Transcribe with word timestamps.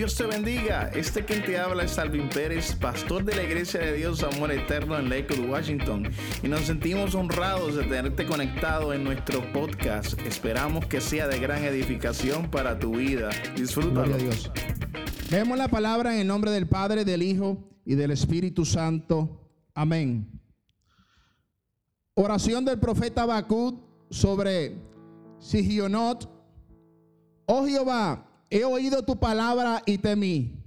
Dios 0.00 0.14
te 0.14 0.24
bendiga. 0.24 0.90
Este 0.94 1.26
quien 1.26 1.44
te 1.44 1.58
habla 1.58 1.84
es 1.84 1.98
Alvin 1.98 2.30
Pérez, 2.30 2.74
pastor 2.74 3.22
de 3.22 3.36
la 3.36 3.42
Iglesia 3.42 3.80
de 3.80 3.92
Dios 3.92 4.22
Amor 4.22 4.50
Eterno 4.50 4.98
en 4.98 5.10
Lakewood, 5.10 5.50
Washington. 5.50 6.10
Y 6.42 6.48
nos 6.48 6.62
sentimos 6.62 7.14
honrados 7.14 7.76
de 7.76 7.84
tenerte 7.84 8.24
conectado 8.24 8.94
en 8.94 9.04
nuestro 9.04 9.42
podcast. 9.52 10.18
Esperamos 10.20 10.86
que 10.86 11.02
sea 11.02 11.28
de 11.28 11.38
gran 11.38 11.62
edificación 11.64 12.50
para 12.50 12.78
tu 12.78 12.96
vida. 12.96 13.28
Disfrútalo. 13.54 14.04
Gloria 14.06 14.14
a 14.14 14.18
Dios. 14.20 14.50
Vemos 15.30 15.58
la 15.58 15.68
palabra 15.68 16.14
en 16.14 16.20
el 16.20 16.26
nombre 16.26 16.50
del 16.50 16.66
Padre, 16.66 17.04
del 17.04 17.22
Hijo 17.22 17.58
y 17.84 17.94
del 17.94 18.12
Espíritu 18.12 18.64
Santo. 18.64 19.52
Amén. 19.74 20.30
Oración 22.14 22.64
del 22.64 22.80
profeta 22.80 23.24
Habacuc 23.24 23.78
sobre 24.08 24.78
Sigionot. 25.40 26.26
Oh 27.44 27.66
Jehová, 27.66 28.29
he 28.50 28.64
oído 28.64 29.02
tu 29.04 29.18
palabra 29.18 29.82
y 29.86 29.98
temí. 29.98 30.60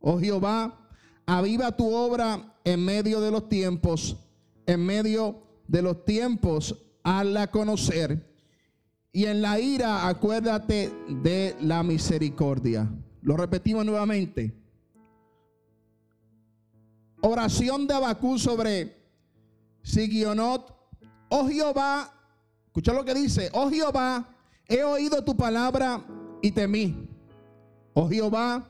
Oh 0.00 0.18
Jehová, 0.18 0.88
aviva 1.26 1.76
tu 1.76 1.92
obra 1.92 2.54
en 2.64 2.84
medio 2.84 3.20
de 3.20 3.32
los 3.32 3.48
tiempos, 3.48 4.16
en 4.66 4.86
medio 4.86 5.42
de 5.66 5.82
los 5.82 6.04
tiempos, 6.04 6.76
hazla 7.02 7.50
conocer. 7.50 8.24
Y 9.12 9.24
en 9.24 9.42
la 9.42 9.58
ira 9.58 10.08
acuérdate 10.08 10.92
de 11.08 11.56
la 11.60 11.82
misericordia. 11.82 12.88
Lo 13.22 13.36
repetimos 13.36 13.84
nuevamente. 13.84 14.54
Oración 17.22 17.86
de 17.86 17.94
Abacú 17.94 18.38
sobre 18.38 18.94
Sigionot. 19.82 20.72
Oh 21.30 21.48
Jehová, 21.48 22.12
escucha 22.66 22.92
lo 22.92 23.04
que 23.04 23.14
dice. 23.14 23.50
Oh 23.52 23.70
Jehová, 23.70 24.28
he 24.68 24.84
oído 24.84 25.24
tu 25.24 25.36
palabra 25.36 26.04
y 26.42 26.52
temí. 26.52 27.15
Oh 27.98 28.10
Jehová, 28.10 28.68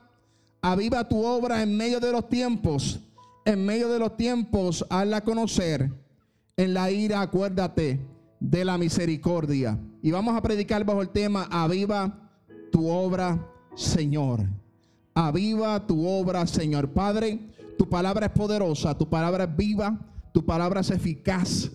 aviva 0.62 1.08
tu 1.08 1.20
obra 1.24 1.60
en 1.60 1.76
medio 1.76 1.98
de 1.98 2.12
los 2.12 2.28
tiempos. 2.28 3.00
En 3.44 3.66
medio 3.66 3.88
de 3.88 3.98
los 3.98 4.16
tiempos, 4.16 4.87
hazla 4.88 5.23
conocer. 5.23 5.90
En 6.56 6.73
la 6.73 6.92
ira, 6.92 7.23
acuérdate 7.23 7.98
de 8.38 8.64
la 8.64 8.78
misericordia. 8.78 9.80
Y 10.01 10.12
vamos 10.12 10.36
a 10.36 10.42
predicar 10.42 10.84
bajo 10.84 11.02
el 11.02 11.09
tema, 11.09 11.48
aviva 11.51 12.30
tu 12.70 12.88
obra, 12.88 13.45
Señor. 13.74 14.45
Aviva 15.12 15.84
tu 15.84 16.06
obra, 16.06 16.46
Señor. 16.46 16.90
Padre, 16.90 17.40
tu 17.76 17.88
palabra 17.88 18.26
es 18.26 18.32
poderosa, 18.32 18.96
tu 18.96 19.08
palabra 19.08 19.42
es 19.42 19.56
viva, 19.56 19.98
tu 20.32 20.46
palabra 20.46 20.82
es 20.82 20.90
eficaz. 20.90 21.73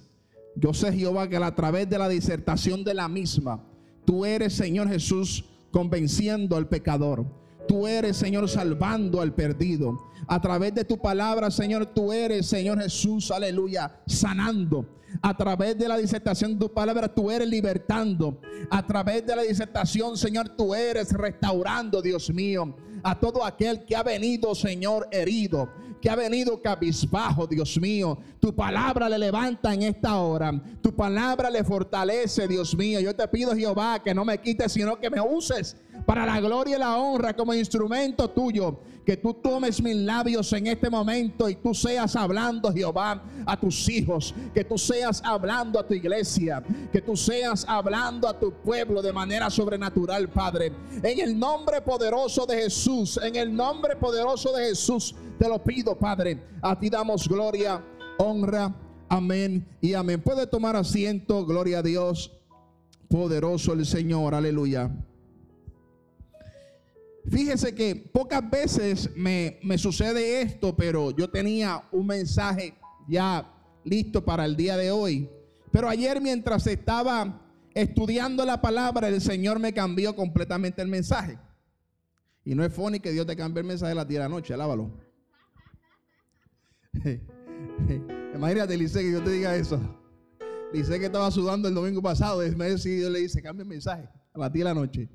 Yo 0.55 0.73
sé, 0.73 0.93
Jehová, 0.93 1.27
que 1.27 1.35
a 1.35 1.53
través 1.53 1.89
de 1.89 1.97
la 1.97 2.07
disertación 2.07 2.85
de 2.85 2.93
la 2.93 3.09
misma, 3.09 3.61
tú 4.05 4.23
eres, 4.23 4.53
Señor 4.53 4.87
Jesús, 4.87 5.43
convenciendo 5.69 6.55
al 6.55 6.69
pecador. 6.69 7.40
Tú 7.67 7.87
eres, 7.87 8.17
Señor, 8.17 8.49
salvando 8.49 9.21
al 9.21 9.33
perdido. 9.33 9.97
A 10.27 10.39
través 10.41 10.73
de 10.73 10.85
tu 10.85 10.97
palabra, 10.97 11.51
Señor, 11.51 11.87
tú 11.87 12.11
eres, 12.11 12.45
Señor 12.45 12.81
Jesús, 12.81 13.31
aleluya, 13.31 14.01
sanando. 14.05 14.85
A 15.21 15.35
través 15.35 15.77
de 15.77 15.87
la 15.87 15.97
disertación 15.97 16.53
de 16.53 16.59
tu 16.59 16.73
palabra, 16.73 17.13
tú 17.13 17.29
eres 17.29 17.47
libertando. 17.47 18.39
A 18.69 18.85
través 18.85 19.25
de 19.25 19.35
la 19.35 19.41
disertación, 19.41 20.17
Señor, 20.17 20.49
tú 20.49 20.73
eres 20.73 21.11
restaurando, 21.11 22.01
Dios 22.01 22.29
mío, 22.29 22.75
a 23.03 23.19
todo 23.19 23.43
aquel 23.43 23.83
que 23.83 23.95
ha 23.95 24.03
venido, 24.03 24.55
Señor, 24.55 25.07
herido 25.11 25.69
que 26.01 26.09
ha 26.09 26.15
venido 26.15 26.61
cabizbajo, 26.61 27.47
Dios 27.47 27.79
mío. 27.79 28.17
Tu 28.39 28.53
palabra 28.53 29.07
le 29.07 29.19
levanta 29.19 29.73
en 29.73 29.83
esta 29.83 30.17
hora. 30.17 30.51
Tu 30.81 30.93
palabra 30.93 31.49
le 31.49 31.63
fortalece, 31.63 32.47
Dios 32.47 32.75
mío. 32.75 32.99
Yo 32.99 33.15
te 33.15 33.27
pido, 33.27 33.55
Jehová, 33.55 34.01
que 34.03 34.13
no 34.13 34.25
me 34.25 34.39
quites, 34.39 34.73
sino 34.73 34.99
que 34.99 35.09
me 35.09 35.21
uses 35.21 35.77
para 36.05 36.25
la 36.25 36.39
gloria 36.41 36.75
y 36.75 36.79
la 36.79 36.97
honra 36.97 37.35
como 37.35 37.53
instrumento 37.53 38.29
tuyo. 38.29 38.79
Que 39.05 39.17
tú 39.17 39.33
tomes 39.33 39.81
mis 39.81 39.95
labios 39.95 40.53
en 40.53 40.67
este 40.67 40.89
momento 40.89 41.49
y 41.49 41.55
tú 41.55 41.73
seas 41.73 42.15
hablando, 42.15 42.71
Jehová, 42.71 43.23
a 43.45 43.59
tus 43.59 43.89
hijos. 43.89 44.33
Que 44.53 44.63
tú 44.63 44.77
seas 44.77 45.21
hablando 45.25 45.79
a 45.79 45.87
tu 45.87 45.93
iglesia. 45.93 46.63
Que 46.91 47.01
tú 47.01 47.15
seas 47.15 47.65
hablando 47.67 48.27
a 48.27 48.39
tu 48.39 48.51
pueblo 48.51 49.01
de 49.01 49.11
manera 49.11 49.49
sobrenatural, 49.49 50.29
Padre. 50.29 50.71
En 51.01 51.19
el 51.19 51.37
nombre 51.37 51.81
poderoso 51.81 52.45
de 52.45 52.63
Jesús. 52.63 53.19
En 53.23 53.35
el 53.35 53.55
nombre 53.55 53.95
poderoso 53.95 54.53
de 54.53 54.67
Jesús. 54.67 55.15
Te 55.41 55.49
lo 55.49 55.63
pido, 55.63 55.97
Padre. 55.97 56.39
A 56.61 56.79
ti 56.79 56.87
damos 56.87 57.27
gloria, 57.27 57.83
honra. 58.19 58.75
Amén 59.09 59.67
y 59.81 59.95
amén. 59.95 60.21
Puede 60.21 60.45
tomar 60.45 60.75
asiento. 60.75 61.43
Gloria 61.47 61.79
a 61.79 61.81
Dios. 61.81 62.31
Poderoso 63.09 63.73
el 63.73 63.87
Señor. 63.87 64.35
Aleluya. 64.35 64.91
Fíjese 67.27 67.73
que 67.73 67.95
pocas 67.95 68.47
veces 68.51 69.09
me, 69.15 69.57
me, 69.63 69.79
sucede 69.79 70.43
esto, 70.43 70.75
pero 70.75 71.09
yo 71.09 71.27
tenía 71.27 71.85
un 71.91 72.05
mensaje 72.05 72.75
ya 73.07 73.51
listo 73.83 74.23
para 74.23 74.45
el 74.45 74.55
día 74.55 74.77
de 74.77 74.91
hoy. 74.91 75.27
Pero 75.71 75.89
ayer 75.89 76.21
mientras 76.21 76.67
estaba 76.67 77.41
estudiando 77.73 78.45
la 78.45 78.61
palabra, 78.61 79.07
el 79.07 79.19
Señor 79.19 79.57
me 79.57 79.73
cambió 79.73 80.15
completamente 80.15 80.83
el 80.83 80.87
mensaje. 80.87 81.39
Y 82.45 82.53
no 82.53 82.63
es 82.63 82.71
funny 82.71 82.99
que 82.99 83.11
Dios 83.11 83.25
te 83.25 83.35
cambie 83.35 83.61
el 83.61 83.67
mensaje 83.67 83.95
de 83.95 84.19
la 84.19 84.29
noche, 84.29 84.53
alábalo. 84.53 85.09
Imagínate, 88.35 88.77
Lice, 88.77 89.01
que 89.01 89.11
yo 89.11 89.23
te 89.23 89.31
diga 89.31 89.55
eso. 89.55 89.79
Dice 90.73 90.99
que 90.99 91.05
estaba 91.05 91.29
sudando 91.31 91.67
el 91.67 91.73
domingo 91.73 92.01
pasado. 92.01 92.41
Es 92.41 92.55
me 92.55 92.69
Dios 92.69 93.11
le 93.11 93.19
dice, 93.19 93.41
cambia 93.41 93.63
el 93.63 93.69
mensaje 93.69 94.07
a 94.33 94.39
la 94.39 94.51
tía 94.51 94.63
de 94.63 94.73
la 94.73 94.73
noche. 94.73 95.09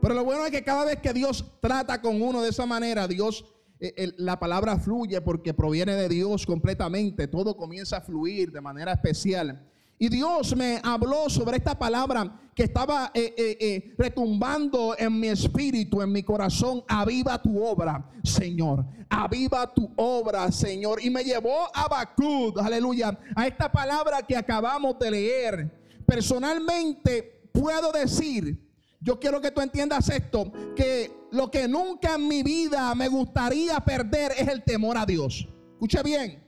Pero 0.00 0.14
lo 0.14 0.24
bueno 0.24 0.44
es 0.44 0.50
que 0.50 0.62
cada 0.62 0.84
vez 0.84 1.00
que 1.00 1.12
Dios 1.12 1.58
trata 1.60 2.00
con 2.00 2.22
uno 2.22 2.40
de 2.42 2.50
esa 2.50 2.64
manera, 2.64 3.08
Dios, 3.08 3.44
eh, 3.80 4.12
la 4.18 4.38
palabra 4.38 4.78
fluye 4.78 5.20
porque 5.20 5.52
proviene 5.52 5.94
de 5.94 6.08
Dios 6.08 6.46
completamente. 6.46 7.28
Todo 7.28 7.56
comienza 7.56 7.98
a 7.98 8.00
fluir 8.00 8.52
de 8.52 8.60
manera 8.60 8.92
especial. 8.92 9.68
Y 9.98 10.08
Dios 10.08 10.54
me 10.54 10.80
habló 10.82 11.28
sobre 11.28 11.56
esta 11.56 11.78
palabra 11.78 12.40
que 12.54 12.64
estaba 12.64 13.10
eh, 13.14 13.34
eh, 13.36 13.94
retumbando 13.96 14.94
en 14.98 15.18
mi 15.18 15.28
espíritu, 15.28 16.02
en 16.02 16.12
mi 16.12 16.22
corazón. 16.22 16.82
Aviva 16.88 17.40
tu 17.40 17.62
obra, 17.62 18.10
Señor. 18.22 18.84
Aviva 19.08 19.72
tu 19.72 19.90
obra, 19.96 20.50
Señor. 20.52 21.02
Y 21.02 21.10
me 21.10 21.24
llevó 21.24 21.68
a 21.74 21.88
Bacud, 21.88 22.58
aleluya, 22.58 23.18
a 23.34 23.46
esta 23.46 23.70
palabra 23.70 24.22
que 24.22 24.36
acabamos 24.36 24.98
de 24.98 25.10
leer. 25.10 25.86
Personalmente 26.06 27.50
puedo 27.52 27.92
decir 27.92 28.66
yo 29.00 29.20
quiero 29.20 29.40
que 29.40 29.50
tú 29.50 29.60
entiendas 29.60 30.08
esto, 30.08 30.50
que 30.74 31.12
lo 31.30 31.50
que 31.50 31.68
nunca 31.68 32.14
en 32.14 32.26
mi 32.26 32.42
vida 32.42 32.94
me 32.94 33.08
gustaría 33.08 33.78
perder 33.80 34.32
es 34.36 34.48
el 34.48 34.64
temor 34.64 34.98
a 34.98 35.06
Dios. 35.06 35.46
Escuche 35.74 36.02
bien. 36.02 36.45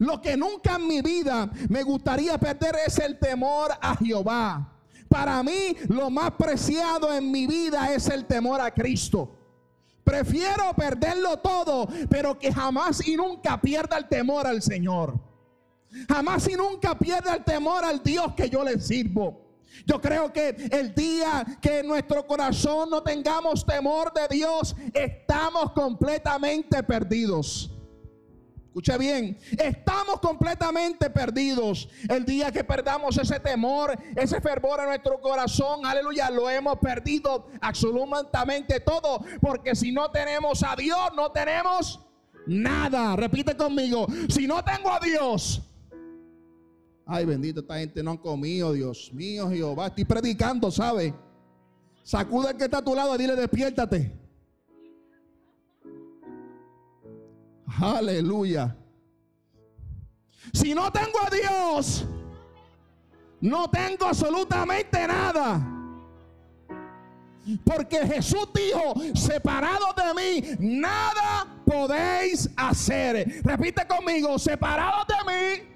Lo 0.00 0.18
que 0.22 0.34
nunca 0.34 0.76
en 0.76 0.88
mi 0.88 1.02
vida 1.02 1.50
me 1.68 1.82
gustaría 1.82 2.38
perder 2.38 2.74
es 2.86 2.98
el 2.98 3.18
temor 3.18 3.70
a 3.78 3.94
Jehová. 3.96 4.78
Para 5.06 5.42
mí 5.42 5.76
lo 5.88 6.08
más 6.08 6.30
preciado 6.38 7.12
en 7.12 7.30
mi 7.30 7.46
vida 7.46 7.92
es 7.92 8.08
el 8.08 8.24
temor 8.24 8.62
a 8.62 8.70
Cristo. 8.72 9.36
Prefiero 10.02 10.72
perderlo 10.74 11.36
todo, 11.40 11.86
pero 12.08 12.38
que 12.38 12.50
jamás 12.50 13.06
y 13.06 13.14
nunca 13.14 13.60
pierda 13.60 13.98
el 13.98 14.08
temor 14.08 14.46
al 14.46 14.62
Señor. 14.62 15.20
Jamás 16.08 16.48
y 16.48 16.54
nunca 16.54 16.98
pierda 16.98 17.34
el 17.34 17.44
temor 17.44 17.84
al 17.84 18.02
Dios 18.02 18.32
que 18.34 18.48
yo 18.48 18.64
le 18.64 18.80
sirvo. 18.80 19.50
Yo 19.84 20.00
creo 20.00 20.32
que 20.32 20.48
el 20.70 20.94
día 20.94 21.44
que 21.60 21.80
en 21.80 21.86
nuestro 21.86 22.26
corazón 22.26 22.88
no 22.88 23.02
tengamos 23.02 23.66
temor 23.66 24.14
de 24.14 24.34
Dios, 24.34 24.74
estamos 24.94 25.72
completamente 25.72 26.82
perdidos. 26.82 27.70
Escuche 28.70 28.96
bien, 28.98 29.36
estamos 29.58 30.20
completamente 30.20 31.10
perdidos. 31.10 31.88
El 32.08 32.24
día 32.24 32.52
que 32.52 32.62
perdamos 32.62 33.18
ese 33.18 33.40
temor, 33.40 33.98
ese 34.14 34.40
fervor 34.40 34.78
en 34.78 34.86
nuestro 34.86 35.20
corazón, 35.20 35.84
aleluya, 35.84 36.30
lo 36.30 36.48
hemos 36.48 36.78
perdido 36.78 37.48
absolutamente 37.60 38.78
todo. 38.78 39.24
Porque 39.40 39.74
si 39.74 39.90
no 39.90 40.12
tenemos 40.12 40.62
a 40.62 40.76
Dios, 40.76 41.10
no 41.16 41.32
tenemos 41.32 41.98
nada. 42.46 43.16
Repite 43.16 43.56
conmigo, 43.56 44.06
si 44.28 44.46
no 44.46 44.62
tengo 44.62 44.92
a 44.92 45.00
Dios, 45.00 45.62
Ay, 47.04 47.24
bendito, 47.24 47.58
esta 47.58 47.76
gente 47.76 48.04
no 48.04 48.12
han 48.12 48.18
comido, 48.18 48.72
Dios 48.72 49.10
mío, 49.12 49.50
Jehová. 49.50 49.88
Estoy 49.88 50.04
predicando, 50.04 50.70
¿sabe? 50.70 51.12
Sacuda 52.04 52.52
el 52.52 52.56
que 52.56 52.66
está 52.66 52.78
a 52.78 52.84
tu 52.84 52.94
lado 52.94 53.16
y 53.16 53.18
dile, 53.18 53.34
despiértate. 53.34 54.19
Aleluya. 57.78 58.76
Si 60.52 60.74
no 60.74 60.90
tengo 60.90 61.18
a 61.20 61.30
Dios, 61.30 62.04
no 63.40 63.68
tengo 63.70 64.06
absolutamente 64.06 65.06
nada. 65.06 65.66
Porque 67.64 68.06
Jesús 68.06 68.48
dijo, 68.54 68.94
separado 69.14 69.94
de 69.96 70.14
mí, 70.14 70.56
nada 70.58 71.46
podéis 71.64 72.48
hacer. 72.56 73.42
Repite 73.44 73.86
conmigo, 73.86 74.38
separado 74.38 75.04
de 75.04 75.32
mí 75.32 75.69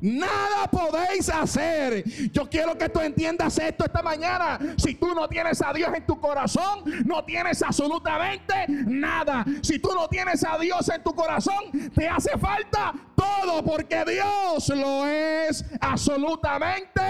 Nada 0.00 0.68
podéis 0.70 1.28
hacer. 1.28 2.04
Yo 2.30 2.48
quiero 2.48 2.76
que 2.78 2.88
tú 2.88 3.00
entiendas 3.00 3.58
esto 3.58 3.84
esta 3.84 4.02
mañana. 4.02 4.58
Si 4.76 4.94
tú 4.94 5.14
no 5.14 5.28
tienes 5.28 5.60
a 5.62 5.72
Dios 5.72 5.90
en 5.94 6.06
tu 6.06 6.20
corazón, 6.20 6.84
no 7.04 7.24
tienes 7.24 7.62
absolutamente 7.62 8.66
nada. 8.68 9.44
Si 9.62 9.78
tú 9.78 9.90
no 9.94 10.08
tienes 10.08 10.44
a 10.44 10.58
Dios 10.58 10.88
en 10.88 11.02
tu 11.02 11.14
corazón, 11.14 11.90
te 11.94 12.08
hace 12.08 12.38
falta 12.38 12.94
todo 13.16 13.64
porque 13.64 14.04
Dios 14.04 14.68
lo 14.68 15.06
es 15.06 15.64
absolutamente 15.80 17.02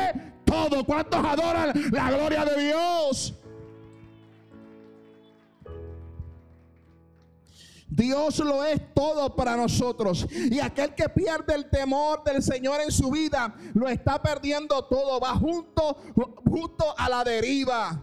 todo. 0.44 0.84
¿Cuántos 0.84 1.24
adoran 1.24 1.72
la 1.90 2.10
gloria 2.10 2.44
de 2.44 2.64
Dios? 2.64 3.37
Dios 7.88 8.38
lo 8.40 8.64
es 8.64 8.94
todo 8.94 9.34
para 9.34 9.56
nosotros. 9.56 10.26
Y 10.30 10.60
aquel 10.60 10.94
que 10.94 11.08
pierde 11.08 11.54
el 11.54 11.70
temor 11.70 12.22
del 12.22 12.42
Señor 12.42 12.80
en 12.82 12.92
su 12.92 13.10
vida, 13.10 13.54
lo 13.74 13.88
está 13.88 14.20
perdiendo 14.22 14.84
todo. 14.84 15.18
Va 15.20 15.34
junto, 15.34 15.96
junto 16.44 16.98
a 16.98 17.08
la 17.08 17.24
deriva. 17.24 18.02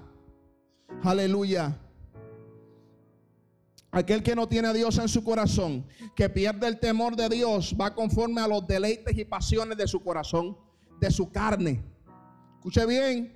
Aleluya. 1.04 1.80
Aquel 3.92 4.24
que 4.24 4.36
no 4.36 4.48
tiene 4.50 4.68
a 4.68 4.74
Dios 4.74 4.98
en 4.98 5.08
su 5.08 5.24
corazón, 5.24 5.88
que 6.16 6.30
pierde 6.30 6.68
el 6.68 6.80
temor 6.80 7.16
de 7.16 7.30
Dios, 7.30 7.74
va 7.80 7.96
conforme 7.96 8.42
a 8.42 8.48
los 8.48 8.68
deleites 8.68 9.18
y 9.18 9.24
pasiones 9.24 9.78
de 9.78 9.88
su 9.88 10.04
corazón, 10.04 10.58
de 11.00 11.10
su 11.12 11.31
carne. 11.31 11.81
Escuche 12.58 12.86
bien 12.86 13.35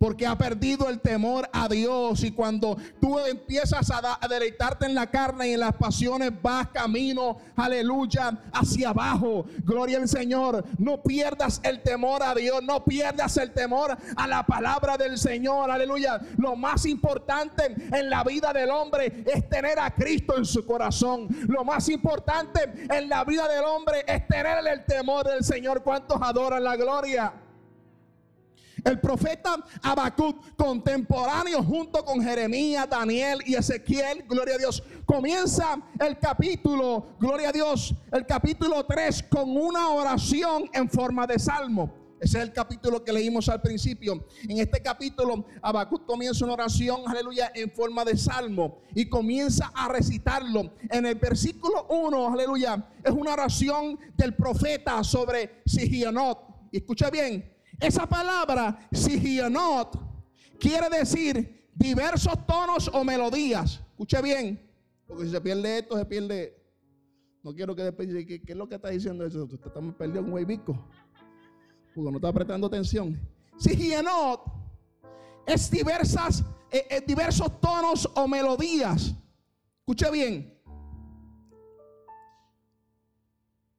porque 0.00 0.26
ha 0.26 0.36
perdido 0.36 0.88
el 0.88 0.98
temor 0.98 1.46
a 1.52 1.68
Dios. 1.68 2.24
Y 2.24 2.32
cuando 2.32 2.78
tú 3.02 3.18
empiezas 3.18 3.90
a, 3.90 4.26
deleitarte 4.26 4.86
en 4.86 4.94
la 4.94 5.10
carne 5.10 5.48
y 5.48 5.52
en 5.52 5.60
las 5.60 5.74
pasiones, 5.74 6.32
vas 6.40 6.68
camino, 6.68 7.36
aleluya, 7.54 8.32
hacia 8.50 8.88
abajo. 8.88 9.44
Gloria 9.62 9.98
al 9.98 10.08
Señor. 10.08 10.64
No 10.78 11.02
pierdas 11.02 11.60
el 11.64 11.82
temor 11.82 12.22
a 12.22 12.34
Dios, 12.34 12.62
no 12.62 12.82
pierdas 12.82 13.36
el 13.36 13.52
temor 13.52 13.94
a 14.16 14.26
la 14.26 14.46
palabra 14.46 14.96
del 14.96 15.18
Señor, 15.18 15.70
aleluya. 15.70 16.18
Lo 16.38 16.56
más 16.56 16.86
importante 16.86 17.74
en 17.92 18.08
la 18.08 18.24
vida 18.24 18.54
del 18.54 18.70
hombre 18.70 19.22
es 19.26 19.50
tener 19.50 19.78
a 19.78 19.94
Cristo 19.94 20.38
en 20.38 20.46
su 20.46 20.64
corazón. 20.64 21.28
Lo 21.46 21.62
más 21.62 21.90
importante 21.90 22.86
en 22.88 23.06
la 23.06 23.22
vida 23.24 23.46
del 23.48 23.64
hombre 23.64 24.02
es 24.06 24.26
tener 24.26 24.66
el 24.66 24.82
temor 24.86 25.26
del 25.26 25.44
Señor. 25.44 25.82
¿Cuántos 25.82 26.16
adoran 26.22 26.64
la 26.64 26.76
gloria? 26.76 27.34
El 28.84 29.00
profeta 29.00 29.56
Habacuc, 29.82 30.56
contemporáneo 30.56 31.62
junto 31.62 32.04
con 32.04 32.22
Jeremías, 32.22 32.88
Daniel 32.88 33.40
y 33.44 33.54
Ezequiel, 33.54 34.24
gloria 34.28 34.54
a 34.54 34.58
Dios, 34.58 34.82
comienza 35.04 35.76
el 35.98 36.18
capítulo, 36.18 37.16
gloria 37.18 37.50
a 37.50 37.52
Dios, 37.52 37.94
el 38.12 38.26
capítulo 38.26 38.84
3 38.84 39.24
con 39.24 39.56
una 39.56 39.88
oración 39.90 40.68
en 40.72 40.88
forma 40.88 41.26
de 41.26 41.38
salmo. 41.38 42.00
Ese 42.20 42.36
es 42.36 42.44
el 42.44 42.52
capítulo 42.52 43.02
que 43.02 43.14
leímos 43.14 43.48
al 43.48 43.62
principio. 43.62 44.26
En 44.46 44.58
este 44.58 44.82
capítulo, 44.82 45.46
Habacuc 45.62 46.04
comienza 46.04 46.44
una 46.44 46.52
oración, 46.52 47.00
aleluya, 47.06 47.50
en 47.54 47.70
forma 47.70 48.04
de 48.04 48.16
salmo 48.16 48.82
y 48.94 49.08
comienza 49.08 49.72
a 49.74 49.88
recitarlo. 49.88 50.74
En 50.90 51.06
el 51.06 51.14
versículo 51.14 51.86
1, 51.88 52.34
aleluya, 52.34 52.86
es 53.02 53.10
una 53.10 53.32
oración 53.32 53.98
del 54.16 54.34
profeta 54.34 55.02
sobre 55.02 55.62
Sigionot. 55.64 56.38
Y 56.70 56.76
escucha 56.76 57.08
bien, 57.08 57.50
esa 57.80 58.06
palabra, 58.06 58.88
sigionot, 58.92 59.98
quiere 60.58 60.88
decir 60.90 61.68
diversos 61.74 62.46
tonos 62.46 62.88
o 62.92 63.02
melodías. 63.02 63.80
Escuche 63.90 64.20
bien, 64.20 64.60
porque 65.06 65.24
si 65.24 65.30
se 65.30 65.40
pierde 65.40 65.78
esto, 65.78 65.96
se 65.96 66.04
pierde. 66.04 66.56
No 67.42 67.54
quiero 67.54 67.74
que 67.74 67.82
después 67.84 68.08
¿qué, 68.08 68.42
¿qué 68.42 68.52
es 68.52 68.56
lo 68.56 68.68
que 68.68 68.74
está 68.74 68.90
diciendo 68.90 69.24
eso? 69.24 69.44
Usted 69.44 69.66
está 69.66 69.80
perdido 69.96 70.22
un 70.22 70.32
huevico. 70.32 70.78
Porque 71.94 72.10
no 72.10 72.18
está 72.18 72.32
prestando 72.32 72.66
atención. 72.66 73.18
Sigionot 73.56 74.42
es 75.46 75.70
diversas, 75.70 76.44
eh, 76.70 76.86
eh, 76.90 77.02
diversos 77.06 77.60
tonos 77.60 78.08
o 78.14 78.28
melodías. 78.28 79.14
Escuche 79.78 80.10
bien. 80.10 80.60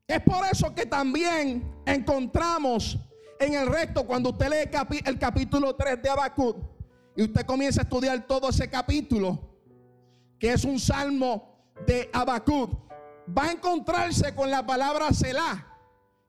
Es 0.08 0.22
por 0.24 0.44
eso 0.52 0.74
que 0.76 0.86
también 0.86 1.64
encontramos 1.86 2.98
en 3.42 3.56
el 3.56 3.68
resto, 3.68 4.06
cuando 4.06 4.30
usted 4.30 4.50
lee 4.50 5.02
el 5.06 5.18
capítulo 5.18 5.76
3 5.76 6.02
de 6.02 6.10
Habacuc 6.10 6.58
y 7.16 7.24
usted 7.24 7.46
comienza 7.46 7.82
a 7.82 7.84
estudiar 7.84 8.28
todo 8.28 8.50
ese 8.50 8.70
capítulo, 8.70 9.58
que 10.40 10.54
es 10.54 10.64
un 10.64 10.80
salmo 10.80 11.74
de 11.88 12.10
Habacuc, 12.14 12.72
va 13.36 13.46
a 13.46 13.52
encontrarse 13.52 14.36
con 14.36 14.52
la 14.52 14.66
palabra 14.66 15.12
Selah. 15.12 15.68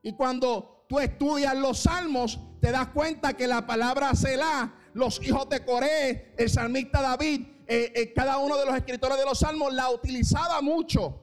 Y 0.03 0.15
cuando 0.15 0.87
tú 0.89 0.99
estudias 0.99 1.55
los 1.55 1.81
salmos, 1.81 2.41
te 2.61 2.71
das 2.71 2.89
cuenta 2.89 3.35
que 3.35 3.47
la 3.47 3.67
palabra 3.67 4.15
Selah, 4.15 4.75
los 4.95 5.23
hijos 5.23 5.49
de 5.51 5.65
Coré, 5.65 6.35
el 6.39 6.49
salmista 6.49 7.03
David, 7.03 7.47
eh, 7.67 7.93
eh, 7.95 8.13
cada 8.15 8.39
uno 8.39 8.57
de 8.57 8.67
los 8.67 8.75
escritores 8.75 9.19
de 9.19 9.25
los 9.25 9.39
salmos 9.39 9.73
la 9.75 9.91
utilizaba 9.91 10.63
mucho. 10.63 11.21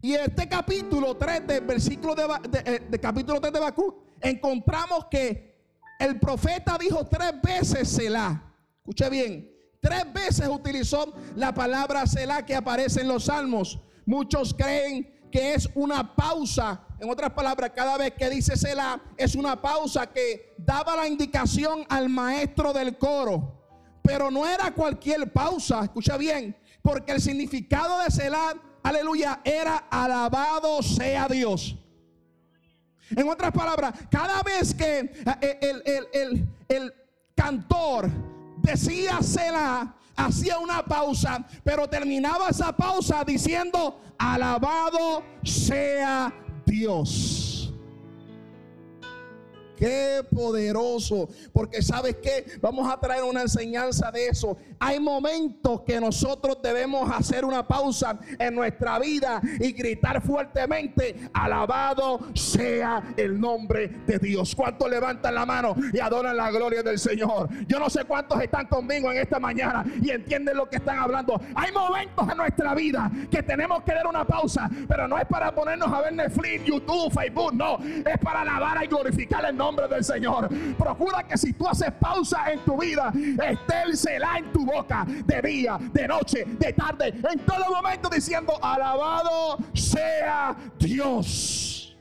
Y 0.00 0.14
este 0.14 0.48
capítulo 0.48 1.16
3 1.16 1.46
del 1.46 1.64
versículo 1.64 2.14
de, 2.14 2.26
de, 2.48 2.86
eh, 2.92 3.00
capítulo 3.00 3.40
3 3.40 3.52
de 3.52 3.60
encontramos 4.20 5.06
que 5.10 5.56
el 5.98 6.18
profeta 6.18 6.76
dijo 6.78 7.06
tres 7.06 7.32
veces 7.42 7.88
Selah. 7.88 8.42
Escuche 8.78 9.08
bien, 9.10 9.50
tres 9.80 10.12
veces 10.12 10.48
utilizó 10.48 11.12
la 11.34 11.52
palabra 11.52 12.06
Selah 12.06 12.44
que 12.44 12.54
aparece 12.54 13.00
en 13.00 13.08
los 13.08 13.24
salmos. 13.24 13.80
Muchos 14.04 14.54
creen 14.54 15.28
que 15.30 15.54
es 15.54 15.68
una 15.74 16.14
pausa. 16.14 16.82
En 16.98 17.10
otras 17.10 17.32
palabras, 17.32 17.72
cada 17.74 17.98
vez 17.98 18.12
que 18.12 18.30
dice 18.30 18.56
Selah 18.56 19.00
es 19.16 19.34
una 19.34 19.60
pausa 19.60 20.06
que 20.06 20.54
daba 20.58 20.96
la 20.96 21.08
indicación 21.08 21.84
al 21.88 22.08
maestro 22.08 22.72
del 22.72 22.96
coro. 22.96 23.52
Pero 24.02 24.30
no 24.30 24.46
era 24.46 24.72
cualquier 24.72 25.32
pausa, 25.32 25.82
escucha 25.82 26.16
bien, 26.16 26.56
porque 26.80 27.12
el 27.12 27.20
significado 27.20 27.98
de 27.98 28.10
Selah, 28.10 28.54
aleluya, 28.82 29.40
era 29.44 29.78
alabado 29.90 30.80
sea 30.82 31.26
Dios. 31.26 31.76
En 33.10 33.28
otras 33.28 33.52
palabras, 33.52 33.94
cada 34.10 34.42
vez 34.42 34.74
que 34.74 35.12
eh, 35.40 36.48
el, 36.68 36.94
cantor 37.34 38.10
decía 38.62 39.20
hacía 40.16 40.58
una 40.58 40.82
pausa, 40.82 41.46
pero 41.62 41.86
terminaba 41.88 42.48
esa 42.48 42.74
pausa 42.74 43.22
diciendo, 43.24 44.00
alabado 44.18 45.22
sea 45.44 46.32
Dios. 46.64 47.45
Qué 49.76 50.22
poderoso. 50.34 51.28
Porque 51.52 51.82
sabes 51.82 52.16
que 52.16 52.58
vamos 52.60 52.90
a 52.90 52.98
traer 52.98 53.24
una 53.24 53.42
enseñanza 53.42 54.10
de 54.10 54.28
eso. 54.28 54.56
Hay 54.78 54.98
momentos 55.00 55.82
que 55.82 56.00
nosotros 56.00 56.58
debemos 56.62 57.10
hacer 57.10 57.44
una 57.44 57.66
pausa 57.66 58.18
en 58.38 58.54
nuestra 58.54 58.98
vida 58.98 59.40
y 59.60 59.72
gritar 59.72 60.22
fuertemente, 60.22 61.16
alabado 61.32 62.20
sea 62.34 63.14
el 63.16 63.40
nombre 63.40 63.88
de 64.06 64.18
Dios. 64.18 64.54
¿Cuántos 64.54 64.90
levantan 64.90 65.34
la 65.34 65.46
mano 65.46 65.74
y 65.92 65.98
adoran 65.98 66.36
la 66.36 66.50
gloria 66.50 66.82
del 66.82 66.98
Señor? 66.98 67.48
Yo 67.66 67.78
no 67.78 67.90
sé 67.90 68.04
cuántos 68.04 68.40
están 68.40 68.66
conmigo 68.66 69.10
en 69.10 69.18
esta 69.18 69.38
mañana 69.38 69.84
y 70.02 70.10
entienden 70.10 70.56
lo 70.56 70.68
que 70.68 70.76
están 70.76 70.98
hablando. 70.98 71.40
Hay 71.54 71.72
momentos 71.72 72.28
en 72.30 72.36
nuestra 72.36 72.74
vida 72.74 73.10
que 73.30 73.42
tenemos 73.42 73.82
que 73.82 73.92
dar 73.92 74.06
una 74.06 74.24
pausa, 74.24 74.70
pero 74.88 75.06
no 75.06 75.18
es 75.18 75.26
para 75.26 75.54
ponernos 75.54 75.92
a 75.92 76.00
ver 76.02 76.12
Netflix, 76.12 76.64
YouTube, 76.64 77.12
Facebook, 77.12 77.54
no. 77.54 77.78
Es 77.78 78.18
para 78.22 78.42
alabar 78.42 78.82
y 78.84 78.86
glorificar 78.88 79.44
el 79.44 79.56
nombre 79.56 79.65
nombre 79.66 79.88
del 79.88 80.04
Señor. 80.04 80.48
Procura 80.78 81.26
que 81.26 81.36
si 81.36 81.52
tú 81.52 81.66
haces 81.66 81.92
pausa 81.92 82.52
en 82.52 82.60
tu 82.64 82.78
vida, 82.80 83.12
esté 83.14 83.82
el 83.84 83.96
Selah 83.96 84.38
en 84.38 84.52
tu 84.52 84.64
boca 84.64 85.04
de 85.04 85.42
día, 85.42 85.78
de 85.92 86.06
noche, 86.06 86.44
de 86.44 86.72
tarde, 86.72 87.08
en 87.08 87.38
todo 87.40 87.74
momento 87.74 88.08
diciendo, 88.08 88.52
alabado 88.62 89.58
sea 89.74 90.56
Dios. 90.78 91.96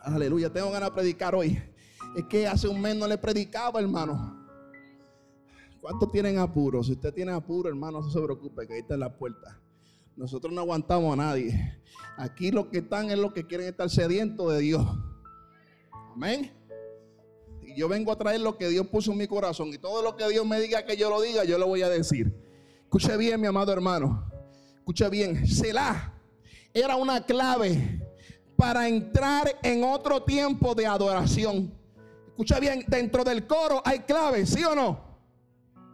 Aleluya, 0.00 0.52
tengo 0.52 0.70
ganas 0.70 0.90
de 0.90 0.94
predicar 0.94 1.34
hoy. 1.34 1.62
Es 2.16 2.24
que 2.24 2.46
hace 2.46 2.68
un 2.68 2.80
mes 2.80 2.94
no 2.96 3.06
le 3.06 3.16
predicaba, 3.16 3.80
hermano. 3.80 4.44
¿Cuántos 5.80 6.10
tienen 6.10 6.38
apuro? 6.38 6.82
Si 6.82 6.92
usted 6.92 7.12
tiene 7.12 7.32
apuro, 7.32 7.68
hermano, 7.68 8.00
no 8.00 8.10
se 8.10 8.20
preocupe, 8.20 8.66
que 8.66 8.74
ahí 8.74 8.80
está 8.80 8.94
en 8.94 9.00
la 9.00 9.16
puerta. 9.16 9.63
Nosotros 10.16 10.52
no 10.52 10.60
aguantamos 10.60 11.12
a 11.12 11.16
nadie. 11.16 11.78
Aquí 12.16 12.50
los 12.50 12.66
que 12.66 12.78
están 12.78 13.10
es 13.10 13.18
los 13.18 13.32
que 13.32 13.46
quieren 13.46 13.66
estar 13.66 13.90
sedientos 13.90 14.52
de 14.52 14.60
Dios. 14.60 14.86
Amén. 16.14 16.52
Y 17.62 17.74
yo 17.74 17.88
vengo 17.88 18.12
a 18.12 18.16
traer 18.16 18.40
lo 18.40 18.56
que 18.56 18.68
Dios 18.68 18.86
puso 18.86 19.12
en 19.12 19.18
mi 19.18 19.26
corazón. 19.26 19.68
Y 19.68 19.78
todo 19.78 20.02
lo 20.02 20.16
que 20.16 20.28
Dios 20.28 20.46
me 20.46 20.60
diga 20.60 20.84
que 20.84 20.96
yo 20.96 21.10
lo 21.10 21.20
diga, 21.20 21.44
yo 21.44 21.58
lo 21.58 21.66
voy 21.66 21.82
a 21.82 21.88
decir. 21.88 22.32
Escuche 22.82 23.16
bien, 23.16 23.40
mi 23.40 23.46
amado 23.46 23.72
hermano. 23.72 24.30
Escuche 24.76 25.08
bien. 25.08 25.46
Selah 25.46 26.14
era 26.74 26.96
una 26.96 27.24
clave 27.24 28.00
para 28.56 28.88
entrar 28.88 29.48
en 29.62 29.84
otro 29.84 30.24
tiempo 30.24 30.74
de 30.74 30.86
adoración. 30.86 31.72
Escucha 32.26 32.58
bien, 32.58 32.84
dentro 32.88 33.22
del 33.22 33.46
coro 33.46 33.80
hay 33.84 34.00
claves, 34.00 34.50
¿sí 34.50 34.64
o 34.64 34.74
no? 34.74 35.00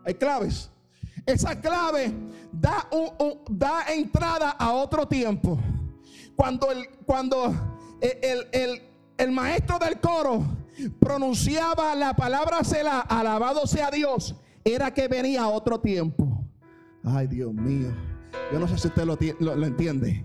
Hay 0.06 0.14
claves. 0.14 0.70
Esa 1.26 1.60
clave 1.60 2.12
da, 2.52 2.88
da 3.48 3.84
entrada 3.92 4.50
a 4.50 4.72
otro 4.72 5.06
tiempo. 5.06 5.58
cuando 6.36 6.70
el, 6.70 6.88
cuando 7.04 7.54
el, 8.00 8.46
el, 8.52 8.82
el 9.18 9.30
maestro 9.30 9.78
del 9.78 10.00
coro 10.00 10.42
pronunciaba 10.98 11.94
la 11.94 12.14
palabra 12.14 12.64
Selah, 12.64 13.00
alabado 13.00 13.66
sea 13.66 13.90
Dios, 13.90 14.34
era 14.64 14.92
que 14.94 15.06
venía 15.06 15.46
otro 15.48 15.80
tiempo. 15.80 16.44
Ay, 17.04 17.26
Dios 17.26 17.52
mío. 17.52 17.94
Yo 18.52 18.58
no 18.58 18.66
sé 18.68 18.78
si 18.78 18.88
usted 18.88 19.04
lo, 19.04 19.18
lo, 19.40 19.56
lo 19.56 19.66
entiende. 19.66 20.24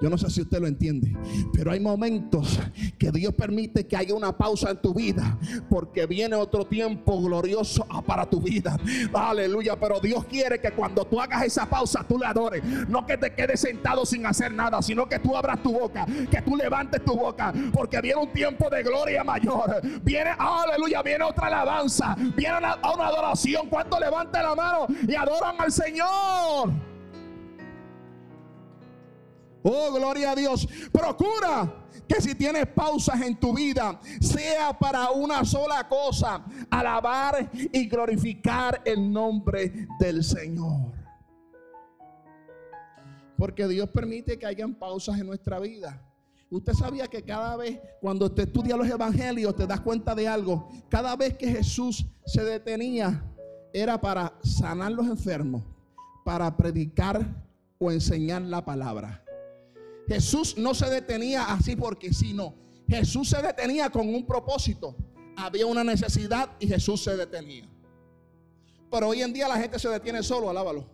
Yo 0.00 0.10
no 0.10 0.18
sé 0.18 0.28
si 0.28 0.42
usted 0.42 0.60
lo 0.60 0.66
entiende, 0.66 1.16
pero 1.54 1.72
hay 1.72 1.80
momentos 1.80 2.60
que 2.98 3.10
Dios 3.10 3.32
permite 3.32 3.86
que 3.86 3.96
haya 3.96 4.14
una 4.14 4.36
pausa 4.36 4.70
en 4.70 4.82
tu 4.82 4.92
vida, 4.92 5.38
porque 5.70 6.04
viene 6.06 6.36
otro 6.36 6.66
tiempo 6.66 7.20
glorioso 7.22 7.86
para 8.06 8.28
tu 8.28 8.40
vida. 8.40 8.76
Aleluya, 9.14 9.78
pero 9.80 9.98
Dios 9.98 10.26
quiere 10.26 10.60
que 10.60 10.70
cuando 10.72 11.06
tú 11.06 11.18
hagas 11.18 11.44
esa 11.44 11.64
pausa, 11.66 12.04
tú 12.06 12.18
le 12.18 12.26
adores. 12.26 12.62
No 12.88 13.06
que 13.06 13.16
te 13.16 13.34
quedes 13.34 13.60
sentado 13.60 14.04
sin 14.04 14.26
hacer 14.26 14.52
nada, 14.52 14.82
sino 14.82 15.08
que 15.08 15.18
tú 15.18 15.34
abras 15.34 15.62
tu 15.62 15.72
boca, 15.72 16.04
que 16.30 16.42
tú 16.42 16.56
levantes 16.56 17.02
tu 17.02 17.16
boca, 17.16 17.54
porque 17.72 18.00
viene 18.02 18.20
un 18.20 18.32
tiempo 18.32 18.68
de 18.68 18.82
gloria 18.82 19.24
mayor. 19.24 19.80
Viene, 20.02 20.30
aleluya, 20.38 21.02
viene 21.02 21.24
otra 21.24 21.46
alabanza, 21.46 22.14
viene 22.36 22.58
una, 22.58 22.76
una 22.76 23.06
adoración. 23.06 23.68
Cuando 23.70 23.98
levante 23.98 24.42
la 24.42 24.54
mano 24.54 24.86
y 25.08 25.14
adoran 25.14 25.56
al 25.58 25.72
Señor. 25.72 26.95
Oh, 29.68 29.92
gloria 29.92 30.30
a 30.30 30.36
Dios. 30.36 30.68
Procura 30.92 31.88
que 32.06 32.20
si 32.20 32.36
tienes 32.36 32.66
pausas 32.68 33.20
en 33.20 33.34
tu 33.34 33.52
vida, 33.52 34.00
sea 34.20 34.78
para 34.78 35.10
una 35.10 35.44
sola 35.44 35.88
cosa, 35.88 36.44
alabar 36.70 37.50
y 37.52 37.88
glorificar 37.88 38.80
el 38.84 39.12
nombre 39.12 39.88
del 39.98 40.22
Señor. 40.22 40.92
Porque 43.36 43.66
Dios 43.66 43.88
permite 43.88 44.38
que 44.38 44.46
hayan 44.46 44.72
pausas 44.72 45.18
en 45.18 45.26
nuestra 45.26 45.58
vida. 45.58 46.00
Usted 46.48 46.72
sabía 46.72 47.08
que 47.08 47.24
cada 47.24 47.56
vez 47.56 47.80
cuando 48.00 48.26
usted 48.26 48.44
estudia 48.44 48.76
los 48.76 48.88
evangelios 48.88 49.56
te 49.56 49.66
das 49.66 49.80
cuenta 49.80 50.14
de 50.14 50.28
algo. 50.28 50.68
Cada 50.88 51.16
vez 51.16 51.36
que 51.36 51.50
Jesús 51.50 52.06
se 52.24 52.44
detenía 52.44 53.24
era 53.72 54.00
para 54.00 54.32
sanar 54.44 54.92
los 54.92 55.08
enfermos, 55.08 55.64
para 56.24 56.56
predicar 56.56 57.26
o 57.80 57.90
enseñar 57.90 58.42
la 58.42 58.64
palabra. 58.64 59.25
Jesús 60.06 60.56
no 60.56 60.74
se 60.74 60.88
detenía 60.88 61.52
así 61.52 61.76
porque 61.76 62.12
sí, 62.12 62.32
no. 62.32 62.54
Jesús 62.88 63.28
se 63.28 63.42
detenía 63.42 63.90
con 63.90 64.08
un 64.08 64.26
propósito. 64.26 64.96
Había 65.36 65.66
una 65.66 65.82
necesidad 65.82 66.50
y 66.60 66.68
Jesús 66.68 67.02
se 67.02 67.16
detenía. 67.16 67.68
Pero 68.90 69.08
hoy 69.08 69.22
en 69.22 69.32
día 69.32 69.48
la 69.48 69.56
gente 69.56 69.78
se 69.78 69.88
detiene 69.88 70.22
solo, 70.22 70.48
alábalo. 70.48 70.88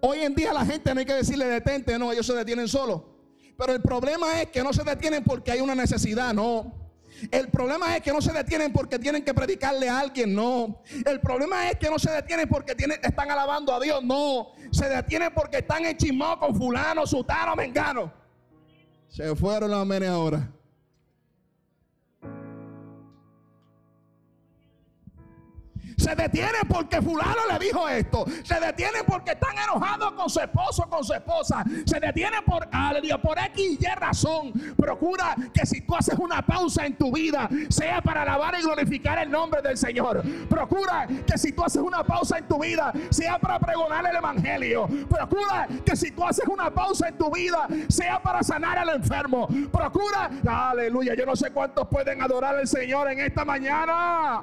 Hoy 0.00 0.18
en 0.18 0.34
día 0.34 0.52
la 0.52 0.66
gente 0.66 0.92
no 0.92 1.00
hay 1.00 1.06
que 1.06 1.14
decirle 1.14 1.46
detente, 1.46 1.98
no, 1.98 2.12
ellos 2.12 2.26
se 2.26 2.34
detienen 2.34 2.68
solo. 2.68 3.14
Pero 3.56 3.72
el 3.72 3.80
problema 3.80 4.42
es 4.42 4.50
que 4.50 4.62
no 4.62 4.72
se 4.72 4.82
detienen 4.82 5.24
porque 5.24 5.52
hay 5.52 5.60
una 5.60 5.74
necesidad, 5.74 6.34
no. 6.34 6.83
El 7.30 7.48
problema 7.48 7.96
es 7.96 8.02
que 8.02 8.12
no 8.12 8.20
se 8.20 8.32
detienen 8.32 8.72
porque 8.72 8.98
tienen 8.98 9.24
que 9.24 9.32
predicarle 9.34 9.88
a 9.88 10.00
alguien, 10.00 10.34
no. 10.34 10.82
El 11.04 11.20
problema 11.20 11.70
es 11.70 11.76
que 11.76 11.90
no 11.90 11.98
se 11.98 12.10
detienen 12.10 12.48
porque 12.48 12.74
tienen, 12.74 12.98
están 13.02 13.30
alabando 13.30 13.74
a 13.74 13.80
Dios, 13.80 14.02
no. 14.02 14.52
Se 14.70 14.88
detienen 14.88 15.32
porque 15.34 15.58
están 15.58 15.84
enchismados 15.84 16.38
con 16.38 16.54
fulano, 16.54 17.06
sutano, 17.06 17.54
mengano. 17.56 18.12
Se 19.08 19.34
fueron 19.36 19.70
las 19.70 19.86
menes 19.86 20.08
ahora. 20.08 20.48
Se 25.96 26.14
detienen 26.14 26.62
porque 26.68 27.00
fulano 27.00 27.40
le 27.50 27.64
dijo 27.64 27.88
esto. 27.88 28.24
Se 28.42 28.58
detienen 28.60 29.02
porque 29.06 29.32
están 29.32 29.56
enojados 29.56 30.12
con 30.12 30.28
su 30.28 30.40
esposo, 30.40 30.88
con 30.88 31.04
su 31.04 31.14
esposa. 31.14 31.64
Se 31.84 32.00
detienen 32.00 32.44
por, 32.44 32.68
por 33.22 33.38
X 33.38 33.78
y 33.80 33.84
Y 33.84 33.94
razón. 33.94 34.52
Procura 34.76 35.36
que 35.52 35.66
si 35.66 35.80
tú 35.82 35.94
haces 35.96 36.18
una 36.18 36.42
pausa 36.42 36.86
en 36.86 36.96
tu 36.96 37.12
vida, 37.12 37.48
sea 37.68 38.00
para 38.00 38.22
alabar 38.22 38.54
y 38.58 38.62
glorificar 38.62 39.18
el 39.18 39.30
nombre 39.30 39.62
del 39.62 39.76
Señor. 39.76 40.22
Procura 40.48 41.06
que 41.26 41.38
si 41.38 41.52
tú 41.52 41.64
haces 41.64 41.82
una 41.82 42.04
pausa 42.04 42.38
en 42.38 42.48
tu 42.48 42.60
vida, 42.60 42.92
sea 43.10 43.38
para 43.38 43.58
pregonar 43.58 44.06
el 44.06 44.16
Evangelio. 44.16 44.88
Procura 45.08 45.68
que 45.84 45.96
si 45.96 46.10
tú 46.10 46.24
haces 46.24 46.46
una 46.46 46.70
pausa 46.70 47.08
en 47.08 47.18
tu 47.18 47.30
vida, 47.30 47.66
sea 47.88 48.22
para 48.22 48.42
sanar 48.42 48.78
al 48.78 48.88
enfermo. 48.90 49.48
Procura, 49.72 50.30
aleluya, 50.46 51.14
yo 51.14 51.26
no 51.26 51.36
sé 51.36 51.50
cuántos 51.50 51.88
pueden 51.88 52.22
adorar 52.22 52.56
al 52.56 52.66
Señor 52.66 53.10
en 53.10 53.20
esta 53.20 53.44
mañana. 53.44 54.42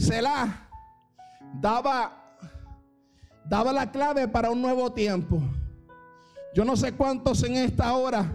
Selah 0.00 0.66
daba, 1.60 2.10
daba 3.44 3.70
la 3.70 3.92
clave 3.92 4.26
para 4.26 4.50
un 4.50 4.62
nuevo 4.62 4.90
tiempo. 4.92 5.42
Yo 6.54 6.64
no 6.64 6.74
sé 6.74 6.92
cuántos 6.92 7.42
en 7.44 7.56
esta 7.56 7.92
hora 7.94 8.34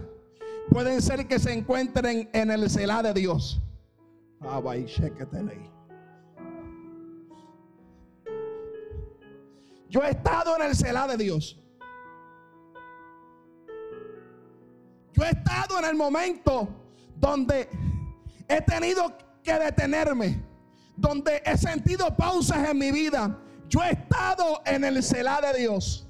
pueden 0.70 1.02
ser 1.02 1.26
que 1.26 1.40
se 1.40 1.52
encuentren 1.52 2.30
en 2.32 2.52
el 2.52 2.70
Selah 2.70 3.02
de 3.02 3.14
Dios. 3.14 3.60
Yo 9.88 10.02
he 10.04 10.10
estado 10.10 10.56
en 10.56 10.62
el 10.62 10.76
Selah 10.76 11.08
de 11.08 11.16
Dios. 11.16 11.60
Yo 15.12 15.24
he 15.24 15.30
estado 15.30 15.80
en 15.80 15.84
el 15.86 15.96
momento 15.96 16.68
donde 17.16 17.68
he 18.46 18.60
tenido 18.62 19.12
que 19.42 19.52
detenerme 19.54 20.55
donde 20.96 21.42
he 21.44 21.56
sentido 21.56 22.16
pausas 22.16 22.68
en 22.68 22.78
mi 22.78 22.90
vida, 22.90 23.38
yo 23.68 23.82
he 23.82 23.92
estado 23.92 24.62
en 24.64 24.84
el 24.84 25.02
celar 25.02 25.44
de 25.52 25.60
Dios. 25.60 26.08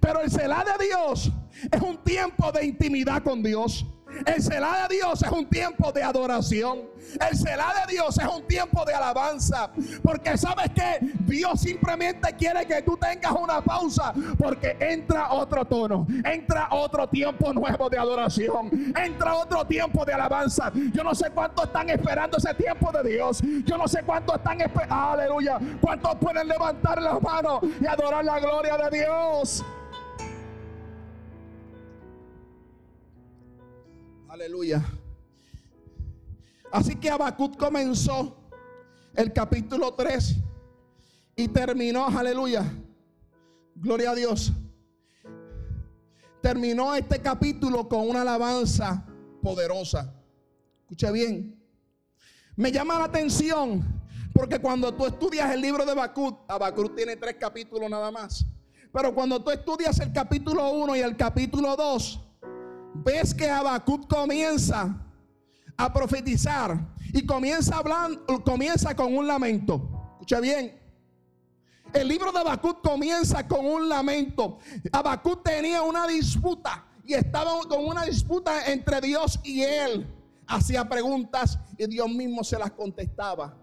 Pero 0.00 0.20
el 0.20 0.30
celar 0.30 0.66
de 0.66 0.86
Dios 0.86 1.30
es 1.70 1.80
un 1.80 2.02
tiempo 2.04 2.52
de 2.52 2.66
intimidad 2.66 3.22
con 3.22 3.42
Dios. 3.42 3.86
El 4.24 4.42
celar 4.42 4.88
de 4.88 4.96
Dios 4.96 5.22
es 5.22 5.30
un 5.30 5.46
tiempo 5.46 5.92
de 5.92 6.02
adoración. 6.02 6.80
El 7.28 7.36
celar 7.36 7.86
de 7.86 7.92
Dios 7.92 8.18
es 8.18 8.26
un 8.26 8.42
tiempo 8.46 8.84
de 8.84 8.94
alabanza. 8.94 9.70
Porque 10.02 10.36
sabes 10.36 10.70
que 10.74 10.98
Dios 11.20 11.60
simplemente 11.60 12.34
quiere 12.36 12.66
que 12.66 12.82
tú 12.82 12.96
tengas 12.96 13.32
una 13.32 13.60
pausa. 13.60 14.12
Porque 14.38 14.76
entra 14.80 15.32
otro 15.32 15.64
tono. 15.64 16.06
Entra 16.24 16.68
otro 16.70 17.08
tiempo 17.08 17.52
nuevo 17.52 17.88
de 17.88 17.98
adoración. 17.98 18.94
Entra 18.96 19.34
otro 19.34 19.64
tiempo 19.64 20.04
de 20.04 20.12
alabanza. 20.12 20.72
Yo 20.92 21.04
no 21.04 21.14
sé 21.14 21.30
cuántos 21.30 21.66
están 21.66 21.90
esperando 21.90 22.38
ese 22.38 22.54
tiempo 22.54 22.90
de 22.92 23.10
Dios. 23.10 23.42
Yo 23.64 23.76
no 23.76 23.86
sé 23.86 24.02
cuántos 24.04 24.36
están 24.36 24.60
esperando. 24.60 24.94
Aleluya. 24.94 25.58
¿Cuántos 25.80 26.14
pueden 26.16 26.48
levantar 26.48 27.00
las 27.00 27.20
manos 27.20 27.60
y 27.80 27.86
adorar 27.86 28.24
la 28.24 28.40
gloria 28.40 28.76
de 28.76 28.98
Dios? 28.98 29.64
Aleluya. 34.28 34.84
Así 36.70 36.96
que 36.96 37.08
Habacuc 37.08 37.56
comenzó 37.56 38.36
el 39.14 39.32
capítulo 39.32 39.94
3 39.94 40.36
y 41.34 41.48
terminó, 41.48 42.06
aleluya. 42.06 42.62
Gloria 43.74 44.10
a 44.10 44.14
Dios. 44.14 44.52
Terminó 46.42 46.94
este 46.94 47.20
capítulo 47.22 47.88
con 47.88 48.06
una 48.06 48.20
alabanza 48.20 49.06
poderosa. 49.42 50.14
Escuche 50.82 51.10
bien. 51.10 51.58
Me 52.54 52.70
llama 52.70 52.98
la 52.98 53.04
atención 53.04 53.82
porque 54.34 54.58
cuando 54.58 54.92
tú 54.94 55.06
estudias 55.06 55.54
el 55.54 55.62
libro 55.62 55.86
de 55.86 55.92
Habacuc, 55.92 56.40
Habacuc 56.48 56.94
tiene 56.94 57.16
tres 57.16 57.36
capítulos 57.40 57.88
nada 57.88 58.10
más. 58.10 58.44
Pero 58.92 59.14
cuando 59.14 59.42
tú 59.42 59.50
estudias 59.50 59.98
el 60.00 60.12
capítulo 60.12 60.70
1 60.70 60.96
y 60.96 61.00
el 61.00 61.16
capítulo 61.16 61.76
2, 61.76 62.27
ves 63.08 63.34
que 63.34 63.48
Habacuc 63.48 64.06
comienza 64.06 64.94
a 65.76 65.92
profetizar 65.92 66.78
y 67.12 67.24
comienza 67.24 67.78
hablando, 67.78 68.44
comienza 68.44 68.94
con 68.94 69.16
un 69.16 69.26
lamento. 69.26 69.80
Escucha 70.12 70.40
bien. 70.40 70.78
El 71.94 72.06
libro 72.06 72.30
de 72.32 72.40
Habacuc 72.40 72.82
comienza 72.82 73.48
con 73.48 73.64
un 73.64 73.88
lamento. 73.88 74.58
Habacuc 74.92 75.42
tenía 75.42 75.80
una 75.82 76.06
disputa 76.06 76.84
y 77.02 77.14
estaba 77.14 77.52
con 77.66 77.86
una 77.86 78.04
disputa 78.04 78.70
entre 78.70 79.00
Dios 79.00 79.40
y 79.42 79.62
él. 79.62 80.06
Hacía 80.46 80.86
preguntas 80.86 81.58
y 81.78 81.86
Dios 81.86 82.10
mismo 82.10 82.44
se 82.44 82.58
las 82.58 82.72
contestaba. 82.72 83.56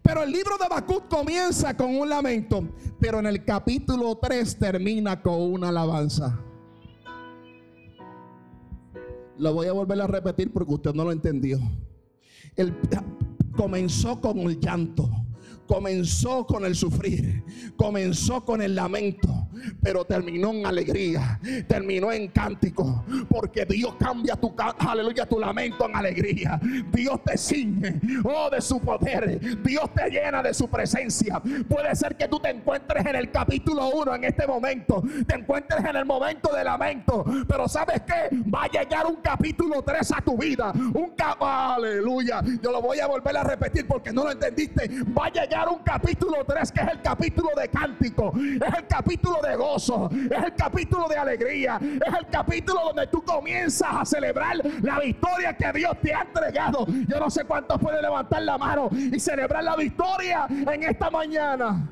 Pero 0.00 0.22
el 0.22 0.30
libro 0.30 0.56
de 0.58 0.66
Habacuc 0.66 1.08
comienza 1.08 1.76
con 1.76 1.96
un 1.96 2.08
lamento, 2.08 2.62
pero 3.00 3.18
en 3.18 3.26
el 3.26 3.44
capítulo 3.44 4.16
3 4.16 4.58
termina 4.58 5.20
con 5.20 5.40
una 5.40 5.70
alabanza. 5.70 6.38
Lo 9.40 9.54
voy 9.54 9.68
a 9.68 9.72
volver 9.72 9.98
a 10.02 10.06
repetir 10.06 10.52
porque 10.52 10.74
usted 10.74 10.92
no 10.92 11.02
lo 11.02 11.12
entendió. 11.12 11.58
Él 12.56 12.74
comenzó 13.56 14.20
con 14.20 14.38
el 14.40 14.60
llanto, 14.60 15.08
comenzó 15.70 16.44
con 16.44 16.64
el 16.64 16.74
sufrir, 16.74 17.44
comenzó 17.76 18.44
con 18.44 18.60
el 18.60 18.74
lamento. 18.74 19.28
pero 19.82 20.04
terminó 20.04 20.50
en 20.50 20.66
alegría, 20.66 21.38
terminó 21.68 22.10
en 22.10 22.28
cántico, 22.28 23.04
porque 23.28 23.66
Dios 23.66 23.94
cambia 23.98 24.34
tu, 24.34 24.54
aleluya, 24.78 25.26
tu 25.26 25.38
lamento 25.38 25.86
en 25.86 25.96
alegría. 25.96 26.58
Dios 26.92 27.22
te 27.24 27.36
ciñe, 27.36 28.00
oh, 28.24 28.48
de 28.50 28.60
su 28.60 28.80
poder. 28.80 29.38
Dios 29.62 29.84
te 29.94 30.10
llena 30.10 30.42
de 30.42 30.54
su 30.54 30.68
presencia. 30.68 31.40
Puede 31.68 31.94
ser 31.94 32.16
que 32.16 32.26
tú 32.26 32.40
te 32.40 32.50
encuentres 32.50 33.04
en 33.04 33.16
el 33.16 33.30
capítulo 33.30 33.90
1 33.90 34.14
en 34.14 34.24
este 34.24 34.46
momento, 34.46 35.02
te 35.26 35.36
encuentres 35.36 35.84
en 35.84 35.96
el 35.96 36.04
momento 36.04 36.54
de 36.54 36.64
lamento, 36.64 37.24
pero 37.46 37.68
¿sabes 37.68 38.02
qué? 38.02 38.34
Va 38.52 38.64
a 38.64 38.68
llegar 38.68 39.06
un 39.06 39.16
capítulo 39.16 39.82
3 39.82 40.12
a 40.12 40.20
tu 40.22 40.36
vida. 40.36 40.72
Un 40.72 41.14
aleluya. 41.40 42.42
Yo 42.62 42.70
lo 42.70 42.80
voy 42.80 43.00
a 43.00 43.06
volver 43.06 43.36
a 43.36 43.44
repetir 43.44 43.86
porque 43.86 44.12
no 44.12 44.24
lo 44.24 44.32
entendiste. 44.32 44.88
Va 45.16 45.26
a 45.26 45.30
llegar 45.30 45.59
un 45.68 45.82
capítulo 45.82 46.44
3 46.44 46.72
que 46.72 46.80
es 46.80 46.88
el 46.88 47.02
capítulo 47.02 47.48
de 47.56 47.68
cántico, 47.68 48.32
es 48.36 48.74
el 48.78 48.86
capítulo 48.86 49.40
de 49.42 49.56
gozo, 49.56 50.10
es 50.12 50.44
el 50.44 50.54
capítulo 50.54 51.08
de 51.08 51.16
alegría, 51.16 51.78
es 51.80 52.14
el 52.18 52.26
capítulo 52.30 52.80
donde 52.86 53.06
tú 53.08 53.22
comienzas 53.22 53.88
a 53.92 54.04
celebrar 54.04 54.56
la 54.82 55.00
victoria 55.00 55.56
que 55.56 55.72
Dios 55.72 55.92
te 56.02 56.14
ha 56.14 56.22
entregado. 56.22 56.86
Yo 56.86 57.18
no 57.18 57.30
sé 57.30 57.44
cuántos 57.44 57.78
pueden 57.78 58.02
levantar 58.02 58.42
la 58.42 58.58
mano 58.58 58.88
y 58.92 59.18
celebrar 59.18 59.64
la 59.64 59.76
victoria 59.76 60.46
en 60.48 60.82
esta 60.82 61.10
mañana. 61.10 61.88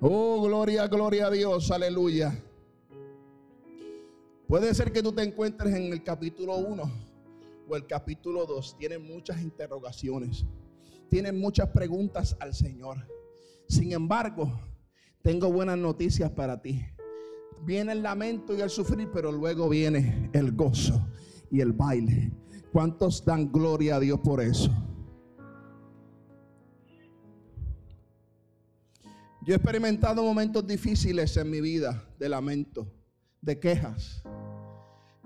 Oh, 0.00 0.42
gloria, 0.42 0.86
gloria 0.86 1.26
a 1.26 1.30
Dios, 1.30 1.70
aleluya. 1.70 2.32
Puede 4.46 4.72
ser 4.74 4.92
que 4.92 5.02
tú 5.02 5.12
te 5.12 5.22
encuentres 5.22 5.74
en 5.74 5.92
el 5.92 6.02
capítulo 6.02 6.56
1 6.56 7.07
o 7.68 7.76
el 7.76 7.86
capítulo 7.86 8.46
2. 8.46 8.76
Tiene 8.78 8.98
muchas 8.98 9.40
interrogaciones. 9.42 10.44
Tiene 11.08 11.32
muchas 11.32 11.68
preguntas 11.68 12.36
al 12.40 12.54
Señor. 12.54 13.06
Sin 13.68 13.92
embargo, 13.92 14.60
tengo 15.22 15.50
buenas 15.52 15.78
noticias 15.78 16.30
para 16.30 16.60
ti. 16.60 16.84
Viene 17.64 17.92
el 17.92 18.02
lamento 18.02 18.54
y 18.56 18.60
el 18.60 18.70
sufrir, 18.70 19.10
pero 19.12 19.32
luego 19.32 19.68
viene 19.68 20.30
el 20.32 20.52
gozo 20.52 21.06
y 21.50 21.60
el 21.60 21.72
baile. 21.72 22.32
¿Cuántos 22.72 23.24
dan 23.24 23.50
gloria 23.50 23.96
a 23.96 24.00
Dios 24.00 24.20
por 24.20 24.40
eso? 24.40 24.70
Yo 29.48 29.54
he 29.54 29.56
experimentado 29.56 30.22
momentos 30.22 30.66
difíciles 30.66 31.36
en 31.38 31.50
mi 31.50 31.62
vida 31.62 32.04
de 32.18 32.28
lamento, 32.28 32.86
de 33.40 33.58
quejas. 33.58 34.22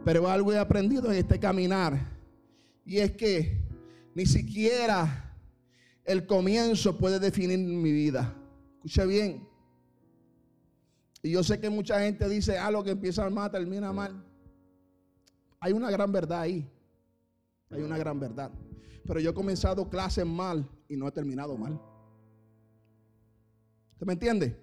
Pero 0.05 0.29
algo 0.29 0.53
he 0.53 0.59
aprendido 0.59 1.11
en 1.11 1.19
este 1.19 1.41
caminar. 1.41 2.12
Y 2.85 2.99
es 2.99 3.13
que 3.13 3.63
ni 4.15 4.27
siquiera 4.27 5.37
el 6.05 6.27
comienzo 6.27 6.99
puede 6.99 7.19
definir 7.19 7.59
mi 7.59 7.93
vida. 7.93 8.35
Escuche 8.77 9.07
bien. 9.07 9.49
Y 11.23 11.31
yo 11.31 11.43
sé 11.45 11.61
que 11.61 11.71
mucha 11.71 12.01
gente 12.01 12.29
dice, 12.29 12.59
ah, 12.59 12.71
lo 12.71 12.83
que 12.83 12.91
empieza 12.91 13.29
mal 13.31 13.51
termina 13.51 13.93
mal. 13.93 14.25
Hay 15.61 15.73
una 15.73 15.91
gran 15.91 16.11
verdad 16.11 16.41
ahí. 16.41 16.69
Hay 17.71 17.83
una 17.83 17.97
gran 17.97 18.19
verdad. 18.19 18.51
Pero 19.07 19.21
yo 19.21 19.31
he 19.31 19.35
comenzado 19.35 19.89
clases 19.89 20.27
mal 20.27 20.69
y 20.89 20.97
no 20.97 21.07
he 21.07 21.13
terminado 21.13 21.57
mal. 21.57 21.81
¿Usted 23.93 24.07
me 24.07 24.15
entiende? 24.15 24.61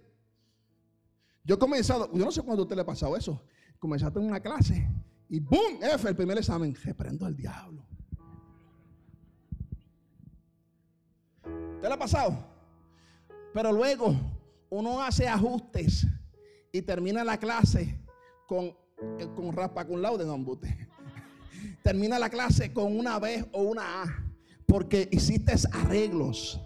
Yo 1.46 1.56
he 1.56 1.58
comenzado, 1.58 2.12
yo 2.14 2.26
no 2.26 2.32
sé 2.32 2.42
cuándo 2.42 2.62
a 2.62 2.66
usted 2.66 2.76
le 2.76 2.82
ha 2.82 2.86
pasado 2.86 3.16
eso. 3.16 3.42
Comenzaste 3.80 4.20
en 4.20 4.26
una 4.26 4.42
clase 4.42 4.88
y 5.30 5.40
¡boom! 5.40 5.82
F, 5.82 6.10
el 6.10 6.16
primer 6.16 6.38
examen. 6.38 6.76
Reprendo 6.76 7.26
al 7.26 7.36
diablo. 7.36 7.89
¿Te 11.82 11.88
le 11.88 11.94
ha 11.94 11.98
pasado? 11.98 12.38
Pero 13.54 13.72
luego 13.72 14.14
uno 14.70 15.02
hace 15.02 15.28
ajustes 15.28 16.06
y 16.72 16.82
termina 16.82 17.24
la 17.24 17.38
clase 17.38 18.00
con, 18.46 18.76
con 19.36 19.54
rapa 19.54 19.86
con 19.86 20.02
laude, 20.02 20.26
don 20.26 20.44
Bute. 20.44 20.90
Termina 21.84 22.20
la 22.20 22.30
clase 22.30 22.74
con 22.74 22.98
una 22.98 23.18
B 23.18 23.46
o 23.54 23.62
una 23.62 24.04
A 24.04 24.26
porque 24.66 25.08
hiciste 25.12 25.54
arreglos. 25.72 26.60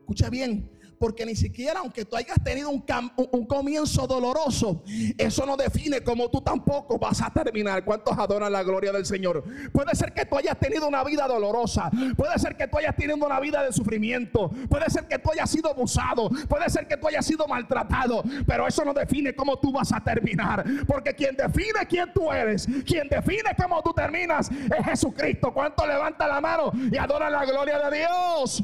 Escucha 0.00 0.30
bien, 0.30 0.70
porque 0.98 1.26
ni 1.26 1.36
siquiera 1.36 1.80
aunque 1.80 2.04
tú 2.04 2.16
hayas 2.16 2.42
tenido 2.42 2.70
un, 2.70 2.84
un, 3.16 3.46
comienzo 3.46 4.06
doloroso, 4.06 4.82
eso 5.18 5.46
no 5.46 5.56
define 5.56 6.02
cómo 6.02 6.30
tú 6.30 6.40
tampoco 6.40 6.98
vas 6.98 7.20
a 7.22 7.30
terminar. 7.30 7.84
¿Cuántos 7.84 8.16
adoran 8.18 8.52
la 8.52 8.62
gloria 8.62 8.92
del 8.92 9.06
Señor? 9.06 9.44
Puede 9.72 9.94
ser 9.94 10.12
que 10.12 10.24
tú 10.24 10.36
hayas 10.36 10.58
tenido 10.58 10.88
una 10.88 11.04
vida 11.04 11.26
dolorosa, 11.26 11.90
puede 12.16 12.38
ser 12.38 12.56
que 12.56 12.66
tú 12.68 12.78
hayas 12.78 12.96
tenido 12.96 13.16
una 13.24 13.40
vida 13.40 13.62
de 13.62 13.72
sufrimiento, 13.72 14.50
puede 14.68 14.88
ser 14.90 15.06
que 15.06 15.18
tú 15.18 15.30
hayas 15.32 15.50
sido 15.50 15.70
abusado, 15.70 16.30
puede 16.48 16.68
ser 16.70 16.86
que 16.86 16.96
tú 16.96 17.08
hayas 17.08 17.24
sido 17.24 17.46
maltratado, 17.46 18.22
pero 18.46 18.66
eso 18.66 18.84
no 18.84 18.92
define 18.92 19.34
cómo 19.34 19.58
tú 19.58 19.72
vas 19.72 19.92
a 19.92 20.00
terminar. 20.00 20.64
Porque 20.86 21.14
quien 21.14 21.36
define 21.36 21.86
quién 21.88 22.12
tú 22.12 22.32
eres, 22.32 22.66
quien 22.86 23.08
define 23.08 23.54
cómo 23.60 23.82
tú 23.82 23.92
terminas, 23.92 24.50
es 24.50 24.84
Jesucristo. 24.84 25.52
¿Cuánto 25.52 25.86
levanta 25.86 26.26
la 26.26 26.40
mano 26.40 26.72
y 26.90 26.96
adora 26.96 27.30
la 27.30 27.44
gloria 27.44 27.78
de 27.78 27.98
Dios? 27.98 28.62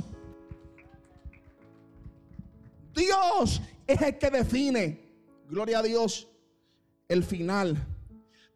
Dios 2.94 3.62
es 3.86 4.00
el 4.02 4.18
que 4.18 4.30
define, 4.30 5.00
gloria 5.48 5.80
a 5.80 5.82
Dios, 5.82 6.28
el 7.08 7.24
final. 7.24 7.76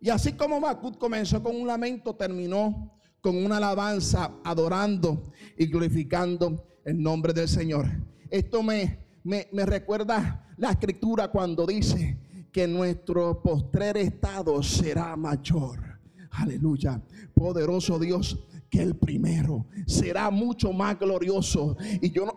Y 0.01 0.11
así 0.11 0.33
como 0.35 0.61
Bacut 0.61 0.99
comenzó 0.99 1.43
con 1.43 1.57
un 1.57 1.67
lamento, 1.67 2.15
terminó 2.15 3.01
con 3.21 3.37
una 3.43 3.57
alabanza, 3.57 4.33
adorando 4.45 5.33
y 5.57 5.67
glorificando 5.67 6.67
el 6.85 7.03
nombre 7.03 7.33
del 7.33 7.49
Señor. 7.49 7.87
Esto 8.31 8.63
me, 8.63 8.99
me, 9.23 9.49
me 9.53 9.65
recuerda 9.65 10.47
la 10.59 10.73
escritura 10.73 11.29
cuando 11.29 11.67
dice 11.67 12.19
que 12.53 12.69
nuestro 12.69 13.43
postrer 13.43 13.97
estado 13.97 14.63
será 14.63 15.17
mayor. 15.17 16.01
Aleluya. 16.31 17.03
Poderoso 17.35 17.99
Dios 17.99 18.39
que 18.71 18.83
el 18.83 18.97
primero 18.97 19.67
será 19.87 20.31
mucho 20.31 20.73
más 20.73 20.99
glorioso. 20.99 21.77
Y 22.03 22.11
yo 22.11 22.27
no, 22.27 22.35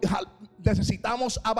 necesitamos 0.63 1.39
a 1.43 1.53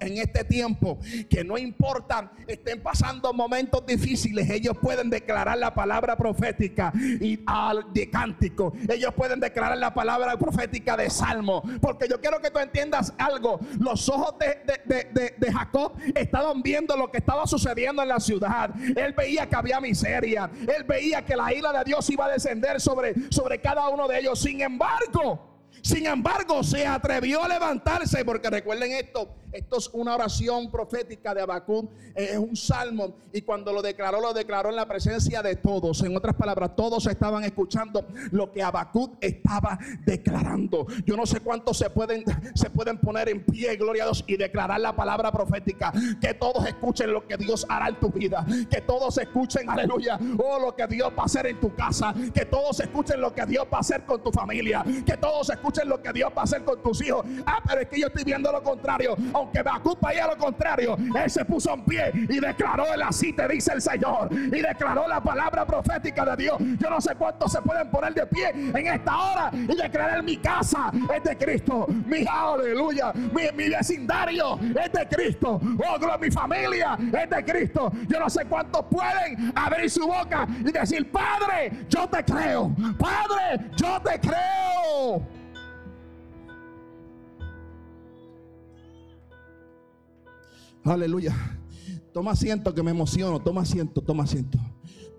en 0.00 0.18
este 0.18 0.44
tiempo 0.44 0.98
que 1.28 1.44
no 1.44 1.56
importa 1.56 2.32
estén 2.46 2.82
pasando 2.82 3.32
momentos 3.32 3.84
difíciles, 3.86 4.48
ellos 4.50 4.76
pueden 4.80 5.08
declarar 5.10 5.58
la 5.58 5.74
palabra 5.74 6.16
profética 6.16 6.92
y 6.94 7.40
al 7.46 7.92
de 7.92 8.10
cántico, 8.10 8.72
ellos 8.88 9.14
pueden 9.14 9.40
declarar 9.40 9.78
la 9.78 9.94
palabra 9.94 10.36
profética 10.38 10.96
de 10.96 11.10
salmo, 11.10 11.62
porque 11.80 12.08
yo 12.08 12.20
quiero 12.20 12.40
que 12.40 12.50
tú 12.50 12.58
entiendas 12.58 13.12
algo, 13.18 13.60
los 13.78 14.08
ojos 14.08 14.34
de, 14.38 15.34
de 15.38 15.52
Jacob 15.52 15.92
estaban 16.14 16.62
viendo 16.62 16.96
lo 16.96 17.10
que 17.10 17.18
estaba 17.18 17.46
sucediendo 17.46 18.02
en 18.02 18.08
la 18.08 18.20
ciudad, 18.20 18.70
él 18.96 19.12
veía 19.16 19.48
que 19.48 19.56
había 19.56 19.80
miseria, 19.80 20.50
él 20.60 20.84
veía 20.84 21.24
que 21.24 21.36
la 21.36 21.52
ira 21.52 21.72
de 21.72 21.84
Dios 21.84 22.08
iba 22.10 22.26
a 22.26 22.30
descender 22.30 22.80
sobre, 22.80 23.14
sobre 23.30 23.60
cada 23.60 23.88
uno 23.88 24.08
de 24.08 24.18
ellos, 24.18 24.40
sin 24.40 24.60
embargo, 24.60 25.51
sin 25.82 26.06
embargo, 26.06 26.62
se 26.62 26.86
atrevió 26.86 27.42
a 27.42 27.48
levantarse, 27.48 28.24
porque 28.24 28.48
recuerden 28.48 28.92
esto, 28.92 29.28
esto 29.50 29.78
es 29.78 29.90
una 29.92 30.14
oración 30.14 30.70
profética 30.70 31.34
de 31.34 31.42
eh, 31.42 32.28
es 32.32 32.38
un 32.38 32.56
salmo 32.56 33.16
y 33.32 33.42
cuando 33.42 33.72
lo 33.72 33.82
declaró, 33.82 34.20
lo 34.20 34.32
declaró 34.32 34.70
en 34.70 34.76
la 34.76 34.86
presencia 34.86 35.42
de 35.42 35.56
todos. 35.56 36.02
En 36.02 36.16
otras 36.16 36.36
palabras, 36.36 36.76
todos 36.76 37.06
estaban 37.06 37.42
escuchando 37.44 38.06
lo 38.30 38.52
que 38.52 38.62
Habacuc 38.62 39.16
estaba 39.20 39.78
declarando. 40.06 40.86
Yo 41.04 41.16
no 41.16 41.26
sé 41.26 41.40
cuántos 41.40 41.78
se 41.78 41.90
pueden, 41.90 42.24
se 42.54 42.70
pueden 42.70 42.98
poner 42.98 43.28
en 43.28 43.44
pie, 43.44 43.76
gloria 43.76 44.04
a 44.04 44.06
Dios, 44.06 44.24
y 44.26 44.36
declarar 44.36 44.80
la 44.80 44.94
palabra 44.94 45.32
profética. 45.32 45.92
Que 46.20 46.32
todos 46.34 46.64
escuchen 46.66 47.12
lo 47.12 47.26
que 47.26 47.36
Dios 47.36 47.66
hará 47.68 47.88
en 47.88 47.98
tu 47.98 48.08
vida. 48.08 48.46
Que 48.70 48.80
todos 48.80 49.18
escuchen, 49.18 49.68
aleluya, 49.68 50.18
oh, 50.38 50.60
lo 50.60 50.76
que 50.76 50.86
Dios 50.86 51.12
va 51.18 51.22
a 51.22 51.26
hacer 51.26 51.46
en 51.46 51.60
tu 51.60 51.74
casa. 51.74 52.14
Que 52.32 52.46
todos 52.46 52.78
escuchen 52.80 53.20
lo 53.20 53.34
que 53.34 53.44
Dios 53.46 53.66
va 53.72 53.78
a 53.78 53.80
hacer 53.80 54.04
con 54.04 54.22
tu 54.22 54.30
familia. 54.30 54.84
Que 55.04 55.16
todos 55.16 55.50
escuchen 55.50 55.71
lo 55.86 56.00
que 56.00 56.12
Dios 56.12 56.30
va 56.36 56.42
a 56.42 56.44
hacer 56.44 56.64
con 56.64 56.82
tus 56.82 57.02
hijos. 57.04 57.24
Ah, 57.46 57.60
pero 57.66 57.80
es 57.80 57.88
que 57.88 58.00
yo 58.00 58.06
estoy 58.06 58.24
viendo 58.24 58.50
lo 58.52 58.62
contrario 58.62 59.16
aunque 59.32 59.62
Bacupa 59.62 60.14
y 60.14 60.18
a 60.18 60.26
lo 60.26 60.36
contrario, 60.36 60.96
él 60.96 61.30
se 61.30 61.44
puso 61.44 61.72
en 61.72 61.84
pie 61.84 62.12
y 62.14 62.40
declaró 62.40 62.92
el 62.92 63.02
así 63.02 63.32
te 63.32 63.46
dice 63.48 63.72
el 63.72 63.82
Señor 63.82 64.28
y 64.32 64.60
declaró 64.60 65.08
la 65.08 65.20
palabra 65.20 65.66
profética 65.66 66.24
de 66.24 66.44
Dios. 66.44 66.56
Yo 66.78 66.90
no 66.90 67.00
sé 67.00 67.14
cuántos 67.14 67.52
se 67.52 67.62
pueden 67.62 67.90
poner 67.90 68.14
de 68.14 68.26
pie 68.26 68.50
en 68.50 68.86
esta 68.86 69.16
hora 69.16 69.50
y 69.52 69.74
declarar 69.74 70.22
mi 70.22 70.36
casa 70.36 70.90
es 71.14 71.22
de 71.22 71.36
Cristo, 71.36 71.86
mi 72.06 72.24
aleluya, 72.28 73.12
mi, 73.12 73.68
vecindario 73.68 74.58
es 74.58 74.92
de 74.92 75.08
Cristo, 75.08 75.60
oh, 75.62 76.18
mi 76.18 76.30
familia 76.30 76.98
es 77.00 77.30
de 77.30 77.44
Cristo. 77.44 77.92
Yo 78.08 78.20
no 78.20 78.28
sé 78.28 78.44
cuántos 78.46 78.84
pueden 78.86 79.52
abrir 79.54 79.90
su 79.90 80.06
boca 80.06 80.46
y 80.60 80.70
decir, 80.70 81.10
Padre, 81.10 81.86
yo 81.88 82.08
te 82.08 82.24
creo, 82.24 82.74
Padre, 82.98 83.70
yo 83.76 84.00
te 84.02 84.20
creo. 84.20 85.41
Aleluya. 90.84 91.34
Toma 92.12 92.32
asiento 92.32 92.74
que 92.74 92.82
me 92.82 92.90
emociono. 92.90 93.40
Toma 93.40 93.62
asiento, 93.62 94.02
toma 94.02 94.24
asiento. 94.24 94.58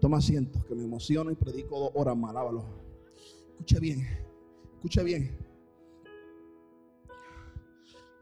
Toma 0.02 0.18
asiento 0.18 0.66
que 0.66 0.76
me 0.76 0.84
emociono 0.84 1.32
y 1.32 1.36
predico 1.36 1.80
dos 1.80 1.92
horas 1.96 2.18
más. 2.18 2.34
Lábalo. 2.34 2.66
Escuche 3.52 3.80
bien. 3.80 4.08
Escuche 4.76 5.04
bien. 5.04 5.38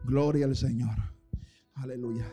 Gloria 0.04 0.46
al 0.46 0.56
Señor. 0.56 0.96
Aleluya. 1.74 2.32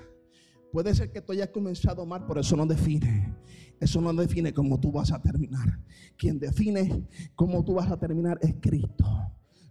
Puede 0.72 0.94
ser 0.94 1.10
que 1.10 1.22
tú 1.22 1.32
hayas 1.32 1.48
comenzado 1.48 2.04
mal, 2.04 2.26
pero 2.26 2.40
eso 2.40 2.56
no 2.56 2.66
define. 2.66 3.34
Eso 3.80 4.00
no 4.00 4.12
define 4.12 4.52
cómo 4.52 4.78
tú 4.78 4.92
vas 4.92 5.12
a 5.12 5.22
terminar. 5.22 5.80
Quien 6.18 6.38
define 6.38 7.08
cómo 7.34 7.64
tú 7.64 7.74
vas 7.74 7.90
a 7.90 7.98
terminar 7.98 8.38
es 8.42 8.54
Cristo. 8.60 9.06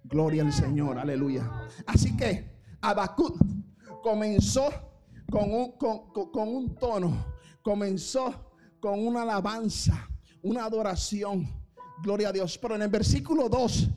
Gloria 0.03 0.43
al 0.43 0.53
Señor, 0.53 0.97
aleluya. 0.97 1.51
Así 1.85 2.15
que 2.17 2.57
Abacut 2.81 3.35
comenzó 4.01 4.69
con 5.29 5.51
un, 5.51 5.71
con 5.73 6.47
un 6.47 6.75
tono, 6.75 7.25
comenzó 7.61 8.53
con 8.79 9.05
una 9.05 9.23
alabanza, 9.23 10.07
una 10.41 10.65
adoración. 10.65 11.47
Gloria 12.03 12.29
a 12.29 12.31
Dios. 12.31 12.57
Pero 12.57 12.75
en 12.75 12.83
el 12.83 12.89
versículo 12.89 13.49
2 13.49 13.89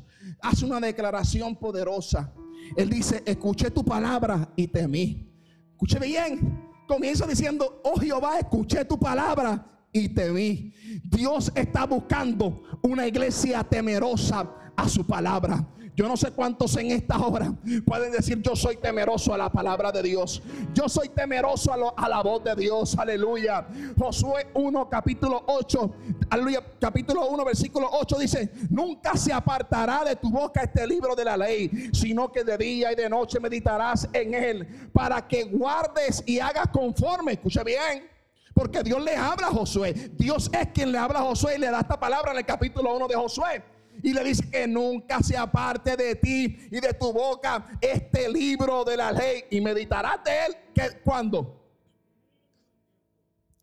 hace 0.42 0.64
una 0.64 0.80
declaración 0.80 1.56
poderosa. 1.56 2.32
Él 2.76 2.88
dice, 2.88 3.22
escuché 3.26 3.70
tu 3.70 3.84
palabra 3.84 4.52
y 4.56 4.66
temí. 4.68 5.30
Escuche 5.72 5.98
bien. 5.98 6.70
Comienza 6.86 7.26
diciendo, 7.26 7.80
oh 7.84 7.98
Jehová, 7.98 8.38
escuché 8.38 8.84
tu 8.84 8.98
palabra 8.98 9.86
y 9.92 10.08
temí. 10.08 10.72
Dios 11.04 11.52
está 11.54 11.84
buscando 11.86 12.62
una 12.82 13.06
iglesia 13.06 13.62
temerosa 13.62 14.72
a 14.76 14.88
su 14.88 15.06
palabra. 15.06 15.66
Yo 16.00 16.08
no 16.08 16.16
sé 16.16 16.30
cuántos 16.30 16.74
en 16.78 16.92
esta 16.92 17.18
hora 17.18 17.52
pueden 17.84 18.10
decir 18.10 18.40
yo 18.40 18.56
soy 18.56 18.78
temeroso 18.78 19.34
a 19.34 19.36
la 19.36 19.52
palabra 19.52 19.92
de 19.92 20.02
Dios. 20.02 20.42
Yo 20.72 20.88
soy 20.88 21.10
temeroso 21.10 21.74
a, 21.94 22.08
la 22.08 22.22
voz 22.22 22.42
de 22.42 22.56
Dios. 22.56 22.96
Aleluya. 22.96 23.66
Josué 23.98 24.46
1 24.54 24.88
capítulo 24.88 25.44
8. 25.46 25.94
Aleluya. 26.30 26.64
Capítulo 26.80 27.28
1 27.28 27.44
versículo 27.44 27.90
8 27.92 28.18
dice, 28.18 28.50
nunca 28.70 29.14
se 29.14 29.30
apartará 29.30 30.02
de 30.02 30.16
tu 30.16 30.30
boca 30.30 30.62
este 30.62 30.86
libro 30.86 31.14
de 31.14 31.22
la 31.22 31.36
ley, 31.36 31.90
sino 31.92 32.32
que 32.32 32.44
de 32.44 32.56
día 32.56 32.92
y 32.92 32.94
de 32.94 33.10
noche 33.10 33.38
meditarás 33.38 34.08
en 34.14 34.32
él 34.32 34.90
para 34.94 35.28
que 35.28 35.44
guardes 35.44 36.22
y 36.24 36.38
hagas 36.38 36.68
conforme. 36.68 37.32
Escuche 37.32 37.62
bien. 37.62 38.08
Porque 38.54 38.82
Dios 38.82 39.04
le 39.04 39.14
habla 39.16 39.48
a 39.48 39.50
Josué. 39.50 39.92
Dios 40.14 40.50
es 40.58 40.68
quien 40.68 40.92
le 40.92 40.96
habla 40.96 41.18
a 41.18 41.24
Josué 41.24 41.56
y 41.56 41.58
le 41.58 41.70
da 41.70 41.80
esta 41.80 42.00
palabra 42.00 42.32
en 42.32 42.38
el 42.38 42.46
capítulo 42.46 42.96
1 42.96 43.06
de 43.06 43.14
Josué 43.16 43.62
y 44.02 44.12
le 44.12 44.24
dice 44.24 44.48
que 44.50 44.66
nunca 44.66 45.22
se 45.22 45.36
aparte 45.36 45.96
de 45.96 46.14
ti 46.14 46.56
y 46.70 46.80
de 46.80 46.92
tu 46.98 47.12
boca 47.12 47.78
este 47.80 48.28
libro 48.28 48.84
de 48.84 48.96
la 48.96 49.12
ley 49.12 49.44
y 49.50 49.60
meditarás 49.60 50.22
de 50.24 50.46
él 50.46 50.56
que 50.74 51.00
cuando 51.04 51.60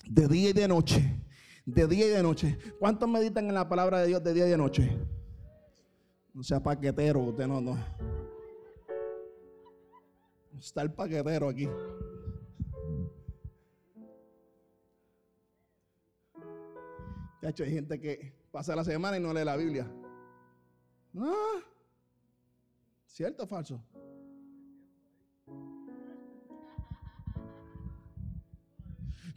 de 0.10 0.28
día 0.28 0.50
y 0.50 0.54
de 0.54 0.67
noche, 0.67 1.21
de 1.65 1.88
día 1.88 2.08
y 2.08 2.10
de 2.10 2.23
noche. 2.23 2.58
¿Cuántos 2.80 3.10
meditan 3.10 3.47
en 3.47 3.54
la 3.54 3.67
palabra 3.67 4.00
de 4.00 4.08
Dios 4.08 4.23
de 4.23 4.34
día 4.34 4.47
y 4.47 4.52
de 4.52 4.58
noche? 4.58 4.97
No 6.34 6.43
sea 6.43 6.62
paquetero, 6.62 7.19
usted 7.21 7.47
no, 7.47 7.60
no. 7.62 7.78
Está 10.58 10.82
el 10.82 10.91
paquetero 10.91 11.50
aquí. 11.50 11.67
De 17.41 17.50
hecho, 17.50 17.63
hay 17.63 17.71
gente 17.71 18.00
que 18.00 18.34
pasa 18.52 18.76
la 18.76 18.84
semana 18.84 19.17
y 19.17 19.19
no 19.19 19.34
lee 19.34 19.45
la 19.45 19.56
Biblia. 19.56 19.88
Ah, 21.15 21.60
¿Cierto 23.06 23.43
o 23.43 23.48
falso? 23.48 23.82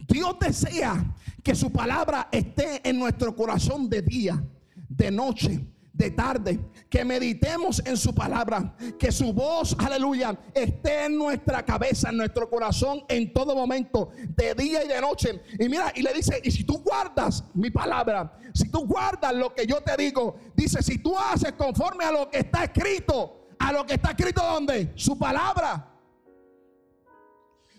Dios 0.06 0.36
desea 0.40 1.14
que 1.42 1.54
su 1.54 1.72
palabra 1.72 2.28
esté 2.32 2.86
en 2.88 2.98
nuestro 2.98 3.34
corazón 3.34 3.88
de 3.88 4.02
día, 4.02 4.44
de 4.88 5.10
noche, 5.10 5.64
de 6.00 6.10
tarde, 6.12 6.58
que 6.88 7.04
meditemos 7.04 7.82
en 7.84 7.96
su 7.98 8.14
palabra, 8.14 8.74
que 8.98 9.12
su 9.12 9.34
voz, 9.34 9.76
aleluya, 9.78 10.34
esté 10.54 11.04
en 11.04 11.18
nuestra 11.18 11.62
cabeza, 11.62 12.08
en 12.08 12.16
nuestro 12.16 12.48
corazón 12.48 13.04
en 13.06 13.32
todo 13.34 13.54
momento, 13.54 14.08
de 14.34 14.54
día 14.54 14.82
y 14.82 14.88
de 14.88 14.98
noche. 14.98 15.42
Y 15.58 15.68
mira, 15.68 15.92
y 15.94 16.00
le 16.00 16.14
dice, 16.14 16.40
y 16.42 16.50
si 16.50 16.64
tú 16.64 16.78
guardas 16.78 17.44
mi 17.52 17.70
palabra, 17.70 18.32
si 18.54 18.70
tú 18.70 18.86
guardas 18.86 19.34
lo 19.34 19.54
que 19.54 19.66
yo 19.66 19.82
te 19.82 19.94
digo, 20.02 20.36
dice, 20.56 20.82
si 20.82 20.98
tú 20.98 21.16
haces 21.18 21.52
conforme 21.52 22.04
a 22.04 22.12
lo 22.12 22.30
que 22.30 22.38
está 22.38 22.64
escrito, 22.64 23.48
a 23.58 23.70
lo 23.70 23.84
que 23.84 23.94
está 23.94 24.10
escrito 24.10 24.42
donde? 24.42 24.92
Su 24.96 25.18
palabra. 25.18 25.86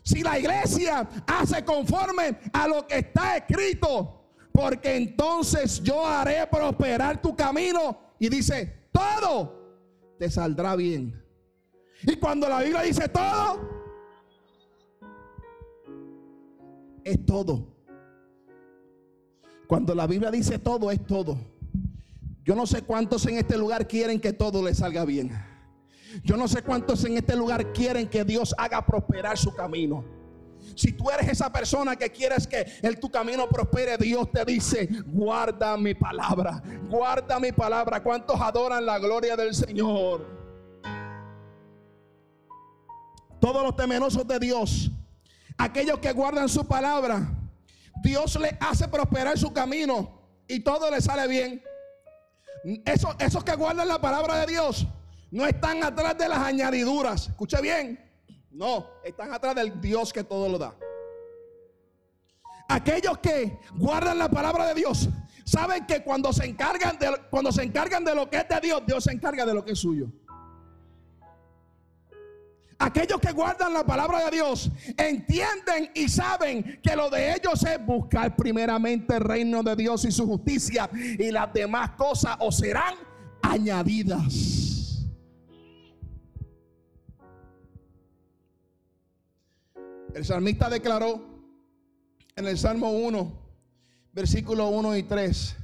Si 0.04 0.22
la 0.22 0.38
iglesia 0.38 1.10
hace 1.26 1.66
conforme 1.66 2.38
a 2.54 2.68
lo 2.68 2.86
que 2.86 3.00
está 3.00 3.38
escrito, 3.38 4.22
porque 4.52 4.96
entonces 4.96 5.82
yo 5.82 6.06
haré 6.06 6.46
prosperar 6.48 7.22
tu 7.22 7.36
camino 7.36 8.11
y 8.22 8.30
dice, 8.30 8.88
todo 8.92 9.52
te 10.20 10.30
saldrá 10.30 10.76
bien. 10.76 11.26
Y 12.04 12.18
cuando 12.18 12.48
la 12.48 12.62
Biblia 12.62 12.84
dice 12.84 13.10
todo, 13.10 13.68
es 17.04 17.26
todo. 17.26 17.68
Cuando 19.66 19.96
la 19.96 20.06
Biblia 20.06 20.30
dice 20.30 20.60
todo, 20.60 20.92
es 20.92 21.04
todo. 21.08 21.36
Yo 22.44 22.54
no 22.54 22.68
sé 22.68 22.84
cuántos 22.84 23.26
en 23.26 23.40
este 23.40 23.58
lugar 23.58 23.88
quieren 23.88 24.22
que 24.22 24.34
todo 24.34 24.64
les 24.64 24.78
salga 24.78 25.04
bien. 25.04 25.32
Yo 26.24 26.38
no 26.38 26.48
sé 26.48 26.62
cuántos 26.62 27.04
en 27.06 27.18
este 27.18 27.36
lugar 27.36 27.74
quieren 27.74 28.08
que 28.08 28.24
Dios 28.24 28.54
haga 28.56 28.86
prosperar 28.86 29.36
su 29.36 29.52
camino. 29.56 30.06
Si 30.76 30.94
tú 30.94 31.10
eres 31.10 31.28
esa 31.30 31.52
persona 31.52 31.96
que 31.96 32.10
quieres 32.10 32.48
que 32.48 32.66
el, 32.82 33.00
tu 33.00 33.10
camino 33.10 33.48
prospere, 33.48 33.98
Dios 33.98 34.32
te 34.32 34.46
dice, 34.46 34.88
guarda 35.06 35.78
mi 35.78 35.94
palabra, 35.94 36.62
guarda 36.90 37.40
mi 37.40 37.52
palabra. 37.52 38.02
¿Cuántos 38.02 38.40
adoran 38.40 38.86
la 38.86 39.00
gloria 39.00 39.36
del 39.36 39.54
Señor? 39.54 40.26
Todos 43.40 43.64
los 43.64 43.76
temerosos 43.76 44.28
de 44.28 44.40
Dios, 44.40 44.92
aquellos 45.58 46.00
que 46.00 46.12
guardan 46.12 46.48
su 46.48 46.66
palabra, 46.68 47.28
Dios 48.04 48.40
le 48.40 48.58
hace 48.60 48.88
prosperar 48.88 49.38
su 49.38 49.52
camino 49.52 50.22
y 50.48 50.60
todo 50.60 50.90
le 50.92 51.02
sale 51.02 51.28
bien. 51.28 51.64
Esos, 52.86 53.16
esos 53.20 53.44
que 53.44 53.56
guardan 53.56 53.88
la 53.88 54.00
palabra 54.00 54.38
de 54.38 54.48
Dios 54.48 54.86
no 55.32 55.46
están 55.46 55.84
atrás 55.84 56.18
de 56.18 56.28
las 56.28 56.40
añadiduras. 56.40 57.30
Escuche 57.30 57.60
bien. 57.62 58.11
No, 58.52 58.86
están 59.04 59.34
atrás 59.34 59.56
del 59.56 59.80
Dios 59.80 60.12
que 60.12 60.24
todo 60.24 60.50
lo 60.50 60.58
da. 60.58 60.76
Aquellos 62.68 63.18
que 63.18 63.60
guardan 63.76 64.18
la 64.18 64.30
palabra 64.30 64.68
de 64.68 64.76
Dios 64.76 65.10
saben 65.46 65.86
que 65.86 66.04
cuando 66.04 66.32
se 66.32 66.46
encargan 66.46 66.98
de, 66.98 67.12
cuando 67.30 67.52
se 67.52 67.64
encargan 67.64 68.04
de 68.06 68.16
lo 68.16 68.30
que 68.30 68.38
es 68.38 68.48
de 68.48 68.60
Dios, 68.62 68.82
Dios 68.86 69.04
se 69.04 69.12
encarga 69.12 69.46
de 69.46 69.54
lo 69.54 69.64
que 69.64 69.74
es 69.74 69.80
suyo. 69.80 70.08
Aquellos 72.80 73.20
que 73.20 73.32
guardan 73.32 73.74
la 73.74 73.86
palabra 73.86 74.26
de 74.26 74.32
Dios 74.32 74.72
entienden 74.98 75.92
y 75.94 76.10
saben 76.10 76.80
que 76.82 76.96
lo 76.96 77.12
de 77.12 77.34
ellos 77.34 77.64
es 77.64 77.86
buscar 77.86 78.36
primeramente 78.36 79.18
el 79.18 79.22
reino 79.22 79.62
de 79.62 79.76
Dios 79.76 80.04
y 80.06 80.12
su 80.12 80.26
justicia 80.26 80.90
y 80.94 81.30
las 81.30 81.54
demás 81.54 81.92
cosas 81.92 82.38
os 82.40 82.58
serán 82.58 82.96
añadidas. 83.44 84.71
El 90.14 90.26
salmista 90.26 90.70
declaró 90.70 91.22
en 92.36 92.46
el 92.46 92.58
Salmo 92.58 92.92
1, 92.92 93.32
versículo 94.12 94.68
1 94.68 94.98
y 94.98 95.04
3. 95.04 95.56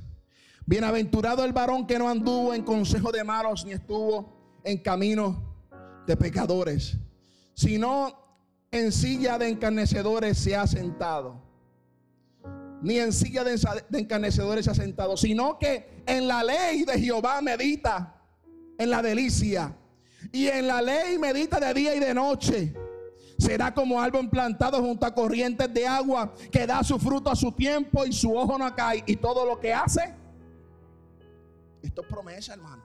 Bienaventurado 0.65 1.43
el 1.43 1.51
varón 1.51 1.85
que 1.85 1.99
no 1.99 2.07
anduvo 2.07 2.53
en 2.53 2.63
consejo 2.63 3.11
de 3.11 3.23
malos, 3.25 3.65
ni 3.65 3.73
estuvo 3.73 4.59
en 4.63 4.77
camino 4.77 5.65
de 6.05 6.15
pecadores, 6.15 6.95
sino 7.53 8.13
en 8.71 8.91
silla 8.93 9.37
de 9.37 9.49
encarnecedores 9.49 10.37
se 10.37 10.55
ha 10.55 10.65
sentado. 10.65 11.41
Ni 12.81 12.99
en 12.99 13.11
silla 13.11 13.43
de 13.43 13.59
encarnecedores 13.99 14.65
se 14.65 14.71
ha 14.71 14.75
sentado, 14.75 15.17
sino 15.17 15.59
que 15.59 16.03
en 16.05 16.27
la 16.27 16.43
ley 16.43 16.85
de 16.85 16.99
Jehová 16.99 17.41
medita, 17.41 18.21
en 18.77 18.89
la 18.89 19.01
delicia. 19.01 19.75
Y 20.31 20.47
en 20.47 20.67
la 20.67 20.81
ley 20.81 21.17
medita 21.17 21.59
de 21.59 21.73
día 21.73 21.95
y 21.95 21.99
de 21.99 22.13
noche 22.13 22.73
Será 23.37 23.73
como 23.73 24.01
árbol 24.01 24.29
plantado 24.29 24.81
junto 24.81 25.05
a 25.05 25.13
corrientes 25.13 25.71
de 25.73 25.85
agua 25.85 26.33
que 26.51 26.65
da 26.65 26.83
su 26.83 26.97
fruto 26.97 27.29
a 27.29 27.35
su 27.35 27.51
tiempo 27.51 28.05
y 28.05 28.11
su 28.11 28.35
ojo 28.35 28.57
no 28.57 28.75
cae. 28.75 29.03
Y 29.05 29.15
todo 29.17 29.45
lo 29.45 29.59
que 29.59 29.73
hace, 29.73 30.15
esto 31.81 32.01
es 32.01 32.07
promesa, 32.07 32.53
hermano. 32.53 32.81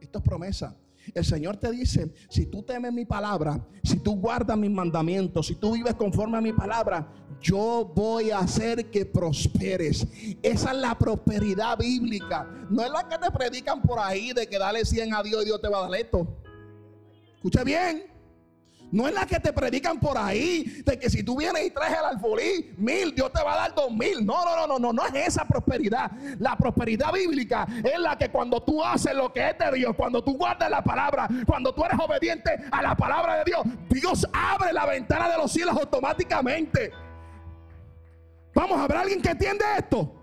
Esto 0.00 0.18
es 0.18 0.24
promesa. 0.24 0.76
El 1.14 1.24
Señor 1.24 1.56
te 1.56 1.70
dice, 1.70 2.12
si 2.28 2.46
tú 2.46 2.62
temes 2.62 2.92
mi 2.92 3.04
palabra, 3.04 3.64
si 3.84 4.00
tú 4.00 4.16
guardas 4.16 4.58
mis 4.58 4.70
mandamientos, 4.70 5.46
si 5.46 5.54
tú 5.54 5.74
vives 5.74 5.94
conforme 5.94 6.38
a 6.38 6.40
mi 6.40 6.52
palabra, 6.52 7.08
yo 7.40 7.90
voy 7.94 8.32
a 8.32 8.40
hacer 8.40 8.90
que 8.90 9.06
prosperes. 9.06 10.06
Esa 10.42 10.72
es 10.72 10.76
la 10.78 10.98
prosperidad 10.98 11.78
bíblica. 11.78 12.50
No 12.68 12.82
es 12.82 12.90
la 12.90 13.08
que 13.08 13.18
te 13.18 13.30
predican 13.30 13.82
por 13.82 14.00
ahí 14.00 14.32
de 14.32 14.48
que 14.48 14.58
dale 14.58 14.84
100 14.84 15.14
a 15.14 15.22
Dios 15.22 15.42
y 15.42 15.44
Dios 15.46 15.60
te 15.60 15.68
va 15.68 15.78
a 15.78 15.88
dar 15.88 16.00
esto. 16.00 16.26
Escucha 17.36 17.62
bien. 17.62 18.15
No 18.92 19.08
es 19.08 19.14
la 19.14 19.26
que 19.26 19.40
te 19.40 19.52
predican 19.52 19.98
por 19.98 20.16
ahí, 20.16 20.82
de 20.84 20.98
que 20.98 21.10
si 21.10 21.22
tú 21.22 21.36
vienes 21.36 21.66
y 21.66 21.70
traes 21.70 21.98
el 21.98 22.04
alfolí, 22.04 22.74
mil, 22.76 23.14
Dios 23.14 23.32
te 23.32 23.42
va 23.42 23.54
a 23.54 23.56
dar 23.56 23.74
dos 23.74 23.90
mil. 23.90 24.24
No, 24.24 24.44
no, 24.44 24.56
no, 24.56 24.66
no, 24.66 24.78
no, 24.78 24.92
no 24.92 25.06
es 25.06 25.28
esa 25.28 25.44
prosperidad. 25.44 26.10
La 26.38 26.56
prosperidad 26.56 27.12
bíblica 27.12 27.66
es 27.82 27.98
la 27.98 28.16
que 28.16 28.28
cuando 28.30 28.62
tú 28.62 28.82
haces 28.82 29.14
lo 29.14 29.32
que 29.32 29.50
es 29.50 29.58
de 29.58 29.72
Dios, 29.76 29.94
cuando 29.96 30.22
tú 30.22 30.36
guardas 30.36 30.70
la 30.70 30.82
palabra, 30.82 31.28
cuando 31.46 31.74
tú 31.74 31.84
eres 31.84 31.98
obediente 31.98 32.50
a 32.70 32.82
la 32.82 32.94
palabra 32.94 33.38
de 33.38 33.44
Dios, 33.44 33.62
Dios 33.90 34.26
abre 34.32 34.72
la 34.72 34.86
ventana 34.86 35.28
de 35.30 35.36
los 35.38 35.50
cielos 35.50 35.76
automáticamente. 35.76 36.92
Vamos, 38.54 38.80
a 38.80 38.86
ver 38.86 38.96
alguien 38.98 39.20
que 39.20 39.30
entiende 39.30 39.64
esto? 39.78 40.14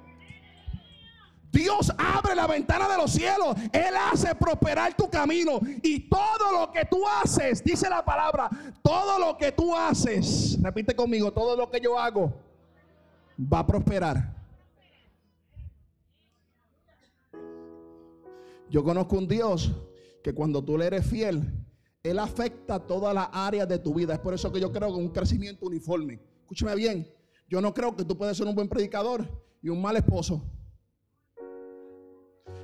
Dios 1.54 1.92
abre 2.00 2.34
la 2.34 2.48
ventana 2.48 2.90
de 2.90 2.98
los 2.98 3.12
cielos. 3.12 3.56
Él 3.72 3.94
hace 4.12 4.34
prosperar 4.34 4.96
tu 4.96 5.08
camino. 5.08 5.60
Y 5.84 6.10
todo 6.10 6.52
lo 6.52 6.72
que 6.72 6.84
tú 6.86 7.04
haces, 7.08 7.64
dice 7.64 7.88
la 7.88 8.04
palabra, 8.04 8.50
todo 8.82 9.20
lo 9.20 9.38
que 9.38 9.52
tú 9.52 9.76
haces, 9.76 10.58
repite 10.62 10.96
conmigo, 10.96 11.32
todo 11.32 11.56
lo 11.56 11.70
que 11.70 11.80
yo 11.80 11.98
hago 11.98 12.34
va 13.40 13.60
a 13.60 13.68
prosperar. 13.68 14.36
Yo 18.72 18.84
conozco 18.84 19.16
un 19.18 19.28
Dios 19.28 19.72
que 20.24 20.34
cuando 20.34 20.64
tú 20.64 20.76
le 20.76 20.88
eres 20.88 21.06
fiel, 21.06 21.54
Él 22.02 22.18
afecta 22.18 22.80
todas 22.80 23.14
las 23.14 23.30
áreas 23.32 23.70
de 23.70 23.78
tu 23.78 23.94
vida. 23.94 24.16
Es 24.16 24.20
por 24.20 24.34
eso 24.34 24.52
que 24.52 24.60
yo 24.60 24.72
creo 24.72 24.88
que 24.88 25.00
un 25.00 25.10
crecimiento 25.10 25.68
uniforme. 25.68 26.20
Escúchame 26.42 26.74
bien, 26.74 27.08
yo 27.48 27.62
no 27.62 27.76
creo 27.76 27.96
que 27.96 28.04
tú 28.04 28.18
puedes 28.18 28.36
ser 28.36 28.48
un 28.48 28.56
buen 28.56 28.68
predicador 28.68 29.28
y 29.62 29.70
un 29.70 29.80
mal 29.80 29.96
esposo 29.98 30.42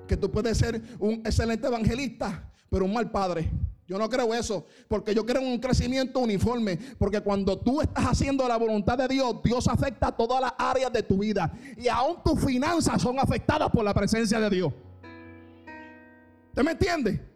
que 0.09 0.17
tú 0.17 0.29
puedes 0.29 0.57
ser 0.57 0.81
un 0.99 1.21
excelente 1.23 1.67
evangelista, 1.67 2.43
pero 2.69 2.83
un 2.83 2.93
mal 2.93 3.09
padre. 3.09 3.49
Yo 3.87 3.97
no 3.97 4.09
creo 4.09 4.33
eso, 4.33 4.65
porque 4.87 5.15
yo 5.15 5.25
creo 5.25 5.41
en 5.41 5.47
un 5.47 5.59
crecimiento 5.59 6.19
uniforme, 6.19 6.77
porque 6.97 7.21
cuando 7.21 7.57
tú 7.57 7.81
estás 7.81 8.05
haciendo 8.05 8.47
la 8.47 8.57
voluntad 8.57 8.97
de 8.97 9.07
Dios, 9.07 9.41
Dios 9.43 9.67
afecta 9.67 10.11
todas 10.11 10.41
las 10.41 10.53
áreas 10.57 10.91
de 10.91 11.01
tu 11.01 11.19
vida 11.19 11.51
y 11.77 11.87
aún 11.87 12.17
tus 12.23 12.43
finanzas 12.43 13.01
son 13.01 13.17
afectadas 13.19 13.69
por 13.71 13.83
la 13.83 13.93
presencia 13.93 14.39
de 14.39 14.49
Dios. 14.49 14.73
¿Usted 16.49 16.63
me 16.63 16.71
entiende? 16.71 17.28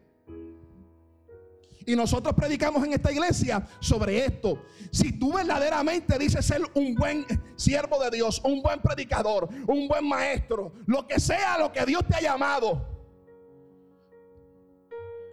Y 1.86 1.96
nosotros 1.96 2.34
predicamos 2.34 2.84
en 2.86 2.93
esta 2.93 3.12
iglesia 3.12 3.67
sobre 3.80 4.26
esto. 4.26 4.63
Si 4.91 5.17
tú 5.19 5.34
verdaderamente 5.34 6.17
dices 6.17 6.46
ser 6.46 6.62
un 6.76 6.96
buen 6.96 7.26
siervo 7.56 8.02
de 8.04 8.12
Dios, 8.12 8.41
un 8.43 8.62
buen 8.62 8.82
predicador, 8.82 9.50
un 9.67 9.88
buen 9.88 10.08
maestro, 10.08 10.74
lo 10.86 11.06
que 11.08 11.19
sea 11.19 11.58
lo 11.58 11.72
que 11.72 11.86
Dios 11.86 12.04
te 12.08 12.15
ha 12.15 12.22
llamado, 12.22 12.93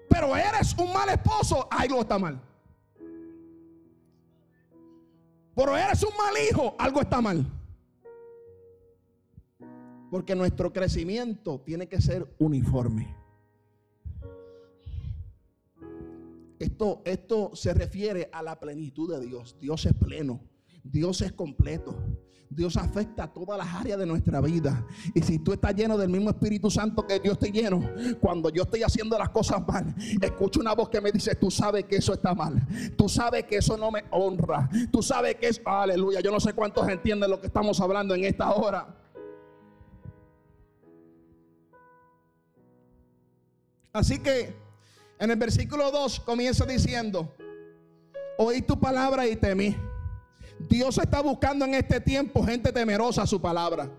pero 0.08 0.36
eres 0.36 0.76
un 0.76 0.92
mal 0.92 1.08
esposo, 1.08 1.68
algo 1.70 2.00
está 2.00 2.18
mal. 2.18 2.40
Pero 5.54 5.76
eres 5.76 6.02
un 6.02 6.16
mal 6.16 6.34
hijo, 6.50 6.74
algo 6.78 7.00
está 7.00 7.20
mal. 7.20 7.46
Porque 10.10 10.34
nuestro 10.34 10.72
crecimiento 10.72 11.60
tiene 11.60 11.88
que 11.88 12.00
ser 12.00 12.26
uniforme. 12.38 13.19
Esto, 16.60 17.00
esto 17.06 17.52
se 17.54 17.72
refiere 17.72 18.28
a 18.30 18.42
la 18.42 18.60
plenitud 18.60 19.10
de 19.10 19.26
Dios. 19.26 19.56
Dios 19.58 19.86
es 19.86 19.94
pleno. 19.94 20.42
Dios 20.84 21.22
es 21.22 21.32
completo. 21.32 21.96
Dios 22.50 22.76
afecta 22.76 23.24
a 23.24 23.32
todas 23.32 23.56
las 23.56 23.68
áreas 23.68 23.98
de 23.98 24.04
nuestra 24.04 24.42
vida. 24.42 24.86
Y 25.14 25.22
si 25.22 25.38
tú 25.38 25.54
estás 25.54 25.74
lleno 25.74 25.96
del 25.96 26.10
mismo 26.10 26.28
Espíritu 26.28 26.70
Santo 26.70 27.06
que 27.06 27.18
Dios 27.18 27.38
te 27.38 27.50
lleno, 27.50 27.80
cuando 28.20 28.50
yo 28.50 28.64
estoy 28.64 28.82
haciendo 28.82 29.16
las 29.16 29.30
cosas 29.30 29.66
mal, 29.66 29.94
escucho 30.20 30.60
una 30.60 30.74
voz 30.74 30.90
que 30.90 31.00
me 31.00 31.10
dice, 31.10 31.34
tú 31.34 31.50
sabes 31.50 31.86
que 31.86 31.96
eso 31.96 32.12
está 32.12 32.34
mal. 32.34 32.60
Tú 32.94 33.08
sabes 33.08 33.44
que 33.44 33.56
eso 33.56 33.78
no 33.78 33.90
me 33.90 34.04
honra. 34.10 34.68
Tú 34.92 35.02
sabes 35.02 35.36
que 35.36 35.48
es, 35.48 35.62
aleluya. 35.64 36.20
Yo 36.20 36.30
no 36.30 36.40
sé 36.40 36.52
cuántos 36.52 36.86
entienden 36.90 37.30
lo 37.30 37.40
que 37.40 37.46
estamos 37.46 37.80
hablando 37.80 38.14
en 38.14 38.24
esta 38.24 38.52
hora. 38.52 38.96
Así 43.94 44.18
que 44.18 44.59
en 45.20 45.30
el 45.30 45.36
versículo 45.36 45.90
2 45.90 46.20
comienza 46.20 46.64
diciendo, 46.64 47.34
oí 48.38 48.62
tu 48.62 48.80
palabra 48.80 49.26
y 49.26 49.36
temí. 49.36 49.76
Dios 50.68 50.98
está 50.98 51.20
buscando 51.20 51.64
en 51.66 51.74
este 51.74 52.00
tiempo 52.00 52.42
gente 52.42 52.72
temerosa 52.72 53.22
a 53.22 53.26
su 53.26 53.40
palabra. 53.40 53.90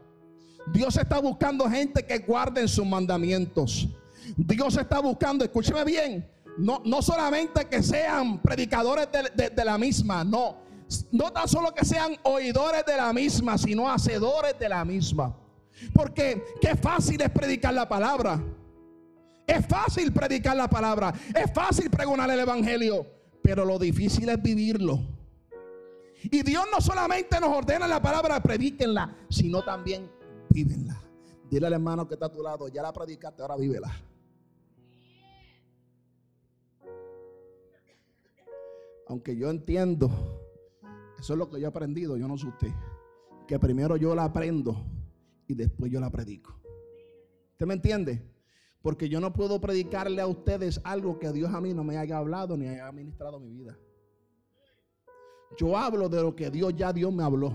Dios 0.74 0.98
está 0.98 1.20
buscando 1.20 1.70
gente 1.70 2.06
que 2.06 2.20
guarden 2.20 2.68
sus 2.68 2.86
mandamientos. 2.86 3.88
Dios 4.36 4.78
está 4.78 5.00
buscando, 5.00 5.44
escúcheme 5.44 5.84
bien, 5.84 6.28
no, 6.58 6.82
no 6.86 7.02
solamente 7.02 7.66
que 7.66 7.84
sean 7.84 8.42
predicadores 8.42 9.08
de, 9.36 9.50
de 9.50 9.66
la 9.66 9.78
misma, 9.78 10.24
no. 10.24 10.58
No 11.12 11.32
tan 11.32 11.48
solo 11.48 11.74
que 11.74 11.86
sean 11.86 12.16
oidores 12.24 12.84
de 12.86 12.98
la 12.98 13.14
misma, 13.14 13.58
sino 13.58 13.90
hacedores 13.90 14.58
de 14.60 14.68
la 14.68 14.84
misma. 14.84 15.36
Porque 15.94 16.44
qué 16.60 16.76
fácil 16.76 17.22
es 17.22 17.30
predicar 17.30 17.74
la 17.74 17.88
palabra. 17.88 18.42
Es 19.52 19.68
fácil 19.68 20.14
predicar 20.14 20.56
la 20.56 20.70
palabra, 20.70 21.14
es 21.36 21.52
fácil 21.54 21.90
pregonar 21.90 22.30
el 22.30 22.40
evangelio, 22.40 23.06
pero 23.44 23.66
lo 23.66 23.78
difícil 23.78 24.30
es 24.30 24.42
vivirlo. 24.42 25.02
Y 26.24 26.42
Dios 26.42 26.64
no 26.72 26.80
solamente 26.80 27.38
nos 27.42 27.50
ordena 27.50 27.86
la 27.86 28.02
palabra, 28.02 28.42
predíquenla, 28.42 29.14
sino 29.30 29.62
también 29.62 30.10
vívenla. 30.50 31.04
Dile 31.50 31.68
al 31.68 31.74
hermano 31.74 32.08
que 32.08 32.14
está 32.14 32.28
a 32.28 32.32
tu 32.32 32.42
lado, 32.42 32.70
ya 32.70 32.82
la 32.82 32.94
predicaste, 32.94 33.42
ahora 33.42 33.58
vívela. 33.58 33.92
Aunque 39.10 39.36
yo 39.36 39.50
entiendo, 39.50 40.10
eso 41.20 41.34
es 41.34 41.38
lo 41.38 41.50
que 41.50 41.60
yo 41.60 41.66
he 41.66 41.70
aprendido, 41.70 42.16
yo 42.16 42.26
no 42.26 42.38
sé 42.38 42.48
usted, 42.48 42.72
que 43.46 43.60
primero 43.60 43.98
yo 43.98 44.16
la 44.16 44.24
aprendo 44.24 44.82
y 45.46 45.56
después 45.56 45.92
yo 45.92 46.00
la 46.00 46.10
predico. 46.10 46.58
¿Usted 47.52 47.66
me 47.66 47.74
entiende? 47.74 48.31
Porque 48.82 49.10
yo 49.10 49.20
no 49.20 49.32
puedo 49.32 49.62
predicarle 49.62 50.22
a 50.22 50.28
ustedes 50.28 50.82
algo 50.84 51.20
que 51.20 51.32
Dios 51.32 51.54
a 51.54 51.62
mí 51.62 51.74
no 51.74 51.84
me 51.84 51.98
haya 51.98 52.17
hablado 52.17 52.58
ni 52.58 52.67
haya 52.67 52.91
ministrado 52.91 53.39
mi 53.39 53.52
vida. 53.52 53.78
Yo 55.58 55.78
hablo 55.78 56.10
de 56.10 56.22
lo 56.22 56.36
que 56.36 56.50
Dios 56.50 56.74
ya 56.76 56.91
Dios 56.91 57.13
me 57.13 57.24
habló. 57.24 57.54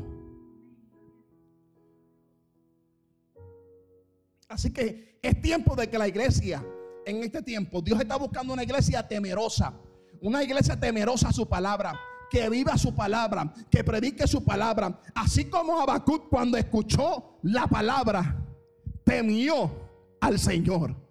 Así 4.48 4.72
que 4.72 5.18
es 5.20 5.40
tiempo 5.42 5.74
de 5.74 5.88
que 5.88 5.98
la 5.98 6.06
iglesia, 6.06 6.64
en 7.04 7.24
este 7.24 7.42
tiempo, 7.42 7.80
Dios 7.80 8.00
está 8.00 8.16
buscando 8.16 8.52
una 8.52 8.62
iglesia 8.62 9.06
temerosa. 9.06 9.74
Una 10.20 10.42
iglesia 10.44 10.78
temerosa 10.78 11.28
a 11.28 11.32
su 11.32 11.48
palabra. 11.48 11.98
Que 12.30 12.48
viva 12.48 12.78
su 12.78 12.94
palabra. 12.94 13.52
Que 13.68 13.82
predique 13.82 14.26
su 14.28 14.44
palabra. 14.44 15.00
Así 15.14 15.46
como 15.46 15.80
Habacuc 15.80 16.28
cuando 16.28 16.56
escuchó 16.56 17.38
la 17.42 17.66
palabra, 17.66 18.44
temió 19.04 19.70
al 20.20 20.38
Señor. 20.38 21.05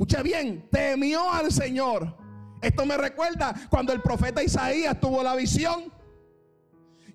Escucha 0.00 0.22
bien, 0.22 0.66
temió 0.70 1.30
al 1.30 1.52
Señor. 1.52 2.16
Esto 2.62 2.86
me 2.86 2.96
recuerda 2.96 3.54
cuando 3.68 3.92
el 3.92 4.00
profeta 4.00 4.42
Isaías 4.42 4.98
tuvo 4.98 5.22
la 5.22 5.36
visión. 5.36 5.92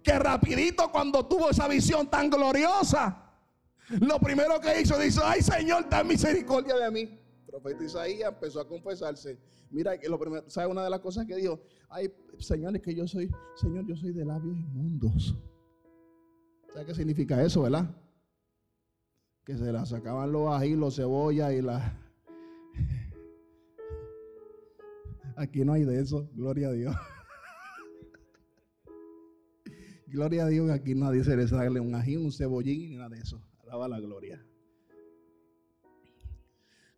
Que 0.04 0.20
rapidito 0.20 0.92
cuando 0.92 1.26
tuvo 1.26 1.50
esa 1.50 1.68
visión 1.68 2.08
tan 2.12 2.30
gloriosa, 2.30 3.34
lo 3.90 4.20
primero 4.20 4.60
que 4.60 4.82
hizo, 4.82 5.00
dice, 5.00 5.20
ay 5.24 5.42
Señor, 5.42 5.90
ten 5.90 6.06
misericordia 6.06 6.76
de 6.76 6.92
mí. 6.92 7.00
El 7.02 7.46
profeta 7.48 7.84
Isaías 7.84 8.32
empezó 8.32 8.62
a 8.62 8.68
confesarse. 8.68 9.40
Mira, 9.72 9.98
que 10.00 10.08
lo 10.08 10.20
primero, 10.20 10.48
¿sabe 10.48 10.68
una 10.68 10.84
de 10.84 10.92
las 10.92 11.00
cosas 11.00 11.26
que 11.26 11.38
dijo? 11.38 11.60
Ay, 11.90 12.14
Señor, 12.38 12.76
es 12.76 12.84
que 12.84 12.94
yo 12.94 13.08
soy, 13.08 13.32
Señor, 13.56 13.88
yo 13.88 13.96
soy 13.96 14.12
de 14.12 14.26
labios 14.26 14.56
inmundos. 14.56 15.36
¿Sabe 16.72 16.86
qué 16.86 16.94
significa 16.94 17.42
eso, 17.42 17.64
verdad? 17.64 17.90
Que 19.44 19.58
se 19.58 19.72
la 19.72 19.88
sacaban 19.88 20.32
los 20.32 20.54
ají, 20.54 20.76
los 20.76 20.98
cebollas 20.98 21.52
y 21.52 21.64
las 21.64 22.05
Aquí 25.36 25.66
no 25.66 25.74
hay 25.74 25.84
de 25.84 26.00
eso, 26.00 26.30
gloria 26.34 26.70
a 26.70 26.72
Dios. 26.72 26.96
gloria 30.08 30.46
a 30.46 30.48
Dios, 30.48 30.70
aquí 30.70 30.96
nadie 30.96 31.24
se 31.24 31.36
le 31.36 31.48
sale 31.48 31.80
un 31.80 31.94
ají, 31.94 32.16
un 32.16 32.32
cebollín, 32.32 32.90
ni 32.90 32.96
nada 32.96 33.10
de 33.10 33.20
eso. 33.20 33.42
Alaba 33.64 33.90
la 33.90 34.00
gloria. 34.00 34.42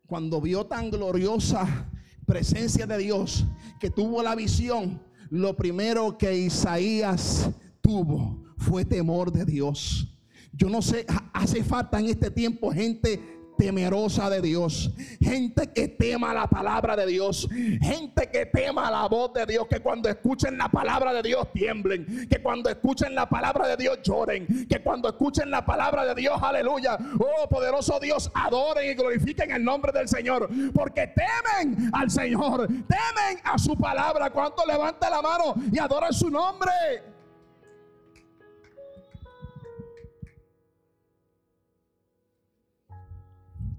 Cuando 0.06 0.40
vio 0.40 0.66
tan 0.66 0.90
gloriosa 0.90 1.90
presencia 2.24 2.86
de 2.86 2.98
Dios, 2.98 3.44
que 3.80 3.90
tuvo 3.90 4.22
la 4.22 4.36
visión, 4.36 5.02
lo 5.30 5.56
primero 5.56 6.16
que 6.16 6.36
Isaías 6.36 7.50
tuvo 7.80 8.44
fue 8.56 8.84
temor 8.84 9.32
de 9.32 9.44
Dios. 9.44 10.14
Yo 10.52 10.68
no 10.68 10.80
sé, 10.80 11.06
hace 11.32 11.64
falta 11.64 11.98
en 11.98 12.06
este 12.06 12.30
tiempo 12.30 12.70
gente 12.70 13.37
temerosa 13.58 14.30
de 14.30 14.40
Dios, 14.40 14.90
gente 15.20 15.72
que 15.72 15.88
tema 15.88 16.32
la 16.32 16.46
palabra 16.46 16.96
de 16.96 17.06
Dios, 17.06 17.48
gente 17.82 18.30
que 18.30 18.46
tema 18.46 18.88
la 18.90 19.08
voz 19.08 19.32
de 19.34 19.44
Dios, 19.44 19.66
que 19.68 19.80
cuando 19.80 20.08
escuchen 20.08 20.56
la 20.56 20.68
palabra 20.68 21.12
de 21.12 21.22
Dios 21.22 21.48
tiemblen, 21.52 22.28
que 22.30 22.40
cuando 22.40 22.70
escuchen 22.70 23.14
la 23.14 23.28
palabra 23.28 23.66
de 23.66 23.76
Dios 23.76 23.98
lloren, 24.02 24.66
que 24.68 24.80
cuando 24.80 25.08
escuchen 25.08 25.50
la 25.50 25.66
palabra 25.66 26.06
de 26.06 26.14
Dios, 26.14 26.40
aleluya, 26.40 26.96
oh 27.18 27.48
poderoso 27.48 27.98
Dios, 28.00 28.30
adoren 28.32 28.90
y 28.90 28.94
glorifiquen 28.94 29.50
el 29.50 29.64
nombre 29.64 29.90
del 29.92 30.08
Señor, 30.08 30.48
porque 30.72 31.08
temen 31.08 31.90
al 31.92 32.10
Señor, 32.10 32.68
temen 32.68 33.40
a 33.42 33.58
su 33.58 33.76
palabra. 33.76 34.30
Cuanto 34.30 34.64
levante 34.64 35.10
la 35.10 35.20
mano 35.20 35.54
y 35.72 35.78
adoren 35.78 36.12
su 36.12 36.30
nombre. 36.30 37.17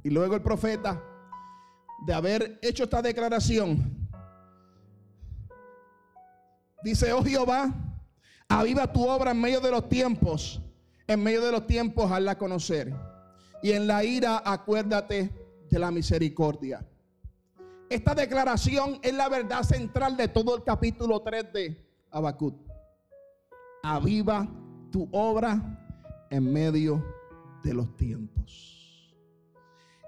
Y 0.03 0.09
luego 0.09 0.35
el 0.35 0.41
profeta, 0.41 1.01
de 2.05 2.13
haber 2.13 2.59
hecho 2.62 2.83
esta 2.83 3.01
declaración, 3.01 4.07
dice, 6.83 7.12
oh 7.12 7.23
Jehová, 7.23 7.73
aviva 8.47 8.91
tu 8.91 9.05
obra 9.07 9.31
en 9.31 9.41
medio 9.41 9.59
de 9.59 9.71
los 9.71 9.89
tiempos, 9.89 10.62
en 11.07 11.21
medio 11.21 11.41
de 11.41 11.51
los 11.51 11.67
tiempos 11.67 12.09
hazla 12.12 12.38
conocer. 12.38 12.93
Y 13.62 13.71
en 13.71 13.88
la 13.88 14.05
ira 14.05 14.41
acuérdate 14.45 15.31
de 15.69 15.79
la 15.79 15.91
misericordia. 15.91 16.85
Esta 17.89 18.15
declaración 18.15 18.99
es 19.01 19.13
la 19.13 19.27
verdad 19.27 19.63
central 19.63 20.15
de 20.15 20.29
todo 20.29 20.55
el 20.55 20.63
capítulo 20.63 21.21
3 21.21 21.51
de 21.51 21.85
Habacuc. 22.12 22.55
Aviva 23.83 24.47
tu 24.91 25.09
obra 25.12 26.27
en 26.29 26.53
medio 26.53 27.03
de 27.63 27.73
los 27.73 27.97
tiempos 27.97 28.68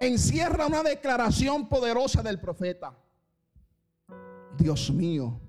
encierra 0.01 0.65
una 0.65 0.81
declaración 0.81 1.69
poderosa 1.69 2.23
del 2.23 2.39
profeta. 2.39 2.97
Dios 4.57 4.91
mío, 4.91 5.39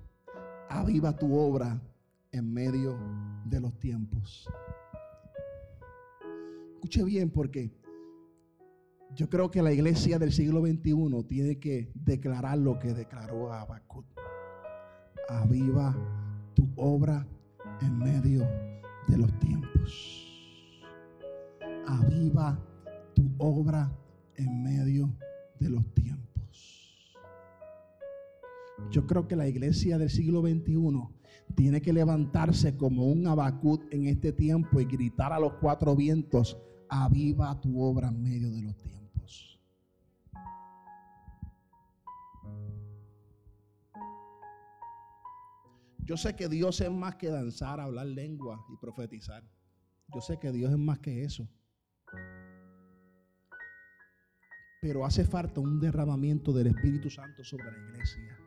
aviva 0.69 1.17
tu 1.17 1.35
obra 1.35 1.81
en 2.31 2.53
medio 2.53 2.97
de 3.45 3.59
los 3.59 3.77
tiempos. 3.79 4.47
Escuche 6.75 7.03
bien 7.03 7.31
porque 7.31 7.71
yo 9.15 9.29
creo 9.29 9.49
que 9.49 9.61
la 9.61 9.71
iglesia 9.71 10.19
del 10.19 10.31
siglo 10.31 10.61
XXI 10.61 11.23
tiene 11.27 11.59
que 11.59 11.91
declarar 11.95 12.57
lo 12.57 12.77
que 12.79 12.93
declaró 12.93 13.51
Habacuc. 13.51 14.05
Aviva 15.29 15.95
tu 16.53 16.69
obra 16.75 17.25
en 17.81 17.97
medio 17.97 18.47
de 19.07 19.17
los 19.17 19.39
tiempos. 19.39 20.29
Aviva 21.87 22.59
tu 23.15 23.31
obra 23.37 23.91
en 24.37 24.63
medio 24.63 25.15
de 25.59 25.69
los 25.69 25.93
tiempos. 25.93 27.17
Yo 28.91 29.05
creo 29.07 29.27
que 29.27 29.35
la 29.35 29.47
iglesia 29.47 29.97
del 29.97 30.09
siglo 30.09 30.41
XXI 30.41 30.75
tiene 31.55 31.81
que 31.81 31.93
levantarse 31.93 32.75
como 32.75 33.05
un 33.05 33.27
abacut 33.27 33.81
en 33.93 34.07
este 34.07 34.31
tiempo 34.31 34.79
y 34.79 34.85
gritar 34.85 35.31
a 35.33 35.39
los 35.39 35.53
cuatro 35.53 35.95
vientos, 35.95 36.57
aviva 36.89 37.59
tu 37.61 37.81
obra 37.81 38.09
en 38.09 38.21
medio 38.21 38.51
de 38.51 38.61
los 38.61 38.77
tiempos. 38.77 39.59
Yo 46.05 46.17
sé 46.17 46.35
que 46.35 46.49
Dios 46.49 46.81
es 46.81 46.91
más 46.91 47.15
que 47.15 47.29
danzar, 47.29 47.79
hablar 47.79 48.07
lengua 48.07 48.65
y 48.69 48.77
profetizar. 48.77 49.43
Yo 50.13 50.19
sé 50.19 50.37
que 50.37 50.51
Dios 50.51 50.71
es 50.71 50.77
más 50.77 50.99
que 50.99 51.23
eso. 51.23 51.47
Pero 54.83 55.05
hace 55.05 55.23
falta 55.23 55.61
un 55.61 55.79
derramamiento 55.79 56.51
del 56.51 56.67
Espíritu 56.67 57.09
Santo 57.09 57.41
sobre 57.41 57.71
la 57.71 57.77
iglesia 57.77 58.37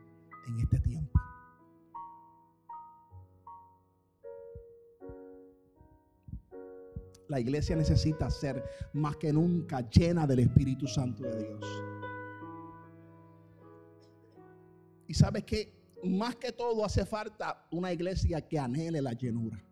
en 0.47 0.59
este 0.59 0.79
tiempo. 0.81 1.19
La 7.27 7.39
iglesia 7.39 7.75
necesita 7.75 8.29
ser 8.29 8.63
más 8.93 9.15
que 9.15 9.33
nunca 9.33 9.89
llena 9.89 10.27
del 10.27 10.41
Espíritu 10.41 10.85
Santo 10.85 11.23
de 11.23 11.43
Dios. 11.43 11.83
Y 15.07 15.15
sabes 15.15 15.43
que 15.43 15.73
más 16.03 16.35
que 16.35 16.51
todo 16.51 16.85
hace 16.85 17.03
falta 17.03 17.65
una 17.71 17.91
iglesia 17.91 18.47
que 18.47 18.59
anhele 18.59 19.01
la 19.01 19.13
llenura. 19.13 19.66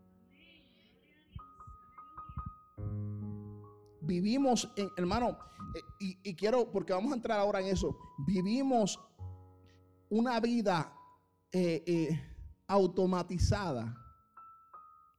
Vivimos, 4.06 4.72
en, 4.76 4.90
hermano, 4.98 5.38
eh, 5.76 6.18
y, 6.24 6.36
quiero, 6.36 6.72
porque 6.72 6.94
vamos 6.94 7.12
a 7.12 7.16
entrar 7.16 7.40
ahora 7.40 7.60
en 7.60 7.68
eso, 7.68 7.98
vivimos 8.26 9.00
una 10.10 10.40
vida 10.40 10.94
eh, 11.52 11.84
eh, 11.86 12.22
automatizada. 12.68 13.96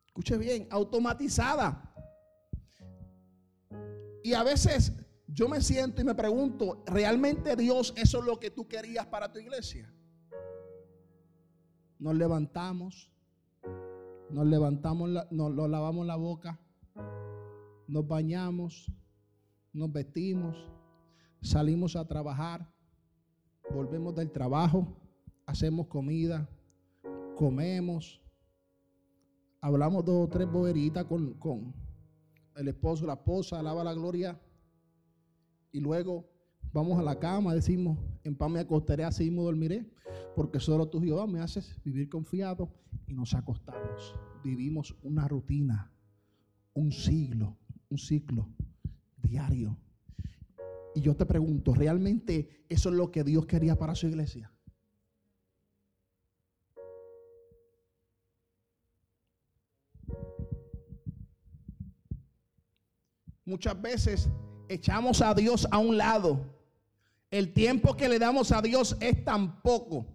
Escuche 0.07 0.39
bien, 0.39 0.69
automatizada. 0.71 1.83
Y 4.23 4.35
a 4.35 4.43
veces 4.43 4.93
yo 5.29 5.49
me 5.49 5.61
siento 5.61 6.01
y 6.01 6.05
me 6.05 6.15
pregunto, 6.15 6.83
¿realmente 6.87 7.57
Dios 7.57 7.93
eso 7.97 8.21
es 8.21 8.25
lo 8.25 8.39
que 8.39 8.51
tú 8.51 8.67
querías 8.67 9.07
para 9.07 9.33
tu 9.33 9.39
iglesia? 9.39 9.93
Nos 11.99 12.15
levantamos, 12.15 13.11
nos 14.31 14.47
levantamos, 14.47 15.11
nos 15.31 15.71
lavamos 15.71 16.07
la 16.07 16.17
boca, 16.17 16.61
nos 17.87 18.07
bañamos, 18.07 18.91
nos 19.73 19.93
vestimos, 19.93 20.57
salimos 21.41 21.97
a 21.97 22.07
trabajar, 22.07 22.69
volvemos 23.71 24.15
del 24.15 24.31
trabajo, 24.31 24.97
hacemos 25.45 25.87
comida, 25.87 26.49
comemos, 27.37 28.21
hablamos 29.61 30.05
dos 30.05 30.27
o 30.27 30.29
tres 30.29 30.51
boheritas 30.51 31.05
con, 31.05 31.35
con 31.35 31.75
el 32.57 32.69
esposo, 32.69 33.07
la 33.07 33.15
esposa, 33.15 33.59
alaba 33.59 33.85
la 33.85 33.95
gloria, 33.95 34.41
y 35.73 35.81
luego 35.81 36.29
vamos 36.73 36.99
a 36.99 37.03
la 37.03 37.19
cama, 37.19 37.55
decimos, 37.55 37.99
en 38.25 38.37
paz 38.37 38.51
me 38.51 38.61
acostaré, 38.61 39.05
así 39.05 39.25
mismo 39.25 39.45
dormiré, 39.45 39.91
porque 40.35 40.59
solo 40.61 40.89
tú, 40.89 41.01
Jehová, 41.01 41.27
me 41.27 41.41
haces 41.41 41.81
vivir 41.85 42.09
confiado, 42.09 42.73
y 43.07 43.15
nos 43.15 43.35
acostamos. 43.35 44.15
Vivimos 44.43 44.97
una 45.03 45.29
rutina, 45.29 45.93
un 46.75 46.93
siglo, 46.93 47.57
un 47.91 47.99
ciclo 47.99 48.49
diario. 49.17 49.77
Y 50.95 51.01
yo 51.01 51.15
te 51.15 51.27
pregunto, 51.27 51.75
¿realmente 51.75 52.65
eso 52.69 52.89
es 52.89 52.95
lo 52.95 53.11
que 53.11 53.23
Dios 53.23 53.47
quería 53.47 53.77
para 53.77 53.95
su 53.95 54.07
iglesia? 54.07 54.51
Muchas 63.45 63.81
veces 63.81 64.29
echamos 64.69 65.23
a 65.23 65.33
Dios 65.35 65.69
a 65.71 65.79
un 65.79 65.97
lado. 65.97 66.53
El 67.31 67.53
tiempo 67.53 67.97
que 67.97 68.09
le 68.09 68.19
damos 68.19 68.51
a 68.51 68.61
Dios 68.61 68.97
es 69.01 69.25
tan 69.25 69.61
poco 69.63 70.07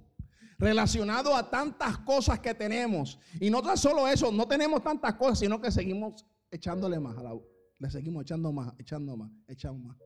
relacionado 0.57 1.35
a 1.35 1.49
tantas 1.49 1.97
cosas 1.99 2.39
que 2.39 2.53
tenemos. 2.53 3.19
Y 3.39 3.49
no 3.49 3.61
tan 3.61 3.77
solo 3.77 4.07
eso, 4.07 4.31
no 4.31 4.47
tenemos 4.47 4.83
tantas 4.83 5.15
cosas, 5.15 5.39
sino 5.39 5.61
que 5.61 5.71
seguimos 5.71 6.25
echándole 6.51 6.99
más 6.99 7.17
a 7.17 7.23
la, 7.23 7.33
le 7.81 7.89
seguimos 7.89 8.21
echando 8.21 8.51
más, 8.51 8.75
echando 8.77 9.17
más, 9.17 9.31
echando 9.47 9.87
más. 9.87 9.97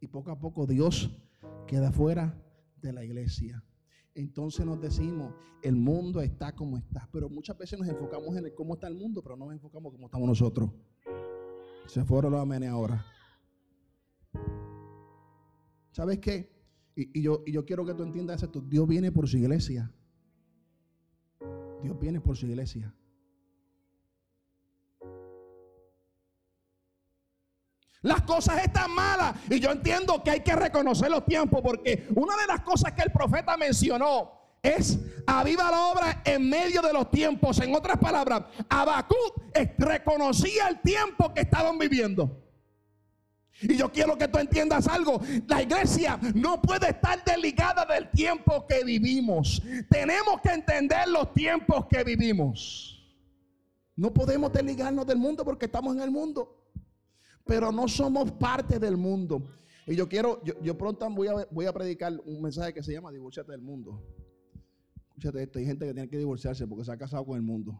Y 0.00 0.06
poco 0.06 0.30
a 0.30 0.38
poco 0.38 0.66
Dios 0.66 1.10
queda 1.66 1.92
fuera 1.92 2.34
de 2.80 2.94
la 2.94 3.04
iglesia. 3.04 3.62
Entonces 4.14 4.64
nos 4.64 4.80
decimos, 4.80 5.34
el 5.62 5.76
mundo 5.76 6.22
está 6.22 6.54
como 6.54 6.78
está. 6.78 7.06
Pero 7.12 7.28
muchas 7.28 7.58
veces 7.58 7.78
nos 7.78 7.86
enfocamos 7.88 8.34
en 8.36 8.50
cómo 8.54 8.72
está 8.74 8.88
el 8.88 8.94
mundo, 8.94 9.22
pero 9.22 9.36
no 9.36 9.44
nos 9.44 9.54
enfocamos 9.54 9.92
cómo 9.92 10.06
estamos 10.06 10.26
nosotros. 10.26 10.70
Se 11.88 12.02
fueron 12.06 12.32
los 12.32 12.40
amenes 12.40 12.70
ahora. 12.70 13.04
¿Sabes 15.90 16.20
qué? 16.20 16.50
Y, 16.96 17.20
yo, 17.20 17.42
y 17.44 17.52
yo 17.52 17.66
quiero 17.66 17.84
que 17.84 17.92
tú 17.92 18.02
entiendas 18.02 18.42
esto. 18.42 18.62
Dios 18.62 18.88
viene 18.88 19.12
por 19.12 19.28
su 19.28 19.36
iglesia. 19.36 19.92
Dios 21.82 21.98
viene 22.00 22.18
por 22.22 22.34
su 22.34 22.46
iglesia. 22.46 22.94
Las 28.04 28.20
cosas 28.20 28.62
están 28.62 28.90
malas 28.90 29.34
y 29.48 29.58
yo 29.58 29.70
entiendo 29.70 30.22
que 30.22 30.30
hay 30.30 30.40
que 30.40 30.54
reconocer 30.54 31.10
los 31.10 31.24
tiempos 31.24 31.62
porque 31.62 32.06
una 32.14 32.36
de 32.36 32.46
las 32.46 32.60
cosas 32.60 32.92
que 32.92 33.00
el 33.00 33.10
profeta 33.10 33.56
mencionó 33.56 34.30
es 34.62 34.98
aviva 35.26 35.70
la 35.70 35.86
obra 35.86 36.22
en 36.26 36.50
medio 36.50 36.82
de 36.82 36.92
los 36.92 37.10
tiempos. 37.10 37.60
En 37.60 37.74
otras 37.74 37.96
palabras, 37.96 38.42
Habacuc 38.68 39.42
reconocía 39.78 40.68
el 40.68 40.82
tiempo 40.82 41.32
que 41.32 41.40
estaban 41.40 41.78
viviendo. 41.78 42.42
Y 43.62 43.74
yo 43.74 43.90
quiero 43.90 44.18
que 44.18 44.28
tú 44.28 44.38
entiendas 44.38 44.86
algo. 44.86 45.22
La 45.46 45.62
iglesia 45.62 46.20
no 46.34 46.60
puede 46.60 46.90
estar 46.90 47.24
desligada 47.24 47.86
del 47.86 48.10
tiempo 48.10 48.66
que 48.66 48.84
vivimos. 48.84 49.62
Tenemos 49.88 50.42
que 50.42 50.50
entender 50.50 51.08
los 51.08 51.32
tiempos 51.32 51.86
que 51.86 52.04
vivimos. 52.04 53.02
No 53.96 54.12
podemos 54.12 54.52
desligarnos 54.52 55.06
del 55.06 55.16
mundo 55.16 55.42
porque 55.42 55.64
estamos 55.64 55.96
en 55.96 56.02
el 56.02 56.10
mundo. 56.10 56.63
Pero 57.44 57.70
no 57.70 57.88
somos 57.88 58.32
parte 58.32 58.78
del 58.78 58.96
mundo. 58.96 59.44
Y 59.86 59.94
yo 59.94 60.08
quiero, 60.08 60.42
yo, 60.62 60.78
pronto 60.78 61.08
voy 61.10 61.28
a, 61.28 61.46
voy 61.50 61.66
a 61.66 61.72
predicar 61.72 62.18
un 62.24 62.40
mensaje 62.40 62.72
que 62.72 62.82
se 62.82 62.92
llama 62.92 63.12
Divorciate 63.12 63.52
del 63.52 63.60
mundo. 63.60 64.02
Escúchate 65.08 65.42
esto, 65.42 65.58
hay 65.58 65.66
gente 65.66 65.86
que 65.86 65.92
tiene 65.92 66.08
que 66.08 66.18
divorciarse 66.18 66.66
porque 66.66 66.84
se 66.84 66.92
ha 66.92 66.96
casado 66.96 67.24
con 67.24 67.36
el 67.36 67.42
mundo. 67.42 67.78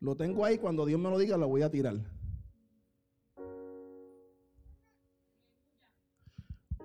Lo 0.00 0.16
tengo 0.16 0.44
ahí, 0.44 0.58
cuando 0.58 0.86
Dios 0.86 1.00
me 1.00 1.10
lo 1.10 1.18
diga, 1.18 1.36
lo 1.36 1.48
voy 1.48 1.62
a 1.62 1.70
tirar. 1.70 1.96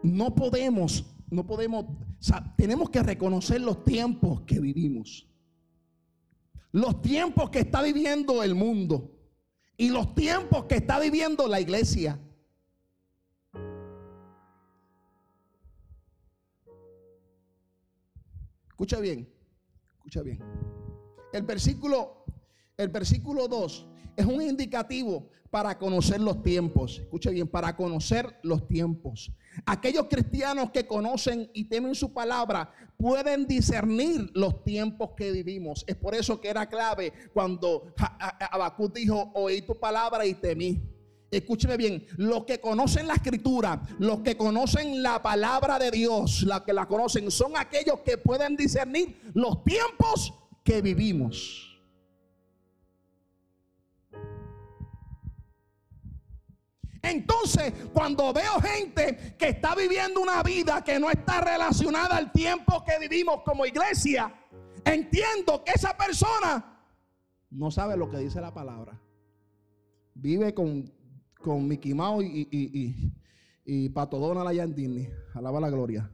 No 0.02 0.34
podemos, 0.34 1.06
no 1.30 1.46
podemos, 1.46 1.86
tenemos 2.58 2.90
que 2.90 3.04
reconocer 3.04 3.62
los 3.62 3.84
tiempos 3.84 4.42
que 4.42 4.60
vivimos. 4.60 5.29
Los 6.72 7.01
tiempos 7.01 7.49
que 7.49 7.59
está 7.59 7.82
viviendo 7.82 8.43
el 8.43 8.55
mundo 8.55 9.11
y 9.78 9.89
los 9.89 10.13
tiempos 10.13 10.65
que 10.65 10.76
está 10.76 10.99
viviendo 10.99 11.47
la 11.47 11.59
iglesia. 11.59 12.20
Escucha 18.67 18.99
bien, 18.99 19.28
escucha 19.97 20.22
bien. 20.22 20.39
El 21.34 21.43
versículo, 21.43 22.24
el 22.78 22.89
versículo 22.89 23.47
2 23.47 23.88
es 24.20 24.26
un 24.26 24.41
indicativo 24.41 25.30
para 25.49 25.78
conocer 25.78 26.20
los 26.20 26.43
tiempos. 26.43 26.99
Escucha 26.99 27.30
bien, 27.30 27.47
para 27.47 27.76
conocer 27.76 28.38
los 28.43 28.67
tiempos. 28.67 29.32
Aquellos 29.65 30.07
cristianos 30.09 30.72
que 30.72 30.86
conocen 30.86 31.49
y 31.53 31.65
temen 31.65 31.95
su 31.95 32.13
palabra 32.13 32.72
pueden 32.97 33.47
discernir 33.47 34.30
los 34.34 34.63
tiempos 34.63 35.11
que 35.15 35.32
vivimos. 35.32 35.86
Es 35.88 35.95
por 35.95 36.15
eso 36.15 36.39
que 36.39 36.49
era 36.49 36.67
clave 36.67 37.13
cuando 37.34 37.93
Habacuc 38.51 38.93
dijo, 38.93 39.32
oí 39.34 39.61
tu 39.61 39.80
palabra 39.80 40.26
y 40.26 40.34
temí. 40.34 40.82
Escúcheme 41.32 41.78
bien, 41.78 42.05
los 42.17 42.43
que 42.43 42.59
conocen 42.59 43.07
la 43.07 43.13
escritura, 43.13 43.82
los 43.99 44.20
que 44.22 44.36
conocen 44.36 45.03
la 45.03 45.22
palabra 45.22 45.78
de 45.80 45.91
Dios, 45.91 46.41
los 46.41 46.61
que 46.61 46.74
la 46.74 46.88
conocen, 46.88 47.30
son 47.30 47.55
aquellos 47.55 47.99
que 47.99 48.17
pueden 48.17 48.55
discernir 48.55 49.22
los 49.34 49.63
tiempos 49.63 50.34
que 50.63 50.82
vivimos. 50.82 51.68
Entonces, 57.02 57.74
cuando 57.93 58.34
veo 58.34 58.60
gente 58.62 59.36
que 59.38 59.50
está 59.50 59.76
viviendo 59.76 60.20
una 60.20 60.43
vida 60.43 60.84
que 60.84 61.00
no 61.00 61.10
está 61.10 61.41
relacionada 61.41 62.18
al 62.18 62.32
tiempo 62.32 62.84
que 62.84 63.00
vivimos 63.00 63.41
como 63.43 63.66
iglesia, 63.66 64.34
entiendo 64.84 65.64
que 65.64 65.72
esa 65.74 65.95
persona 65.95 66.80
no 67.52 67.72
sabe 67.72 67.97
lo 67.97 68.10
que 68.10 68.18
dice 68.18 68.41
la 68.41 68.54
palabra. 68.54 69.00
Vive 70.14 70.54
con, 70.54 70.91
con 71.41 71.68
Mickey 71.68 71.93
Mouse 71.93 72.26
y, 72.26 72.47
y, 72.52 72.80
y, 72.80 73.14
y 73.66 73.89
Pato 73.89 74.20
Donald. 74.20 74.50
Alaba 75.34 75.60
la 75.60 75.70
gloria. 75.70 76.12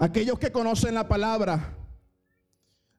Aquellos 0.00 0.38
que 0.38 0.50
conocen 0.50 0.94
la 0.94 1.06
palabra 1.06 1.76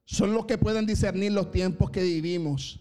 son 0.05 0.35
los 0.35 0.45
que 0.45 0.59
pueden 0.59 0.85
discernir 0.85 1.31
los 1.31 1.49
tiempos 1.49 1.89
que 1.89 2.03
vivimos. 2.03 2.79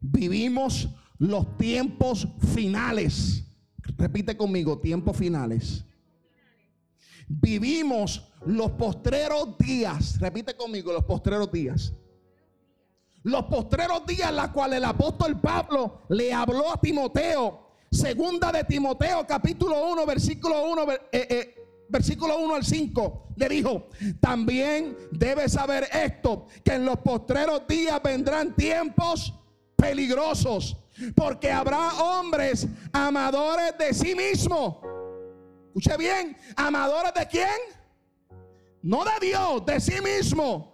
Vivimos 0.00 0.88
los 1.16 1.56
tiempos 1.58 2.26
finales. 2.56 3.44
Repite 3.96 4.36
conmigo, 4.36 4.80
tiempos 4.80 5.16
finales. 5.16 5.84
Vivimos 7.28 8.32
los 8.44 8.72
postreros 8.72 9.56
días. 9.58 10.18
Repite 10.18 10.56
conmigo, 10.56 10.92
los 10.92 11.04
postreros 11.04 11.52
días. 11.52 11.92
Los 13.22 13.44
postreros 13.44 14.04
días 14.04 14.34
los 14.34 14.48
cuales 14.48 14.78
el 14.78 14.86
apóstol 14.86 15.40
Pablo 15.40 16.02
le 16.08 16.32
habló 16.32 16.72
a 16.72 16.80
Timoteo. 16.80 17.76
Segunda 17.92 18.50
de 18.50 18.64
Timoteo, 18.64 19.24
capítulo 19.24 19.88
1, 19.92 20.04
versículo 20.04 20.64
1 20.68 20.86
versículo 21.92 22.38
1 22.38 22.54
al 22.54 22.64
5, 22.64 23.28
le 23.36 23.48
dijo, 23.48 23.88
también 24.18 24.96
debes 25.12 25.52
saber 25.52 25.86
esto, 25.92 26.46
que 26.64 26.72
en 26.72 26.84
los 26.84 26.96
postreros 26.98 27.66
días 27.68 28.00
vendrán 28.02 28.56
tiempos 28.56 29.34
peligrosos, 29.76 30.76
porque 31.14 31.50
habrá 31.52 31.92
hombres 32.02 32.66
amadores 32.92 33.76
de 33.78 33.92
sí 33.92 34.14
mismo. 34.14 34.80
Escuche 35.66 35.96
bien, 35.96 36.36
amadores 36.56 37.12
de 37.14 37.28
quién? 37.28 37.60
No 38.82 39.04
de 39.04 39.26
Dios, 39.26 39.64
de 39.66 39.80
sí 39.80 40.00
mismo 40.00 40.71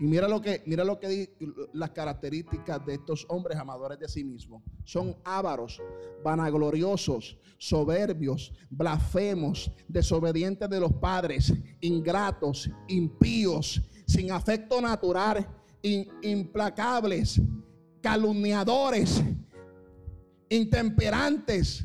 y 0.00 0.06
mira 0.06 0.26
lo 0.26 0.40
que, 0.40 0.62
mira 0.64 0.82
lo 0.82 0.98
que 0.98 1.36
las 1.74 1.90
características 1.90 2.84
de 2.86 2.94
estos 2.94 3.26
hombres 3.28 3.58
amadores 3.58 3.98
de 3.98 4.08
sí 4.08 4.24
mismos. 4.24 4.62
Son 4.84 5.14
ávaros, 5.24 5.80
vanagloriosos, 6.24 7.36
soberbios, 7.58 8.50
blasfemos, 8.70 9.70
desobedientes 9.86 10.70
de 10.70 10.80
los 10.80 10.94
padres, 10.94 11.52
ingratos, 11.82 12.70
impíos, 12.88 13.82
sin 14.06 14.32
afecto 14.32 14.80
natural, 14.80 15.46
implacables, 15.82 17.38
calumniadores, 18.00 19.22
intemperantes, 20.48 21.84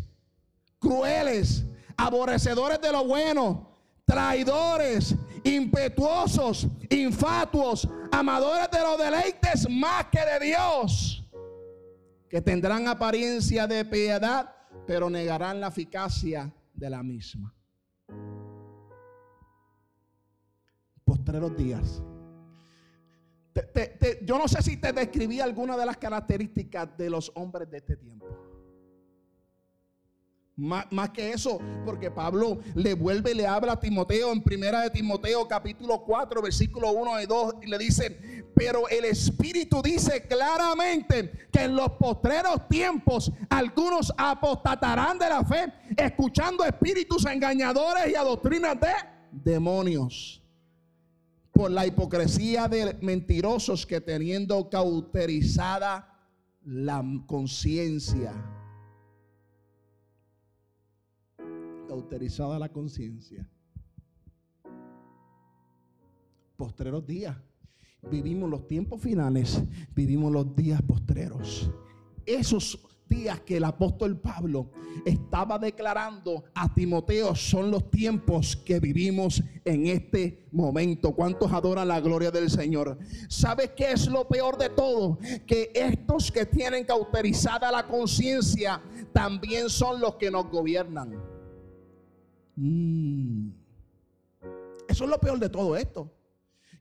crueles, 0.79 1.65
aborrecedores 1.97 2.79
de 2.79 2.91
lo 2.93 3.03
bueno, 3.03 3.77
traidores, 4.05 5.15
impetuosos, 5.45 6.67
infatuos, 6.89 7.87
amadores 8.11 8.69
de 8.71 8.79
los 8.81 8.97
deleites 8.97 9.69
más 9.69 10.07
que 10.07 10.19
de 10.19 10.45
Dios, 10.47 11.23
que 12.27 12.41
tendrán 12.41 12.87
apariencia 12.87 13.67
de 13.67 13.85
piedad, 13.85 14.53
pero 14.87 15.09
negarán 15.09 15.61
la 15.61 15.67
eficacia 15.67 16.51
de 16.73 16.89
la 16.89 17.03
misma. 17.03 17.53
Postreros 21.03 21.55
días. 21.55 22.01
yo 24.23 24.37
no 24.39 24.47
sé 24.47 24.63
si 24.63 24.77
te 24.77 24.91
describí 24.91 25.39
alguna 25.39 25.77
de 25.77 25.85
las 25.85 25.97
características 25.97 26.97
de 26.97 27.09
los 27.11 27.31
hombres 27.35 27.69
de 27.69 27.77
este 27.77 27.95
tiempo. 27.95 28.44
Más, 30.57 31.09
que 31.09 31.31
eso, 31.31 31.59
porque 31.83 32.09
Pablo 32.09 32.59
le 32.75 32.93
vuelve 32.93 33.31
y 33.31 33.33
le 33.33 33.45
habla 33.45 33.73
a 33.73 33.79
Timoteo 33.79 34.31
en 34.31 34.41
primera 34.41 34.81
de 34.83 34.89
Timoteo 34.89 35.45
capítulo 35.49 36.01
4 36.05 36.41
versículo 36.41 36.91
1 36.91 37.21
y 37.21 37.25
2 37.25 37.55
y 37.63 37.69
le 37.69 37.77
dice, 37.77 38.45
pero 38.55 38.87
el 38.87 39.03
Espíritu 39.03 39.81
dice 39.81 40.25
claramente 40.25 41.49
que 41.51 41.63
en 41.63 41.75
los 41.75 41.91
postreros 41.99 42.69
tiempos 42.69 43.33
algunos 43.49 44.13
apostatarán 44.17 45.19
de 45.19 45.27
la 45.27 45.43
fe, 45.43 45.73
escuchando 45.97 46.63
espíritus 46.63 47.25
engañadores 47.25 48.13
y 48.13 48.15
a 48.15 48.23
doctrinas 48.23 48.79
de 48.79 48.93
demonios, 49.33 50.41
por 51.51 51.69
la 51.69 51.85
hipocresía 51.85 52.69
de 52.69 52.97
mentirosos 53.01 53.85
que 53.85 53.99
teniendo 53.99 54.69
cauterizada 54.69 56.17
la 56.63 57.03
conciencia 57.27 58.31
cauterizada 61.95 62.59
la 62.59 62.67
conciencia. 62.67 63.47
Postreros 66.57 67.07
días. 67.07 67.37
Vivimos 68.11 68.49
los 68.49 68.67
tiempos 68.67 69.01
finales, 69.01 69.61
vivimos 69.95 70.31
los 70.31 70.53
días 70.55 70.81
postreros. 70.81 71.71
Esos 72.25 72.77
días 73.07 73.39
que 73.41 73.57
el 73.57 73.63
apóstol 73.63 74.19
Pablo 74.19 74.71
estaba 75.05 75.57
declarando 75.57 76.43
a 76.53 76.73
Timoteo 76.73 77.33
son 77.33 77.71
los 77.71 77.89
tiempos 77.89 78.57
que 78.57 78.79
vivimos 78.81 79.41
en 79.63 79.87
este 79.87 80.47
momento. 80.51 81.15
¿Cuántos 81.15 81.51
adoran 81.53 81.87
la 81.87 82.01
gloria 82.01 82.29
del 82.29 82.49
Señor? 82.49 82.99
¿Sabe 83.29 83.73
qué 83.73 83.93
es 83.93 84.07
lo 84.07 84.27
peor 84.27 84.57
de 84.57 84.69
todo? 84.69 85.17
Que 85.47 85.71
estos 85.73 86.29
que 86.29 86.45
tienen 86.45 86.83
cauterizada 86.83 87.71
la 87.71 87.87
conciencia 87.87 88.81
también 89.13 89.69
son 89.69 90.01
los 90.01 90.15
que 90.15 90.29
nos 90.29 90.49
gobiernan. 90.51 91.34
Mm. 92.55 93.49
Eso 94.87 95.03
es 95.03 95.09
lo 95.09 95.19
peor 95.19 95.39
de 95.39 95.49
todo 95.49 95.75
esto. 95.75 96.11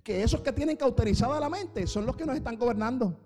Que 0.02 0.22
esos 0.22 0.40
que 0.40 0.52
tienen 0.52 0.76
cauterizada 0.76 1.40
la 1.40 1.48
mente 1.48 1.86
son 1.86 2.06
los 2.06 2.16
que 2.16 2.26
nos 2.26 2.36
están 2.36 2.56
gobernando. 2.56 3.18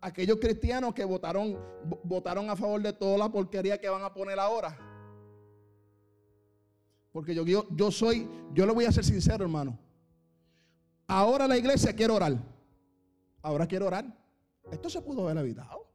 Aquellos 0.00 0.38
cristianos 0.38 0.94
que 0.94 1.04
votaron, 1.04 1.58
votaron 2.04 2.48
a 2.50 2.56
favor 2.56 2.80
de 2.80 2.92
toda 2.92 3.18
la 3.18 3.28
porquería 3.28 3.80
que 3.80 3.88
van 3.88 4.04
a 4.04 4.14
poner 4.14 4.38
ahora. 4.38 4.78
Porque 7.10 7.34
yo, 7.34 7.44
yo, 7.44 7.66
yo 7.70 7.90
soy, 7.90 8.28
yo 8.52 8.64
le 8.64 8.72
voy 8.72 8.84
a 8.84 8.92
ser 8.92 9.04
sincero, 9.04 9.42
hermano. 9.44 9.76
Ahora 11.08 11.48
la 11.48 11.56
iglesia 11.56 11.96
quiere 11.96 12.12
orar. 12.12 12.36
Ahora 13.42 13.66
quiero 13.66 13.86
orar. 13.86 14.04
Esto 14.70 14.90
se 14.90 15.00
pudo 15.00 15.24
haber 15.24 15.38
evitado. 15.38 15.87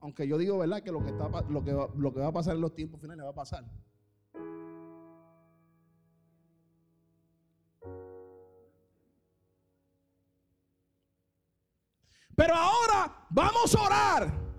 Aunque 0.00 0.26
yo 0.26 0.38
digo, 0.38 0.58
¿verdad? 0.58 0.82
Que 0.82 0.90
lo 0.90 1.04
que, 1.04 1.12
que 1.12 2.20
va 2.20 2.26
a 2.28 2.32
pasar 2.32 2.54
en 2.54 2.62
los 2.62 2.74
tiempos 2.74 3.00
finales 3.00 3.24
va 3.24 3.30
a 3.30 3.34
pasar. 3.34 3.64
Pero 12.34 12.54
ahora 12.54 13.26
vamos 13.28 13.74
a 13.74 13.82
orar. 13.82 14.50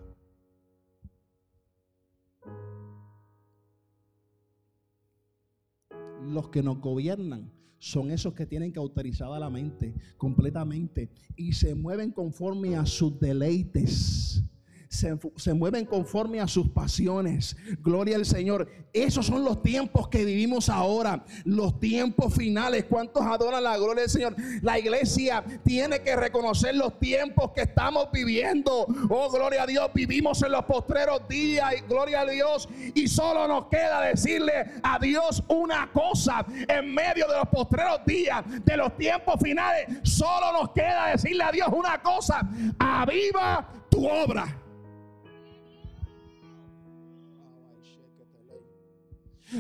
Los 6.22 6.50
que 6.50 6.62
nos 6.62 6.80
gobiernan 6.80 7.52
son 7.80 8.12
esos 8.12 8.36
que 8.36 8.46
tienen 8.46 8.72
cauterizada 8.72 9.40
la 9.40 9.50
mente 9.50 9.96
completamente 10.18 11.10
y 11.36 11.54
se 11.54 11.74
mueven 11.74 12.12
conforme 12.12 12.76
a 12.76 12.86
sus 12.86 13.20
deleites 13.20 14.44
se, 14.92 15.54
mueven 15.54 15.86
conforme 15.86 16.42
a 16.42 16.48
sus 16.48 16.70
pasiones. 16.70 17.56
Gloria 17.80 18.18
al 18.18 18.26
Señor. 18.26 18.68
Esos 18.94 19.26
son 19.26 19.46
los 19.46 19.64
tiempos 19.64 20.10
que 20.10 20.26
vivimos 20.26 20.68
ahora, 20.68 21.24
los 21.46 21.80
tiempos 21.80 22.36
finales. 22.36 22.86
¿Cuántos 22.90 23.24
adoran 23.24 23.64
la 23.64 23.78
gloria 23.78 24.02
del 24.02 24.10
Señor? 24.10 24.36
La 24.62 24.78
iglesia 24.78 25.44
tiene 25.64 26.02
que 26.02 26.16
reconocer 26.16 26.76
los 26.76 27.00
tiempos 27.00 27.52
que 27.56 27.62
estamos 27.62 28.10
viviendo. 28.12 28.86
Oh, 29.10 29.32
gloria 29.32 29.64
a 29.64 29.68
Dios. 29.68 29.90
Vivimos 29.94 30.44
en 30.44 30.52
los 30.52 30.66
postreros 30.66 31.28
días 31.30 31.74
gloria 31.88 32.22
a 32.22 32.26
Dios. 32.26 32.68
Y 32.94 33.08
solo 33.08 33.48
nos 33.48 33.68
queda 33.68 34.02
decirle 34.02 34.54
a 34.84 35.00
Dios 35.00 35.44
una 35.48 35.90
cosa 35.92 36.46
en 36.68 36.94
medio 36.94 37.28
de 37.28 37.38
los 37.38 37.48
postreros 37.48 38.02
días, 38.06 38.44
de 38.66 38.78
los 38.78 38.96
tiempos 38.98 39.36
finales. 39.42 39.88
Solo 40.04 40.52
nos 40.52 40.72
queda 40.72 41.08
decirle 41.08 41.44
a 41.44 41.52
Dios 41.52 41.70
una 41.72 42.02
cosa. 42.02 42.42
Aviva 42.78 43.68
tu 43.90 44.08
obra. 44.08 44.58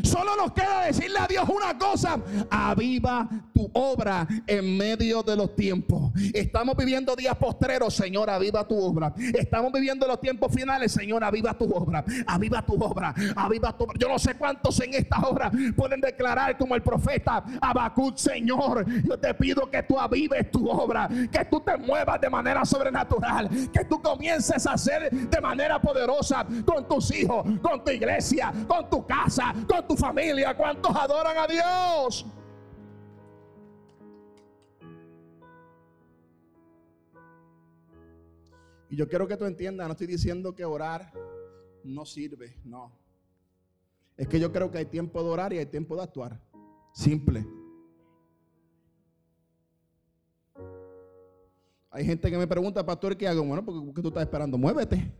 Solo 0.03 0.35
nos 0.35 0.53
queda 0.53 0.85
decirle 0.85 1.19
a 1.19 1.27
Dios 1.27 1.47
una 1.49 1.77
cosa, 1.77 2.17
aviva 2.49 3.27
tu 3.53 3.69
obra 3.73 4.27
en 4.47 4.77
medio 4.77 5.21
de 5.21 5.35
los 5.35 5.55
tiempos. 5.55 6.11
Estamos 6.33 6.75
viviendo 6.77 7.15
días 7.15 7.35
postreros, 7.35 7.93
Señor, 7.93 8.29
aviva 8.29 8.67
tu 8.67 8.79
obra. 8.79 9.13
Estamos 9.33 9.71
viviendo 9.73 10.07
los 10.07 10.19
tiempos 10.21 10.53
finales, 10.53 10.91
Señor, 10.91 11.23
aviva 11.23 11.53
tu 11.57 11.69
obra. 11.71 12.03
Aviva 12.25 12.61
tu 12.61 12.73
obra, 12.81 13.13
aviva 13.35 13.75
tu 13.77 13.83
obra. 13.83 13.95
Yo 13.99 14.07
no 14.07 14.17
sé 14.17 14.35
cuántos 14.35 14.79
en 14.81 14.93
esta 14.93 15.19
hora 15.27 15.51
pueden 15.75 15.99
declarar 15.99 16.57
como 16.57 16.75
el 16.75 16.81
profeta 16.81 17.43
Abacut, 17.61 18.17
Señor, 18.17 18.85
yo 19.03 19.19
te 19.19 19.33
pido 19.33 19.69
que 19.69 19.83
tú 19.83 19.99
avives 19.99 20.49
tu 20.51 20.69
obra, 20.69 21.09
que 21.31 21.45
tú 21.45 21.59
te 21.59 21.77
muevas 21.77 22.19
de 22.21 22.29
manera 22.29 22.63
sobrenatural, 22.63 23.49
que 23.71 23.85
tú 23.85 24.01
comiences 24.01 24.65
a 24.65 24.73
hacer 24.73 25.11
de 25.11 25.41
manera 25.41 25.81
poderosa 25.81 26.45
con 26.65 26.87
tus 26.87 27.13
hijos, 27.13 27.45
con 27.61 27.83
tu 27.83 27.91
iglesia, 27.91 28.53
con 28.67 28.89
tu 28.89 29.05
casa, 29.05 29.53
tu 29.87 29.95
familia. 29.95 30.55
¿Cuántos 30.55 30.95
adoran 30.95 31.37
a 31.37 31.47
Dios? 31.47 32.25
Y 38.89 38.97
yo 38.97 39.07
quiero 39.07 39.27
que 39.27 39.37
tú 39.37 39.45
entiendas, 39.45 39.87
no 39.87 39.93
estoy 39.93 40.07
diciendo 40.07 40.53
que 40.53 40.65
orar 40.65 41.13
no 41.83 42.05
sirve, 42.05 42.57
no. 42.65 42.91
Es 44.17 44.27
que 44.27 44.39
yo 44.39 44.51
creo 44.51 44.69
que 44.69 44.79
hay 44.79 44.85
tiempo 44.85 45.23
de 45.23 45.29
orar 45.29 45.53
y 45.53 45.59
hay 45.59 45.65
tiempo 45.65 45.95
de 45.95 46.03
actuar. 46.03 46.39
Simple. 46.93 47.47
Hay 51.89 52.05
gente 52.05 52.29
que 52.29 52.37
me 52.37 52.47
pregunta, 52.47 52.85
pastor, 52.85 53.15
¿qué 53.17 53.27
hago? 53.27 53.43
Bueno, 53.43 53.65
porque 53.65 54.01
tú 54.01 54.09
estás 54.09 54.23
esperando, 54.23 54.57
muévete. 54.57 55.11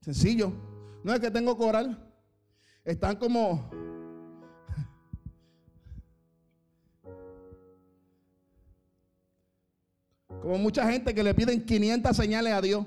Sencillo. 0.00 0.52
No 1.02 1.12
es 1.12 1.20
que 1.20 1.30
tengo 1.30 1.56
que 1.56 1.64
orar 1.64 2.07
están 2.84 3.16
como... 3.16 3.70
Como 10.40 10.58
mucha 10.58 10.90
gente 10.90 11.14
que 11.14 11.22
le 11.22 11.34
piden 11.34 11.64
500 11.64 12.16
señales 12.16 12.52
a 12.52 12.60
Dios. 12.60 12.86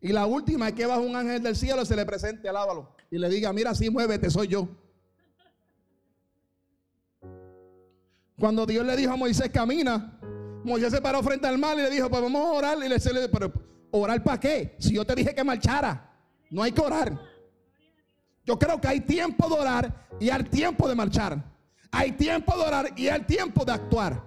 Y 0.00 0.12
la 0.12 0.26
última 0.26 0.68
es 0.68 0.74
que 0.74 0.84
baja 0.84 1.00
un 1.00 1.16
ángel 1.16 1.42
del 1.42 1.56
cielo 1.56 1.82
y 1.82 1.86
se 1.86 1.96
le 1.96 2.04
presente, 2.04 2.46
alábalo. 2.46 2.94
Y 3.10 3.16
le 3.16 3.28
diga, 3.30 3.52
mira, 3.54 3.70
así 3.70 3.88
muévete, 3.88 4.28
soy 4.28 4.48
yo. 4.48 4.68
Cuando 8.38 8.66
Dios 8.66 8.84
le 8.84 8.96
dijo 8.96 9.12
a 9.12 9.16
Moisés, 9.16 9.48
camina, 9.50 10.18
Moisés 10.64 10.92
se 10.92 11.00
paró 11.00 11.22
frente 11.22 11.46
al 11.46 11.56
mar 11.56 11.78
y 11.78 11.82
le 11.82 11.90
dijo, 11.90 12.10
pues 12.10 12.20
vamos 12.20 12.44
a 12.44 12.50
orar. 12.50 12.78
Y 12.84 12.88
le 12.88 12.96
dice, 12.96 13.10
pero 13.32 13.52
¿orar 13.92 14.22
para 14.22 14.40
qué? 14.40 14.76
Si 14.78 14.94
yo 14.94 15.06
te 15.06 15.14
dije 15.14 15.34
que 15.34 15.44
marchara. 15.44 16.13
No 16.50 16.62
hay 16.62 16.72
que 16.72 16.80
orar. 16.80 17.18
Yo 18.44 18.58
creo 18.58 18.80
que 18.80 18.88
hay 18.88 19.00
tiempo 19.00 19.48
de 19.48 19.54
orar 19.54 20.06
y 20.20 20.30
hay 20.30 20.42
tiempo 20.44 20.88
de 20.88 20.94
marchar. 20.94 21.42
Hay 21.90 22.12
tiempo 22.12 22.56
de 22.56 22.62
orar 22.62 22.92
y 22.96 23.08
hay 23.08 23.22
tiempo 23.22 23.64
de 23.64 23.72
actuar. 23.72 24.22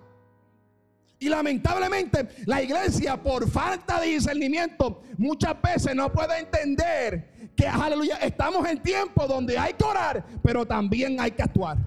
Y 1.19 1.29
lamentablemente 1.29 2.29
la 2.45 2.61
iglesia 2.61 3.21
por 3.21 3.49
falta 3.49 3.99
de 3.99 4.07
discernimiento 4.07 5.01
muchas 5.17 5.59
veces 5.61 5.95
no 5.95 6.11
puede 6.11 6.39
entender 6.39 7.51
que, 7.55 7.67
aleluya, 7.67 8.17
estamos 8.17 8.67
en 8.67 8.81
tiempo 8.81 9.25
donde 9.25 9.57
hay 9.57 9.73
que 9.73 9.83
orar, 9.83 10.23
pero 10.43 10.65
también 10.65 11.19
hay 11.19 11.31
que 11.31 11.41
actuar. 11.41 11.77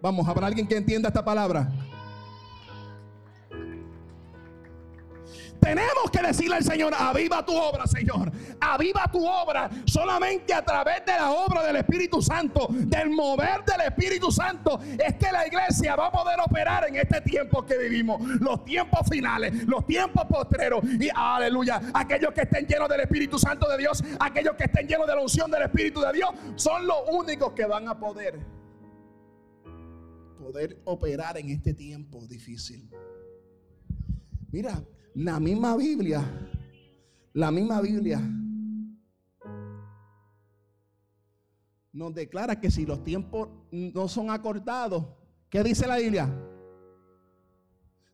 Vamos, 0.00 0.26
¿habrá 0.26 0.46
alguien 0.46 0.66
que 0.66 0.76
entienda 0.76 1.08
esta 1.08 1.22
palabra? 1.22 1.70
Tenemos 5.60 6.10
que 6.10 6.22
decirle 6.22 6.56
al 6.56 6.64
Señor, 6.64 6.94
aviva 6.96 7.44
tu 7.44 7.54
obra, 7.54 7.86
Señor. 7.86 8.32
Aviva 8.60 9.04
tu 9.12 9.26
obra 9.26 9.70
solamente 9.84 10.54
a 10.54 10.64
través 10.64 11.04
de 11.04 11.12
la 11.12 11.30
obra 11.30 11.62
del 11.62 11.76
Espíritu 11.76 12.22
Santo, 12.22 12.68
del 12.70 13.10
mover 13.10 13.64
del 13.64 13.82
Espíritu 13.86 14.30
Santo. 14.30 14.80
Es 14.98 15.16
que 15.16 15.30
la 15.30 15.46
iglesia 15.46 15.96
va 15.96 16.06
a 16.06 16.12
poder 16.12 16.38
operar 16.40 16.88
en 16.88 16.96
este 16.96 17.20
tiempo 17.20 17.64
que 17.64 17.76
vivimos, 17.76 18.20
los 18.40 18.64
tiempos 18.64 19.00
finales, 19.08 19.66
los 19.66 19.86
tiempos 19.86 20.24
postreros. 20.26 20.82
Y 20.84 21.08
aleluya, 21.14 21.80
aquellos 21.94 22.32
que 22.32 22.42
estén 22.42 22.66
llenos 22.66 22.88
del 22.88 23.00
Espíritu 23.00 23.38
Santo 23.38 23.68
de 23.68 23.78
Dios, 23.78 24.02
aquellos 24.18 24.54
que 24.54 24.64
estén 24.64 24.86
llenos 24.86 25.06
de 25.06 25.14
la 25.14 25.20
unción 25.20 25.50
del 25.50 25.62
Espíritu 25.62 26.00
de 26.00 26.12
Dios, 26.12 26.30
son 26.56 26.86
los 26.86 26.98
únicos 27.12 27.52
que 27.52 27.66
van 27.66 27.88
a 27.88 27.98
poder 27.98 28.40
poder 30.40 30.80
operar 30.84 31.36
en 31.36 31.50
este 31.50 31.74
tiempo 31.74 32.26
difícil. 32.26 32.88
Mira, 34.50 34.82
la 35.14 35.40
misma 35.40 35.76
Biblia, 35.76 36.22
la 37.32 37.50
misma 37.50 37.80
Biblia 37.80 38.20
nos 41.92 42.14
declara 42.14 42.60
que 42.60 42.70
si 42.70 42.86
los 42.86 43.02
tiempos 43.02 43.48
no 43.70 44.08
son 44.08 44.30
acortados, 44.30 45.04
¿qué 45.48 45.62
dice 45.62 45.86
la 45.86 45.98
Biblia? 45.98 46.28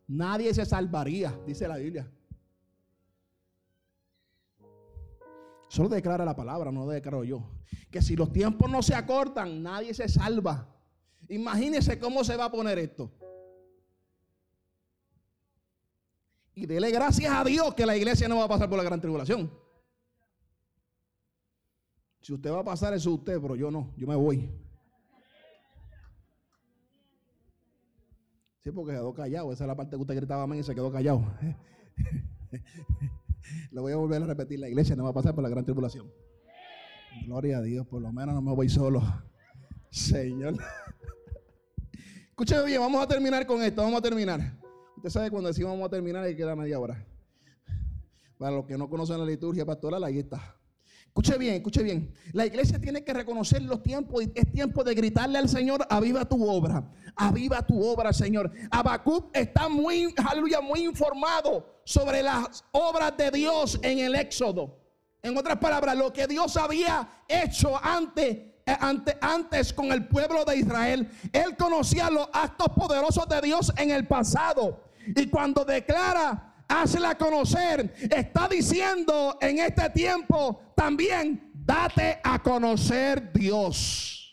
Nadie 0.07 0.53
se 0.53 0.65
salvaría, 0.65 1.37
dice 1.45 1.67
la 1.67 1.77
Biblia. 1.77 2.11
Solo 5.67 5.89
declara 5.89 6.23
la 6.23 6.35
palabra, 6.35 6.71
no 6.71 6.85
lo 6.85 6.91
declaro 6.91 7.23
yo. 7.23 7.51
Que 7.91 8.01
si 8.01 8.15
los 8.15 8.31
tiempos 8.31 8.71
no 8.71 8.81
se 8.81 8.95
acortan, 8.95 9.61
nadie 9.61 9.93
se 9.93 10.07
salva. 10.07 10.73
Imagínense 11.27 11.99
cómo 11.99 12.23
se 12.23 12.37
va 12.37 12.45
a 12.45 12.51
poner 12.51 12.79
esto. 12.79 13.11
Y 16.57 16.65
dele 16.65 16.89
gracias 16.89 17.31
a 17.31 17.43
Dios 17.43 17.75
que 17.75 17.85
la 17.85 17.95
iglesia 17.95 18.27
no 18.27 18.37
va 18.37 18.45
a 18.45 18.47
pasar 18.47 18.67
por 18.67 18.79
la 18.79 18.83
gran 18.83 18.99
tribulación. 18.99 19.51
Si 22.19 22.33
usted 22.33 22.51
va 22.51 22.61
a 22.61 22.63
pasar, 22.63 22.95
eso 22.95 23.11
es 23.11 23.15
usted, 23.19 23.39
pero 23.39 23.55
yo 23.55 23.69
no, 23.69 23.93
yo 23.95 24.07
me 24.07 24.15
voy. 24.15 24.49
Sí, 28.63 28.71
porque 28.71 28.93
quedó 28.93 29.13
callado. 29.13 29.53
Esa 29.53 29.65
es 29.65 29.67
la 29.67 29.75
parte 29.75 29.97
que 29.97 30.01
usted 30.01 30.15
gritaba 30.15 30.41
amén 30.41 30.61
y 30.61 30.63
se 30.63 30.73
quedó 30.73 30.91
callado. 30.91 31.31
Lo 33.69 33.83
voy 33.83 33.93
a 33.93 33.97
volver 33.97 34.23
a 34.23 34.25
repetir. 34.25 34.59
La 34.59 34.67
iglesia 34.67 34.95
no 34.95 35.03
va 35.03 35.11
a 35.11 35.13
pasar 35.13 35.35
por 35.35 35.43
la 35.43 35.49
gran 35.49 35.63
tribulación. 35.63 36.11
Gloria 37.27 37.59
a 37.59 37.61
Dios, 37.61 37.85
por 37.85 38.01
lo 38.01 38.11
menos 38.11 38.33
no 38.33 38.41
me 38.41 38.55
voy 38.55 38.67
solo. 38.67 39.03
Señor. 39.91 40.55
Escúcheme 42.29 42.65
bien, 42.65 42.81
vamos 42.81 43.03
a 43.03 43.07
terminar 43.07 43.45
con 43.45 43.61
esto. 43.61 43.83
Vamos 43.83 43.99
a 43.99 44.01
terminar. 44.01 44.66
Usted 44.97 45.11
sabe 45.11 45.29
cuando 45.29 45.49
decimos 45.49 45.73
vamos 45.73 45.85
a 45.85 45.89
terminar 45.91 46.27
y 46.27 46.35
queda 46.35 46.55
media 46.55 46.79
hora. 46.79 47.05
Para 48.39 48.55
los 48.55 48.65
que 48.65 48.77
no 48.79 48.89
conocen 48.89 49.19
la 49.19 49.25
liturgia 49.25 49.63
pastoral, 49.63 50.03
ahí 50.03 50.17
está. 50.17 50.55
Escuche 51.05 51.37
bien, 51.37 51.53
escuche 51.53 51.83
bien. 51.83 52.11
La 52.33 52.47
iglesia 52.47 52.81
tiene 52.81 53.03
que 53.03 53.13
reconocer 53.13 53.61
los 53.61 53.83
tiempos 53.83 54.23
es 54.33 54.51
tiempo 54.51 54.83
de 54.83 54.95
gritarle 54.95 55.37
al 55.37 55.49
Señor, 55.49 55.85
aviva 55.87 56.25
tu 56.25 56.43
obra, 56.47 56.91
aviva 57.15 57.65
tu 57.65 57.79
obra, 57.83 58.11
Señor. 58.11 58.51
Habacuc 58.71 59.29
está 59.37 59.69
muy, 59.69 60.13
aleluya, 60.17 60.61
muy 60.61 60.83
informado 60.83 61.81
sobre 61.83 62.23
las 62.23 62.65
obras 62.71 63.15
de 63.17 63.29
Dios 63.29 63.79
en 63.83 63.99
el 63.99 64.15
Éxodo. 64.15 64.79
En 65.21 65.37
otras 65.37 65.57
palabras, 65.57 65.95
lo 65.95 66.11
que 66.11 66.25
Dios 66.25 66.57
había 66.57 67.07
hecho 67.27 67.77
antes 67.83 68.37
eh, 68.65 68.77
antes 69.21 69.71
con 69.71 69.91
el 69.91 70.07
pueblo 70.07 70.43
de 70.43 70.57
Israel. 70.57 71.09
Él 71.31 71.55
conocía 71.55 72.09
los 72.09 72.27
actos 72.33 72.67
poderosos 72.75 73.29
de 73.29 73.41
Dios 73.41 73.71
en 73.77 73.91
el 73.91 74.07
pasado. 74.07 74.86
Y 75.15 75.27
cuando 75.27 75.63
declara, 75.63 76.55
hazla 76.67 77.17
conocer, 77.17 77.93
está 78.09 78.47
diciendo 78.47 79.37
en 79.41 79.59
este 79.59 79.89
tiempo 79.91 80.73
también, 80.75 81.51
date 81.53 82.19
a 82.23 82.39
conocer 82.39 83.31
Dios. 83.33 84.26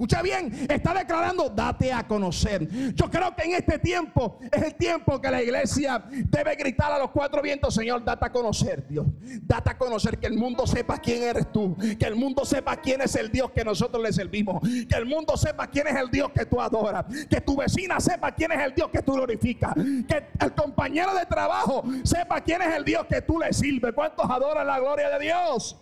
Escucha 0.00 0.22
bien, 0.22 0.66
está 0.70 0.94
declarando, 0.94 1.50
date 1.50 1.92
a 1.92 2.08
conocer. 2.08 2.66
Yo 2.94 3.10
creo 3.10 3.36
que 3.36 3.42
en 3.42 3.52
este 3.56 3.78
tiempo 3.78 4.38
es 4.50 4.62
el 4.62 4.74
tiempo 4.74 5.20
que 5.20 5.30
la 5.30 5.42
iglesia 5.42 6.02
debe 6.08 6.56
gritar 6.56 6.90
a 6.90 6.98
los 6.98 7.10
cuatro 7.10 7.42
vientos, 7.42 7.74
Señor, 7.74 8.02
date 8.02 8.24
a 8.24 8.32
conocer, 8.32 8.88
Dios. 8.88 9.04
Date 9.42 9.68
a 9.68 9.76
conocer 9.76 10.18
que 10.18 10.26
el 10.26 10.38
mundo 10.38 10.66
sepa 10.66 10.96
quién 10.96 11.24
eres 11.24 11.52
tú, 11.52 11.76
que 11.98 12.06
el 12.06 12.16
mundo 12.16 12.46
sepa 12.46 12.78
quién 12.78 13.02
es 13.02 13.14
el 13.14 13.30
Dios 13.30 13.50
que 13.50 13.62
nosotros 13.62 14.02
le 14.02 14.10
servimos, 14.10 14.62
que 14.62 14.96
el 14.96 15.04
mundo 15.04 15.36
sepa 15.36 15.66
quién 15.66 15.86
es 15.88 15.96
el 15.96 16.10
Dios 16.10 16.30
que 16.34 16.46
tú 16.46 16.62
adoras, 16.62 17.04
que 17.28 17.42
tu 17.42 17.54
vecina 17.54 18.00
sepa 18.00 18.32
quién 18.32 18.52
es 18.52 18.60
el 18.60 18.74
Dios 18.74 18.88
que 18.90 19.02
tú 19.02 19.12
glorificas, 19.12 19.74
que 19.74 20.28
el 20.40 20.54
compañero 20.54 21.14
de 21.14 21.26
trabajo 21.26 21.84
sepa 22.04 22.40
quién 22.40 22.62
es 22.62 22.74
el 22.74 22.86
Dios 22.86 23.04
que 23.04 23.20
tú 23.20 23.38
le 23.38 23.52
sirves. 23.52 23.92
¿Cuántos 23.92 24.24
adoran 24.30 24.66
la 24.66 24.80
gloria 24.80 25.10
de 25.10 25.26
Dios? 25.26 25.76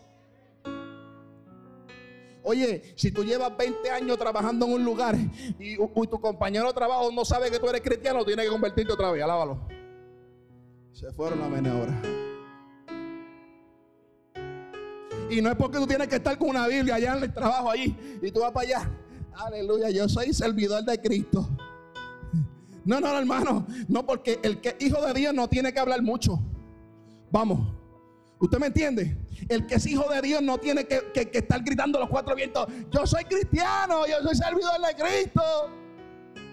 Oye, 2.43 2.95
si 2.97 3.11
tú 3.11 3.25
llevas 3.25 3.57
20 3.57 3.91
años 3.91 4.19
trabajando 4.19 4.67
en 4.67 4.73
un 4.73 4.85
lugar 4.85 5.17
y, 5.59 5.77
tu 5.77 6.21
compañero 6.21 6.69
de 6.69 6.73
trabajo 6.73 7.11
no 7.13 7.25
sabe 7.25 7.51
que 7.51 7.59
tú 7.59 7.69
eres 7.69 7.81
cristiano, 7.81 8.25
tiene 8.25 8.45
que 8.45 8.49
convertirte 8.49 8.93
otra 8.93 9.11
vez. 9.11 9.23
Alábalo. 9.23 9.61
Se 10.93 11.13
fueron 11.13 11.43
a 11.43 11.49
media 11.49 11.73
ahora. 11.73 12.03
Y 15.31 15.43
no 15.43 15.51
es 15.51 15.57
porque 15.57 15.79
tú 15.79 15.87
tienes 15.87 16.09
que 16.09 16.17
estar 16.17 16.39
con 16.39 16.49
una 16.49 16.67
Biblia 16.67 16.95
allá 16.95 17.17
en 17.17 17.25
el 17.25 17.33
trabajo 17.33 17.71
allí 17.71 17.95
y 18.23 18.31
tú 18.31 18.41
vas 18.41 18.53
para 18.53 18.67
allá. 18.67 18.91
Aleluya, 19.35 19.91
yo 19.91 20.09
soy 20.09 20.33
servidor 20.33 20.85
de 20.85 21.01
Cristo. 21.01 21.49
No, 22.85 23.01
no, 23.01 23.19
hermano. 23.19 23.67
No, 23.87 24.07
porque 24.07 24.41
el 24.43 24.61
que 24.61 24.77
hijo 24.81 25.05
de 25.05 25.13
Dios 25.13 25.35
no 25.35 25.49
tiene 25.49 25.73
que 25.73 25.79
hablar 25.79 26.03
mucho. 26.03 26.41
Vamos. 27.31 27.78
¿Usted 28.41 28.59
me 28.59 28.67
entiende? 28.69 29.17
El 29.49 29.67
que 29.67 29.77
es 29.77 29.87
hijo 29.87 30.09
de 30.13 30.21
Dios 30.23 30.43
no 30.43 30.59
tiene 30.59 30.87
que, 30.87 31.31
estar 31.33 31.63
gritando 31.63 31.99
los 31.99 32.09
cuatro 32.09 32.35
vientos. 32.35 32.67
Yo 32.91 33.07
soy 33.07 33.25
cristiano, 33.25 34.07
yo 34.07 34.23
soy 34.23 34.37
servidor 34.37 34.81
de 34.87 35.03
Cristo. 35.03 35.43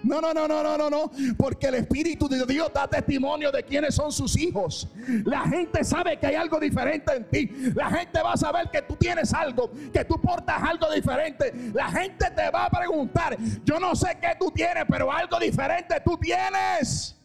No, 0.02 0.20
no, 0.20 0.32
no, 0.32 0.46
no, 0.46 0.62
no, 0.62 0.78
no, 0.78 0.90
no. 0.90 1.10
Porque 1.36 1.66
el 1.66 1.74
Espíritu 1.76 2.28
de 2.28 2.44
Dios 2.46 2.70
da 2.72 2.86
testimonio 2.86 3.50
de 3.50 3.62
quiénes 3.64 3.94
son 3.94 4.12
sus 4.12 4.36
hijos. 4.38 4.88
La 5.24 5.42
gente 5.48 5.82
sabe 5.84 6.18
que 6.18 6.28
hay 6.28 6.34
algo 6.36 6.60
diferente 6.60 7.12
en 7.14 7.28
ti. 7.28 7.50
La 7.74 7.90
gente 7.90 8.22
va 8.22 8.34
a 8.34 8.36
saber 8.36 8.70
que 8.70 8.82
tú 8.82 8.94
tienes 8.96 9.32
algo, 9.34 9.70
que 9.92 10.04
tú 10.04 10.20
portas 10.20 10.62
algo 10.62 10.90
diferente. 10.92 11.52
La 11.72 11.90
gente 11.90 12.30
te 12.30 12.50
va 12.50 12.66
a 12.66 12.70
preguntar, 12.70 13.36
yo 13.64 13.80
no 13.80 13.96
sé 13.96 14.16
qué 14.20 14.36
tú 14.38 14.50
tienes, 14.50 14.84
pero 14.88 15.10
algo 15.10 15.38
diferente 15.40 16.00
tú 16.04 16.16
tienes. 16.18 17.15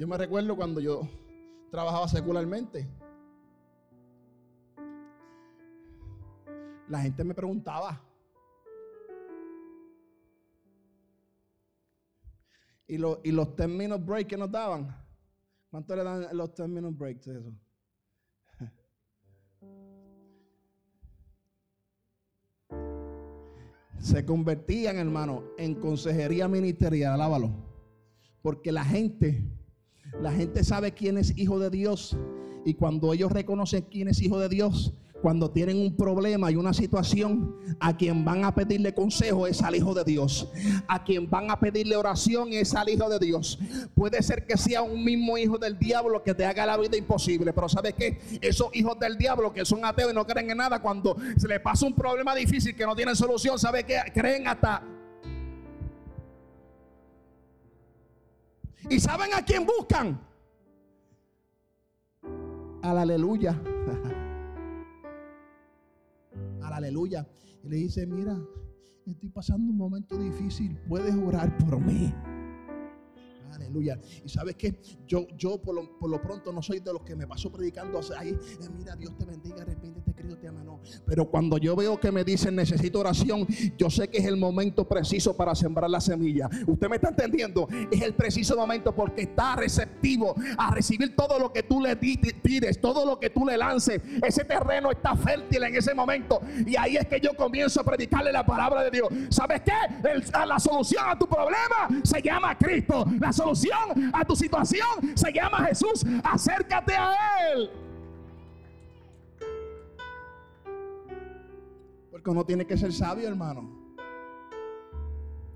Yo 0.00 0.08
me 0.08 0.16
recuerdo 0.16 0.56
cuando 0.56 0.80
yo 0.80 1.06
trabajaba 1.70 2.08
secularmente. 2.08 2.88
La 6.88 7.02
gente 7.02 7.22
me 7.22 7.34
preguntaba. 7.34 8.02
Y, 12.88 12.96
los 12.96 13.22
10 13.22 13.68
minutes 13.68 14.06
break 14.06 14.28
que 14.28 14.38
nos 14.38 14.50
daban. 14.50 14.96
¿Cuánto 15.70 15.94
le 15.94 16.02
dan 16.02 16.34
los 16.34 16.54
10 16.54 16.70
minutes 16.70 16.98
breaks 16.98 17.26
eso? 17.26 17.52
Se 23.98 24.24
convertían, 24.24 24.96
hermano, 24.96 25.44
en 25.58 25.74
consejería 25.74 26.48
ministerial. 26.48 27.12
Alábalo. 27.12 27.50
Porque 28.40 28.72
la 28.72 28.82
gente 28.82 29.59
la 30.20 30.32
gente 30.32 30.64
sabe 30.64 30.92
quién 30.92 31.18
es 31.18 31.36
hijo 31.36 31.58
de 31.58 31.70
Dios. 31.70 32.16
Y 32.64 32.74
cuando 32.74 33.12
ellos 33.12 33.32
reconocen 33.32 33.86
quién 33.90 34.08
es 34.08 34.20
hijo 34.20 34.38
de 34.38 34.48
Dios, 34.48 34.92
cuando 35.20 35.50
tienen 35.50 35.78
un 35.78 35.96
problema 35.96 36.50
y 36.50 36.56
una 36.56 36.72
situación, 36.72 37.54
a 37.78 37.96
quien 37.96 38.24
van 38.24 38.44
a 38.44 38.54
pedirle 38.54 38.94
consejo 38.94 39.46
es 39.46 39.62
al 39.62 39.76
Hijo 39.76 39.94
de 39.94 40.04
Dios. 40.04 40.48
A 40.88 41.04
quien 41.04 41.28
van 41.28 41.50
a 41.50 41.60
pedirle 41.60 41.96
oración 41.96 42.52
es 42.52 42.74
al 42.74 42.88
Hijo 42.88 43.08
de 43.08 43.18
Dios. 43.18 43.58
Puede 43.94 44.22
ser 44.22 44.46
que 44.46 44.56
sea 44.56 44.82
un 44.82 45.04
mismo 45.04 45.36
hijo 45.36 45.58
del 45.58 45.78
diablo 45.78 46.22
que 46.22 46.34
te 46.34 46.44
haga 46.44 46.66
la 46.66 46.76
vida 46.76 46.96
imposible, 46.96 47.52
pero 47.52 47.68
¿sabes 47.68 47.94
qué? 47.94 48.18
Esos 48.40 48.74
hijos 48.74 48.98
del 48.98 49.16
diablo 49.18 49.52
que 49.52 49.64
son 49.64 49.84
ateos 49.84 50.12
y 50.12 50.14
no 50.14 50.26
creen 50.26 50.50
en 50.50 50.56
nada, 50.56 50.80
cuando 50.80 51.16
se 51.36 51.48
les 51.48 51.60
pasa 51.60 51.86
un 51.86 51.94
problema 51.94 52.34
difícil 52.34 52.74
que 52.74 52.86
no 52.86 52.96
tienen 52.96 53.14
solución, 53.14 53.58
¿sabe 53.58 53.84
qué? 53.84 53.98
Creen 54.14 54.48
hasta 54.48 54.82
¿Y 58.88 59.00
saben 59.00 59.34
a 59.34 59.44
quién 59.44 59.66
buscan? 59.66 60.18
Al 62.82 62.98
aleluya. 62.98 63.52
Al 66.62 66.72
aleluya. 66.72 67.26
Y 67.62 67.68
le 67.68 67.76
dice, 67.76 68.06
mira, 68.06 68.38
estoy 69.06 69.28
pasando 69.28 69.70
un 69.70 69.76
momento 69.76 70.16
difícil, 70.16 70.78
puedes 70.88 71.14
orar 71.14 71.56
por 71.58 71.78
mí. 71.80 72.12
Aleluya. 73.52 73.98
Y 74.24 74.28
sabes 74.28 74.56
que 74.56 74.80
yo, 75.06 75.26
yo 75.36 75.60
por 75.60 75.74
lo, 75.74 76.22
pronto 76.22 76.52
no 76.52 76.62
soy 76.62 76.80
de 76.80 76.92
los 76.92 77.02
que 77.02 77.16
me 77.16 77.26
paso 77.26 77.50
predicando 77.50 78.00
ahí. 78.16 78.30
Eh, 78.30 78.68
mira, 78.76 78.96
Dios 78.96 79.16
te 79.16 79.24
bendiga, 79.24 79.62
arrepiéntete, 79.62 80.14
Pero 81.06 81.26
cuando 81.26 81.58
yo 81.58 81.76
veo 81.76 81.98
que 81.98 82.10
me 82.12 82.24
dicen 82.24 82.54
necesito 82.56 83.00
oración, 83.00 83.46
yo 83.76 83.90
sé 83.90 84.08
que 84.08 84.18
es 84.18 84.24
el 84.26 84.36
momento 84.36 84.86
preciso 84.86 85.36
para 85.36 85.54
sembrar 85.54 85.90
la 85.90 86.00
semilla. 86.00 86.48
Usted 86.66 86.88
me 86.88 86.96
está 86.96 87.08
entendiendo. 87.08 87.68
Es 87.90 88.02
el 88.02 88.14
preciso 88.14 88.56
momento 88.56 88.94
porque 88.94 89.22
está 89.22 89.56
receptivo 89.56 90.34
a 90.56 90.70
recibir 90.70 91.14
todo 91.16 91.38
lo 91.38 91.52
que 91.52 91.62
tú 91.62 91.80
le 91.80 91.96
tires, 91.96 92.80
todo 92.80 93.04
lo 93.04 93.18
que 93.18 93.30
tú 93.30 93.44
le 93.44 93.56
lances. 93.56 94.00
Ese 94.26 94.44
terreno 94.44 94.90
está 94.90 95.16
fértil 95.16 95.62
en 95.64 95.76
ese 95.76 95.94
momento. 95.94 96.40
Y 96.66 96.76
ahí 96.76 96.96
es 96.96 97.06
que 97.06 97.20
yo 97.20 97.34
comienzo 97.34 97.80
a 97.80 97.84
predicarle 97.84 98.32
la 98.32 98.44
palabra 98.44 98.82
de 98.82 98.90
Dios. 98.90 99.08
¿Sabes 99.30 99.62
qué? 99.62 99.72
la 100.46 100.58
solución 100.58 101.04
a 101.06 101.18
tu 101.18 101.26
problema 101.26 101.88
se 102.02 102.20
llama 102.22 102.56
Cristo. 102.56 103.04
La 103.20 103.32
solución 103.32 104.10
a 104.12 104.24
tu 104.24 104.34
situación 104.34 104.88
se 105.14 105.32
llama 105.32 105.66
Jesús. 105.66 106.04
Acércate 106.24 106.94
a 106.94 107.14
Él. 107.52 107.89
Porque 112.20 112.32
uno 112.32 112.44
tiene 112.44 112.66
que 112.66 112.76
ser 112.76 112.92
sabio, 112.92 113.26
hermano. 113.26 113.62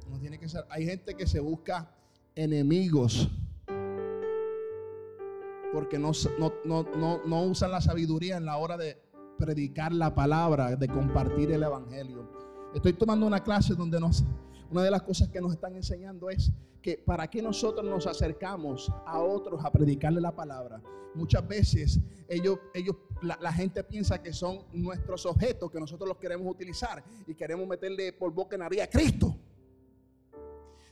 Uno 0.08 0.18
tiene 0.18 0.38
que 0.38 0.48
ser. 0.48 0.64
Hay 0.70 0.86
gente 0.86 1.14
que 1.14 1.26
se 1.26 1.38
busca 1.38 1.94
enemigos. 2.34 3.28
Porque 5.74 5.98
no, 5.98 6.12
no, 6.64 7.42
usan 7.42 7.70
la 7.70 7.82
sabiduría 7.82 8.38
en 8.38 8.46
la 8.46 8.56
hora 8.56 8.78
de 8.78 8.96
predicar 9.36 9.92
la 9.92 10.14
palabra, 10.14 10.74
de 10.74 10.88
compartir 10.88 11.52
el 11.52 11.64
evangelio. 11.64 12.30
Estoy 12.74 12.94
tomando 12.94 13.26
una 13.26 13.44
clase 13.44 13.74
donde 13.74 14.00
nos, 14.00 14.24
una 14.70 14.82
de 14.82 14.90
las 14.90 15.02
cosas 15.02 15.28
que 15.28 15.40
nos 15.40 15.52
están 15.52 15.74
enseñando 15.76 16.30
es 16.30 16.52
que 16.84 16.98
para 16.98 17.28
qué 17.28 17.40
nosotros 17.40 17.84
nos 17.84 18.06
acercamos 18.06 18.92
a 19.06 19.18
otros 19.20 19.64
a 19.64 19.72
predicarle 19.72 20.20
la 20.20 20.36
palabra. 20.36 20.82
Muchas 21.14 21.46
veces 21.48 21.98
ellos, 22.28 22.58
ellos, 22.74 22.96
la, 23.22 23.52
gente 23.52 23.82
piensa 23.84 24.20
que 24.20 24.32
son 24.32 24.64
nuestros 24.72 25.24
objetos, 25.24 25.70
que 25.70 25.80
nosotros 25.80 26.06
los 26.08 26.18
queremos 26.18 26.46
utilizar 26.46 27.02
y 27.26 27.34
queremos 27.34 27.66
meterle 27.66 28.12
por 28.12 28.32
boca 28.32 28.56
en 28.56 28.62
a 28.62 28.68
Cristo. 28.86 29.34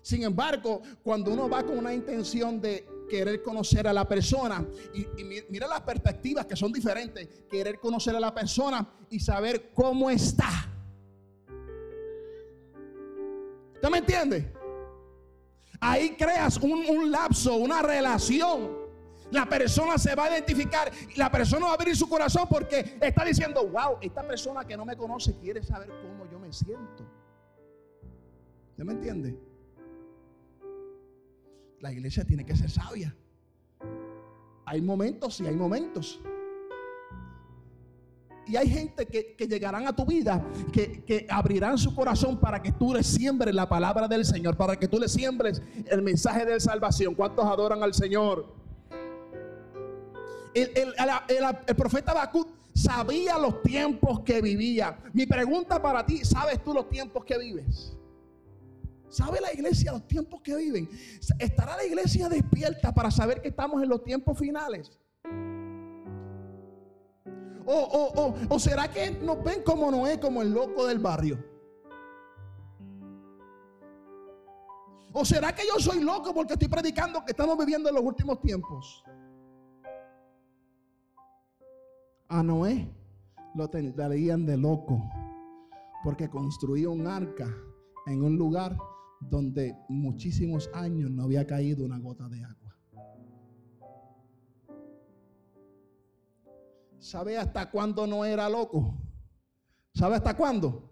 Sin 0.01 0.23
embargo, 0.23 0.81
cuando 1.03 1.31
uno 1.31 1.49
va 1.49 1.63
con 1.63 1.77
una 1.77 1.93
intención 1.93 2.61
de 2.61 2.87
querer 3.09 3.43
conocer 3.43 3.87
a 3.87 3.93
la 3.93 4.09
persona 4.09 4.67
y, 4.95 5.03
y, 5.03 5.45
mira 5.51 5.67
las 5.67 5.83
perspectivas 5.83 6.47
que 6.47 6.57
son 6.57 6.73
diferentes, 6.73 7.29
querer 7.51 7.79
conocer 7.79 8.17
a 8.17 8.21
la 8.21 8.35
persona 8.35 8.89
y 9.11 9.21
saber 9.21 9.73
cómo 9.75 10.09
está. 10.09 10.72
¿Usted 13.83 13.91
me 13.91 13.99
entiende? 13.99 14.53
Ahí 15.81 16.11
creas 16.11 16.57
un, 16.59 17.11
lapso, 17.11 17.57
una 17.57 17.83
relación. 17.83 18.71
La 19.33 19.45
persona 19.49 19.99
se 19.99 20.15
va 20.15 20.27
a 20.27 20.31
identificar, 20.31 20.93
la 21.17 21.33
persona 21.33 21.67
va 21.67 21.73
a 21.73 21.75
abrir 21.75 21.97
su 21.97 22.09
corazón 22.09 22.47
porque 22.49 22.97
está 23.01 23.25
diciendo, 23.25 23.67
wow, 23.67 23.97
esta 24.01 24.23
persona 24.23 24.65
que 24.65 24.77
no 24.77 24.85
me 24.85 24.97
conoce 24.97 25.37
quiere 25.37 25.65
saber 25.65 25.89
cómo 26.01 26.31
yo 26.31 26.39
me 26.39 26.53
siento. 26.53 27.05
¿Usted 28.71 28.85
me 28.85 28.93
entiende? 28.93 29.37
La 31.81 31.91
iglesia 31.91 32.25
tiene 32.25 32.47
que 32.47 32.55
ser 32.55 32.71
sabia. 32.71 33.17
Hay 34.65 34.81
momentos 34.81 35.41
y 35.41 35.47
hay 35.49 35.57
momentos. 35.57 36.21
Y 38.47 38.57
hay 38.57 38.69
gente 38.69 39.07
que, 39.07 39.47
llegarán 39.47 39.87
a 39.87 39.95
tu 39.95 40.05
vida, 40.05 40.45
que, 40.73 41.27
abrirán 41.31 41.79
su 41.79 41.95
corazón 41.95 42.39
para 42.39 42.61
que 42.61 42.73
tú 42.73 42.93
le 42.93 43.03
siembres 43.03 43.55
la 43.55 43.69
palabra 43.69 44.09
del 44.09 44.25
Señor, 44.25 44.57
para 44.57 44.77
que 44.77 44.89
tú 44.89 44.99
le 44.99 45.09
siembres 45.09 45.63
el 45.87 46.03
mensaje 46.03 46.45
de 46.45 46.59
salvación. 46.59 47.15
¿Cuántos 47.15 47.45
adoran 47.45 47.83
al 47.83 47.95
Señor? 47.95 48.53
El, 50.55 51.77
profeta 51.77 52.13
Habacuc 52.13 52.49
sabía 52.75 53.39
los 53.39 53.63
tiempos 53.63 54.21
que 54.21 54.43
vivía. 54.43 54.99
Mi 55.13 55.27
pregunta 55.27 55.81
para 55.81 56.05
ti, 56.05 56.25
¿sabes 56.25 56.63
tú 56.63 56.75
los 56.75 56.89
tiempos 56.89 57.25
que 57.25 57.39
vives? 57.39 57.93
¿Sabe 59.09 59.41
la 59.41 59.53
iglesia 59.53 59.93
los 59.93 60.09
tiempos 60.09 60.41
que 60.41 60.57
viven? 60.57 60.89
¿Estará 61.39 61.77
la 61.77 61.85
iglesia 61.85 62.29
despierta 62.29 62.93
para 62.93 63.11
saber 63.11 63.41
que 63.41 63.49
estamos 63.49 63.83
en 63.83 63.89
los 63.89 64.03
tiempos 64.03 64.39
finales? 64.39 64.91
¿O, 67.67 68.35
o 68.49 68.59
será 68.59 68.89
que 68.89 69.11
nos 69.11 69.43
ven 69.43 69.63
como 69.63 69.91
Noé, 69.91 70.19
como 70.19 70.43
el 70.43 70.53
loco 70.53 70.87
del 70.87 70.99
barrio? 70.99 71.39
¿O 75.13 75.25
será 75.25 75.55
que 75.55 75.63
yo 75.67 75.79
soy 75.79 76.03
loco 76.03 76.33
porque 76.33 76.55
estoy 76.55 76.69
predicando 76.69 77.25
que 77.25 77.33
estamos 77.33 77.59
viviendo 77.59 77.89
en 77.89 77.95
los 77.95 78.05
últimos 78.05 78.41
tiempos? 78.41 79.05
A 82.29 82.43
Noé 82.43 82.89
lo 83.55 83.71
leían 84.09 84.47
de 84.47 84.57
loco 84.57 85.03
porque 86.03 86.31
construía 86.31 86.89
un 86.89 87.07
arca 87.07 87.47
en 88.07 88.25
un 88.25 88.37
lugar 88.37 88.77
donde 89.21 89.77
muchísimos 89.89 90.71
años 90.73 91.11
no 91.11 91.25
había 91.25 91.47
caído 91.47 91.85
una 91.85 91.99
gota 91.99 92.29
de 92.29 92.43
agua. 92.43 92.62
¿Sabe 97.03 97.37
hasta 97.37 97.69
cuándo 97.69 98.07
no 98.07 98.25
era 98.25 98.49
loco? 98.49 98.97
¿Sabe 99.93 100.15
hasta 100.17 100.37
cuándo? 100.37 100.89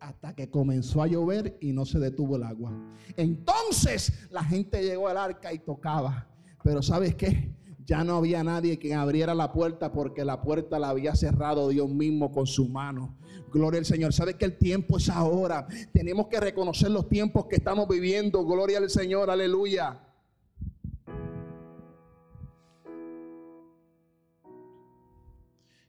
hasta 0.00 0.34
que 0.34 0.50
comenzó 0.50 1.00
a 1.00 1.06
llover 1.06 1.56
y 1.62 1.72
no 1.72 1.86
se 1.86 1.98
detuvo 1.98 2.36
el 2.36 2.42
agua. 2.42 2.70
Entonces 3.16 4.28
la 4.30 4.44
gente 4.44 4.82
llegó 4.82 5.08
al 5.08 5.16
arca 5.16 5.50
y 5.50 5.60
tocaba. 5.60 6.28
Pero 6.62 6.82
¿sabes 6.82 7.14
qué? 7.14 7.54
Ya 7.86 8.04
no 8.04 8.16
había 8.16 8.44
nadie 8.44 8.78
que 8.78 8.92
abriera 8.92 9.34
la 9.34 9.50
puerta 9.50 9.92
porque 9.92 10.22
la 10.22 10.42
puerta 10.42 10.78
la 10.78 10.90
había 10.90 11.14
cerrado 11.14 11.70
Dios 11.70 11.88
mismo 11.88 12.32
con 12.32 12.46
su 12.46 12.68
mano. 12.68 13.16
Gloria 13.50 13.78
al 13.78 13.86
Señor. 13.86 14.12
¿Sabes 14.12 14.34
que 14.34 14.44
el 14.44 14.58
tiempo 14.58 14.98
es 14.98 15.08
ahora? 15.08 15.66
Tenemos 15.94 16.26
que 16.26 16.38
reconocer 16.38 16.90
los 16.90 17.08
tiempos 17.08 17.46
que 17.46 17.56
estamos 17.56 17.88
viviendo. 17.88 18.44
Gloria 18.44 18.76
al 18.76 18.90
Señor. 18.90 19.30
Aleluya. 19.30 20.03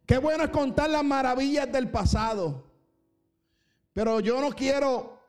Qué 0.05 0.17
bueno 0.19 0.43
es 0.43 0.49
contar 0.51 0.89
las 0.89 1.03
maravillas 1.03 1.71
del 1.71 1.89
pasado. 1.89 2.71
Pero 3.93 4.19
yo 4.19 4.39
no 4.39 4.49
quiero 4.51 5.19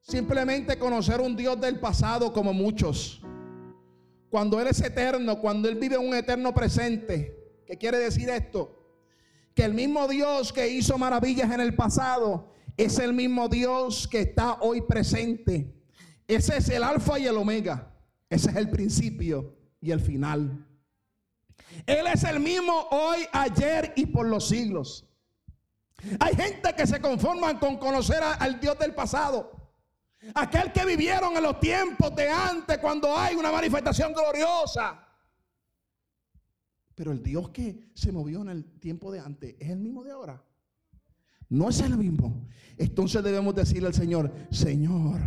simplemente 0.00 0.78
conocer 0.78 1.20
un 1.20 1.36
Dios 1.36 1.60
del 1.60 1.78
pasado 1.78 2.32
como 2.32 2.52
muchos. 2.52 3.20
Cuando 4.30 4.60
Él 4.60 4.68
es 4.68 4.80
eterno, 4.80 5.40
cuando 5.40 5.68
Él 5.68 5.74
vive 5.74 5.98
un 5.98 6.14
eterno 6.14 6.54
presente. 6.54 7.62
¿Qué 7.66 7.76
quiere 7.76 7.98
decir 7.98 8.28
esto? 8.30 8.76
Que 9.54 9.64
el 9.64 9.74
mismo 9.74 10.08
Dios 10.08 10.52
que 10.52 10.68
hizo 10.68 10.96
maravillas 10.96 11.50
en 11.52 11.60
el 11.60 11.74
pasado 11.74 12.52
es 12.76 12.98
el 12.98 13.12
mismo 13.12 13.48
Dios 13.48 14.08
que 14.08 14.20
está 14.20 14.54
hoy 14.60 14.80
presente. 14.82 15.74
Ese 16.26 16.56
es 16.56 16.68
el 16.70 16.84
alfa 16.84 17.18
y 17.18 17.26
el 17.26 17.36
omega. 17.36 17.92
Ese 18.30 18.50
es 18.50 18.56
el 18.56 18.70
principio 18.70 19.56
y 19.80 19.90
el 19.90 20.00
final. 20.00 20.64
Él 21.86 22.06
es 22.06 22.24
el 22.24 22.40
mismo 22.40 22.88
hoy, 22.90 23.26
ayer 23.32 23.92
y 23.96 24.06
por 24.06 24.26
los 24.26 24.48
siglos. 24.48 25.06
Hay 26.18 26.34
gente 26.34 26.74
que 26.74 26.86
se 26.86 27.00
conforman 27.00 27.58
con 27.58 27.76
conocer 27.76 28.22
al 28.22 28.60
Dios 28.60 28.78
del 28.78 28.94
pasado. 28.94 29.52
Aquel 30.34 30.72
que 30.72 30.84
vivieron 30.84 31.36
en 31.36 31.42
los 31.42 31.60
tiempos 31.60 32.14
de 32.14 32.28
antes 32.28 32.78
cuando 32.78 33.16
hay 33.16 33.36
una 33.36 33.50
manifestación 33.50 34.12
gloriosa. 34.12 35.06
Pero 36.94 37.12
el 37.12 37.22
Dios 37.22 37.50
que 37.50 37.90
se 37.94 38.12
movió 38.12 38.42
en 38.42 38.50
el 38.50 38.64
tiempo 38.78 39.10
de 39.10 39.20
antes 39.20 39.56
es 39.58 39.70
el 39.70 39.78
mismo 39.78 40.04
de 40.04 40.12
ahora. 40.12 40.44
No 41.48 41.68
es 41.68 41.80
el 41.80 41.96
mismo. 41.96 42.46
Entonces 42.76 43.22
debemos 43.22 43.54
decirle 43.54 43.88
al 43.88 43.94
Señor, 43.94 44.32
Señor, 44.50 45.20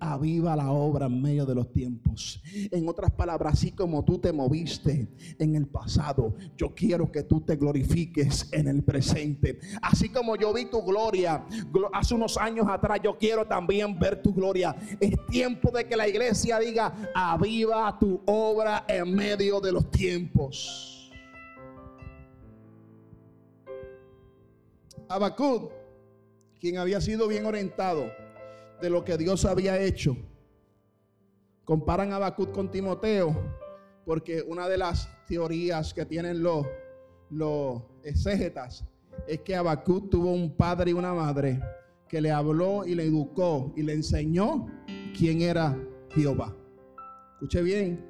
Aviva 0.00 0.56
la 0.56 0.72
obra 0.72 1.06
en 1.06 1.22
medio 1.22 1.46
de 1.46 1.54
los 1.54 1.70
tiempos. 1.72 2.42
En 2.72 2.88
otras 2.88 3.12
palabras, 3.12 3.54
así 3.54 3.70
como 3.70 4.04
tú 4.04 4.18
te 4.18 4.32
moviste 4.32 5.08
en 5.38 5.54
el 5.54 5.66
pasado, 5.66 6.34
yo 6.56 6.74
quiero 6.74 7.12
que 7.12 7.22
tú 7.22 7.40
te 7.40 7.54
glorifiques 7.54 8.52
en 8.52 8.66
el 8.66 8.82
presente. 8.82 9.60
Así 9.80 10.08
como 10.08 10.34
yo 10.34 10.52
vi 10.52 10.64
tu 10.64 10.82
gloria 10.82 11.46
hace 11.92 12.14
unos 12.14 12.36
años 12.36 12.66
atrás, 12.68 12.98
yo 13.04 13.16
quiero 13.18 13.46
también 13.46 13.96
ver 13.96 14.20
tu 14.20 14.34
gloria. 14.34 14.74
Es 14.98 15.14
tiempo 15.26 15.70
de 15.70 15.86
que 15.86 15.96
la 15.96 16.08
iglesia 16.08 16.58
diga, 16.58 16.92
aviva 17.14 17.96
tu 18.00 18.20
obra 18.26 18.84
en 18.88 19.14
medio 19.14 19.60
de 19.60 19.70
los 19.70 19.88
tiempos. 19.92 21.12
Abacud, 25.08 25.68
quien 26.58 26.78
había 26.78 27.00
sido 27.00 27.28
bien 27.28 27.46
orientado 27.46 28.25
de 28.80 28.90
lo 28.90 29.04
que 29.04 29.16
Dios 29.16 29.44
había 29.44 29.80
hecho. 29.80 30.16
Comparan 31.64 32.12
a 32.12 32.34
con 32.34 32.70
Timoteo, 32.70 33.34
porque 34.04 34.42
una 34.42 34.68
de 34.68 34.78
las 34.78 35.08
teorías 35.26 35.92
que 35.92 36.06
tienen 36.06 36.42
los, 36.42 36.66
los 37.30 37.82
exégetas 38.04 38.84
es 39.26 39.40
que 39.40 39.56
Habacuc 39.56 40.10
tuvo 40.10 40.32
un 40.32 40.56
padre 40.56 40.92
y 40.92 40.94
una 40.94 41.12
madre 41.12 41.60
que 42.08 42.20
le 42.20 42.30
habló 42.30 42.84
y 42.86 42.94
le 42.94 43.04
educó 43.04 43.72
y 43.76 43.82
le 43.82 43.94
enseñó 43.94 44.66
quién 45.16 45.40
era 45.40 45.76
Jehová. 46.10 46.54
Escuche 47.34 47.62
bien, 47.62 48.04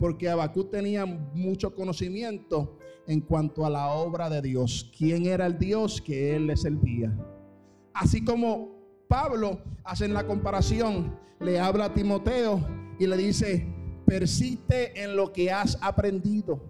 porque 0.00 0.30
Habacuc 0.30 0.70
tenía 0.70 1.04
mucho 1.04 1.74
conocimiento 1.74 2.78
en 3.06 3.20
cuanto 3.20 3.64
a 3.64 3.70
la 3.70 3.88
obra 3.88 4.30
de 4.30 4.42
Dios, 4.42 4.90
quién 4.96 5.26
era 5.26 5.46
el 5.46 5.58
Dios 5.58 6.00
que 6.00 6.36
él 6.36 6.46
le 6.46 6.56
servía. 6.56 7.14
Así 7.94 8.24
como 8.24 8.77
Pablo 9.08 9.58
hace 9.84 10.06
la 10.06 10.26
comparación, 10.26 11.18
le 11.40 11.58
habla 11.58 11.86
a 11.86 11.94
Timoteo 11.94 12.60
y 12.98 13.06
le 13.06 13.16
dice, 13.16 13.66
persiste 14.04 15.02
en 15.02 15.16
lo 15.16 15.32
que 15.32 15.50
has 15.50 15.78
aprendido. 15.80 16.60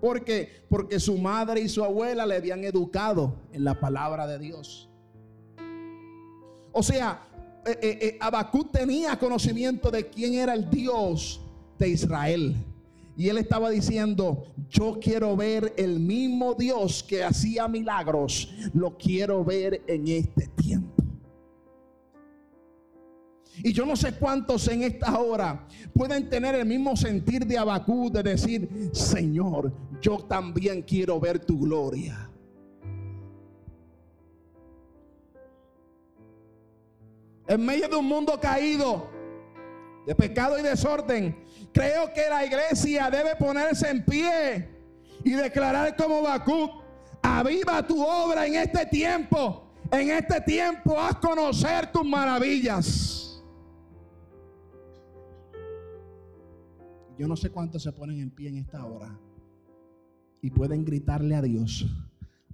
¿Por 0.00 0.24
qué? 0.24 0.64
Porque 0.68 0.98
su 0.98 1.18
madre 1.18 1.60
y 1.60 1.68
su 1.68 1.84
abuela 1.84 2.26
le 2.26 2.36
habían 2.36 2.64
educado 2.64 3.36
en 3.52 3.64
la 3.64 3.78
palabra 3.78 4.26
de 4.26 4.38
Dios. 4.38 4.88
O 6.72 6.82
sea, 6.82 7.22
eh, 7.66 7.78
eh, 7.82 8.18
eh 8.20 8.58
tenía 8.72 9.18
conocimiento 9.18 9.90
de 9.90 10.08
quién 10.08 10.34
era 10.34 10.54
el 10.54 10.68
Dios 10.70 11.40
de 11.78 11.90
Israel. 11.90 12.56
Y 13.16 13.28
él 13.28 13.36
estaba 13.36 13.68
diciendo, 13.68 14.46
yo 14.70 14.98
quiero 14.98 15.36
ver 15.36 15.74
el 15.76 16.00
mismo 16.00 16.54
Dios 16.54 17.02
que 17.02 17.22
hacía 17.22 17.68
milagros, 17.68 18.50
lo 18.72 18.96
quiero 18.96 19.44
ver 19.44 19.82
en 19.86 20.08
este 20.08 20.48
tiempo. 20.48 20.91
Y 23.58 23.72
yo 23.72 23.84
no 23.84 23.96
sé 23.96 24.14
cuántos 24.14 24.66
en 24.68 24.82
esta 24.82 25.18
hora 25.18 25.66
pueden 25.94 26.28
tener 26.28 26.54
el 26.54 26.66
mismo 26.66 26.96
sentir 26.96 27.46
de 27.46 27.58
Abacú 27.58 28.10
de 28.10 28.22
decir, 28.22 28.90
Señor, 28.92 29.72
yo 30.00 30.18
también 30.18 30.82
quiero 30.82 31.20
ver 31.20 31.38
tu 31.38 31.60
gloria. 31.60 32.28
En 37.46 37.64
medio 37.64 37.88
de 37.88 37.96
un 37.96 38.06
mundo 38.06 38.38
caído, 38.40 39.10
de 40.06 40.14
pecado 40.14 40.58
y 40.58 40.62
desorden, 40.62 41.36
creo 41.72 42.12
que 42.12 42.28
la 42.28 42.46
iglesia 42.46 43.10
debe 43.10 43.36
ponerse 43.36 43.90
en 43.90 44.04
pie 44.04 44.68
y 45.22 45.32
declarar 45.32 45.94
como 45.96 46.22
Bakú, 46.22 46.70
aviva 47.22 47.86
tu 47.86 48.02
obra 48.02 48.46
en 48.46 48.54
este 48.54 48.86
tiempo. 48.86 49.68
En 49.90 50.10
este 50.10 50.40
tiempo 50.40 50.98
haz 50.98 51.16
conocer 51.16 51.92
tus 51.92 52.04
maravillas. 52.04 53.31
Yo 57.22 57.28
no 57.28 57.36
sé 57.36 57.50
cuántos 57.50 57.84
se 57.84 57.92
ponen 57.92 58.18
en 58.18 58.30
pie 58.30 58.48
en 58.48 58.56
esta 58.56 58.84
hora 58.84 59.16
y 60.40 60.50
pueden 60.50 60.84
gritarle 60.84 61.36
a 61.36 61.40
Dios, 61.40 61.86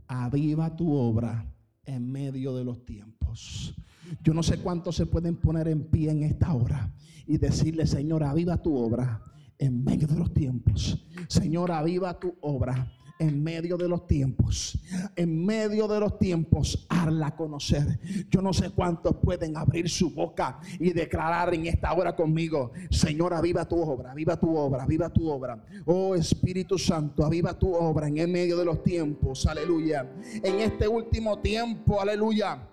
aviva 0.07 0.77
tu 0.77 0.93
obra 0.93 1.51
en 1.87 2.13
medio 2.13 2.55
de 2.55 2.65
los 2.65 2.85
tiempos. 2.85 3.75
Yo 4.23 4.35
no 4.35 4.43
sé 4.43 4.59
cuántos 4.59 4.95
se 4.95 5.07
pueden 5.07 5.37
poner 5.37 5.69
en 5.69 5.85
pie 5.85 6.11
en 6.11 6.23
esta 6.23 6.53
hora 6.53 6.93
y 7.27 7.39
decirle, 7.39 7.87
Señor, 7.87 8.23
aviva 8.23 8.61
tu 8.61 8.77
obra 8.77 9.25
en 9.57 9.83
medio 9.83 10.07
de 10.07 10.19
los 10.19 10.35
tiempos. 10.35 11.03
Señor, 11.29 11.73
aviva 11.73 12.21
tu 12.21 12.37
obra 12.43 12.93
en 13.19 13.43
medio 13.43 13.77
de 13.77 13.89
los 13.89 14.07
tiempos, 14.07 14.79
en 15.17 15.45
medio 15.45 15.89
de 15.89 16.01
los 16.01 16.19
tiempos, 16.19 16.87
harla 16.89 17.35
conocer. 17.35 17.99
Yo 18.31 18.41
no 18.41 18.53
sé 18.53 18.71
cuántos 18.71 19.17
pueden 19.17 19.57
abrir 19.57 19.89
su 19.89 20.11
boca 20.11 20.61
y 20.79 20.93
declarar 20.93 21.55
en 21.55 21.67
esta 21.67 21.93
hora 21.93 22.15
conmigo, 22.15 22.73
Señor, 22.91 23.35
aviva 23.35 23.67
tu 23.67 23.81
obra, 23.81 24.13
aviva 24.13 24.39
tu 24.39 24.57
obra, 24.57 24.85
aviva 24.85 25.11
tu 25.11 25.29
obra. 25.29 25.65
Oh 25.85 26.15
Espíritu 26.15 26.79
Santo, 26.79 27.25
aviva 27.25 27.59
tu 27.59 27.75
obra 27.75 28.09
en 28.09 28.19
el 28.19 28.29
medio 28.29 28.57
de 28.57 28.65
los 28.65 28.83
tiempos, 28.83 29.47
aleluya. 29.47 30.11
En 30.43 30.61
este 30.61 30.87
último 30.87 31.39
tiempo, 31.41 32.01
aleluya. 32.01 32.69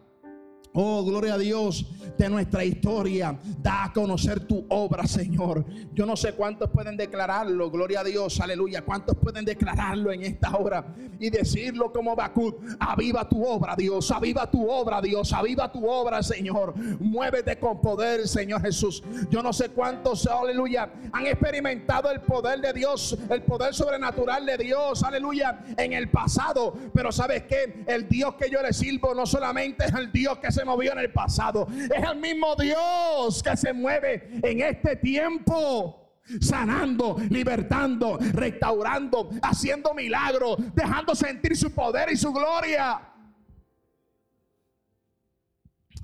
Oh, 0.78 1.05
gloria 1.05 1.36
a 1.36 1.38
Dios 1.38 1.86
de 2.17 2.30
nuestra 2.30 2.65
historia. 2.65 3.39
Da 3.59 3.86
a 3.86 3.93
conocer 3.93 4.41
tu 4.41 4.65
obra, 4.69 5.07
Señor. 5.07 5.65
Yo 5.93 6.05
no 6.05 6.17
sé 6.17 6.34
cuántos 6.34 6.69
pueden 6.69 6.97
declararlo. 6.97 7.71
Gloria 7.71 8.01
a 8.01 8.03
Dios, 8.03 8.41
aleluya. 8.41 8.84
¿Cuántos 8.84 9.15
pueden 9.15 9.45
declararlo 9.45 10.11
en 10.11 10.23
esta 10.23 10.55
hora 10.57 10.93
y 11.17 11.30
decirlo 11.30 11.93
como 11.93 12.13
Bakut? 12.13 12.57
Aviva 12.80 13.28
tu 13.28 13.45
obra, 13.45 13.73
Dios. 13.78 14.11
Aviva 14.11 14.51
tu 14.51 14.69
obra, 14.69 15.01
Dios. 15.01 15.32
Aviva 15.32 15.71
tu 15.71 15.88
obra, 15.88 16.21
Señor. 16.21 16.76
Muévete 16.99 17.57
con 17.57 17.80
poder, 17.80 18.28
Señor 18.28 18.61
Jesús. 18.61 19.01
Yo 19.30 19.41
no 19.41 19.53
sé 19.53 19.69
cuántos, 19.69 20.28
aleluya, 20.28 20.91
han 21.13 21.26
experimentado 21.26 22.11
el 22.11 22.19
poder 22.21 22.59
de 22.59 22.73
Dios, 22.73 23.17
el 23.30 23.43
poder 23.43 23.73
sobrenatural 23.73 24.45
de 24.45 24.57
Dios, 24.57 25.03
aleluya, 25.03 25.63
en 25.78 25.93
el 25.93 26.09
pasado. 26.09 26.73
Pero 26.93 27.13
sabes 27.13 27.43
que 27.43 27.86
el 27.88 28.09
Dios 28.09 28.36
que 28.36 28.49
yo 28.49 28.61
le 28.61 28.73
sirvo 28.73 29.13
no 29.13 29.26
solamente 29.26 29.86
es 29.86 29.93
el 29.93 30.11
Dios 30.11 30.38
que 30.39 30.51
se 30.51 30.64
movió 30.66 30.91
en 30.91 30.99
el 30.99 31.13
pasado. 31.13 31.68
Es 31.70 32.03
el 32.03 32.20
mismo 32.20 32.55
Dios 32.55 33.41
que 33.41 33.55
se 33.55 33.72
mueve 33.74 34.39
en 34.43 34.61
este 34.61 34.97
tiempo 34.97 36.01
sanando, 36.41 37.18
libertando, 37.30 38.18
restaurando, 38.34 39.30
haciendo 39.41 39.93
milagros, 39.93 40.57
dejando 40.74 41.16
sentir 41.16 41.55
su 41.55 41.72
poder 41.72 42.11
y 42.11 42.18
su 42.18 42.34
gloria. 42.34 43.13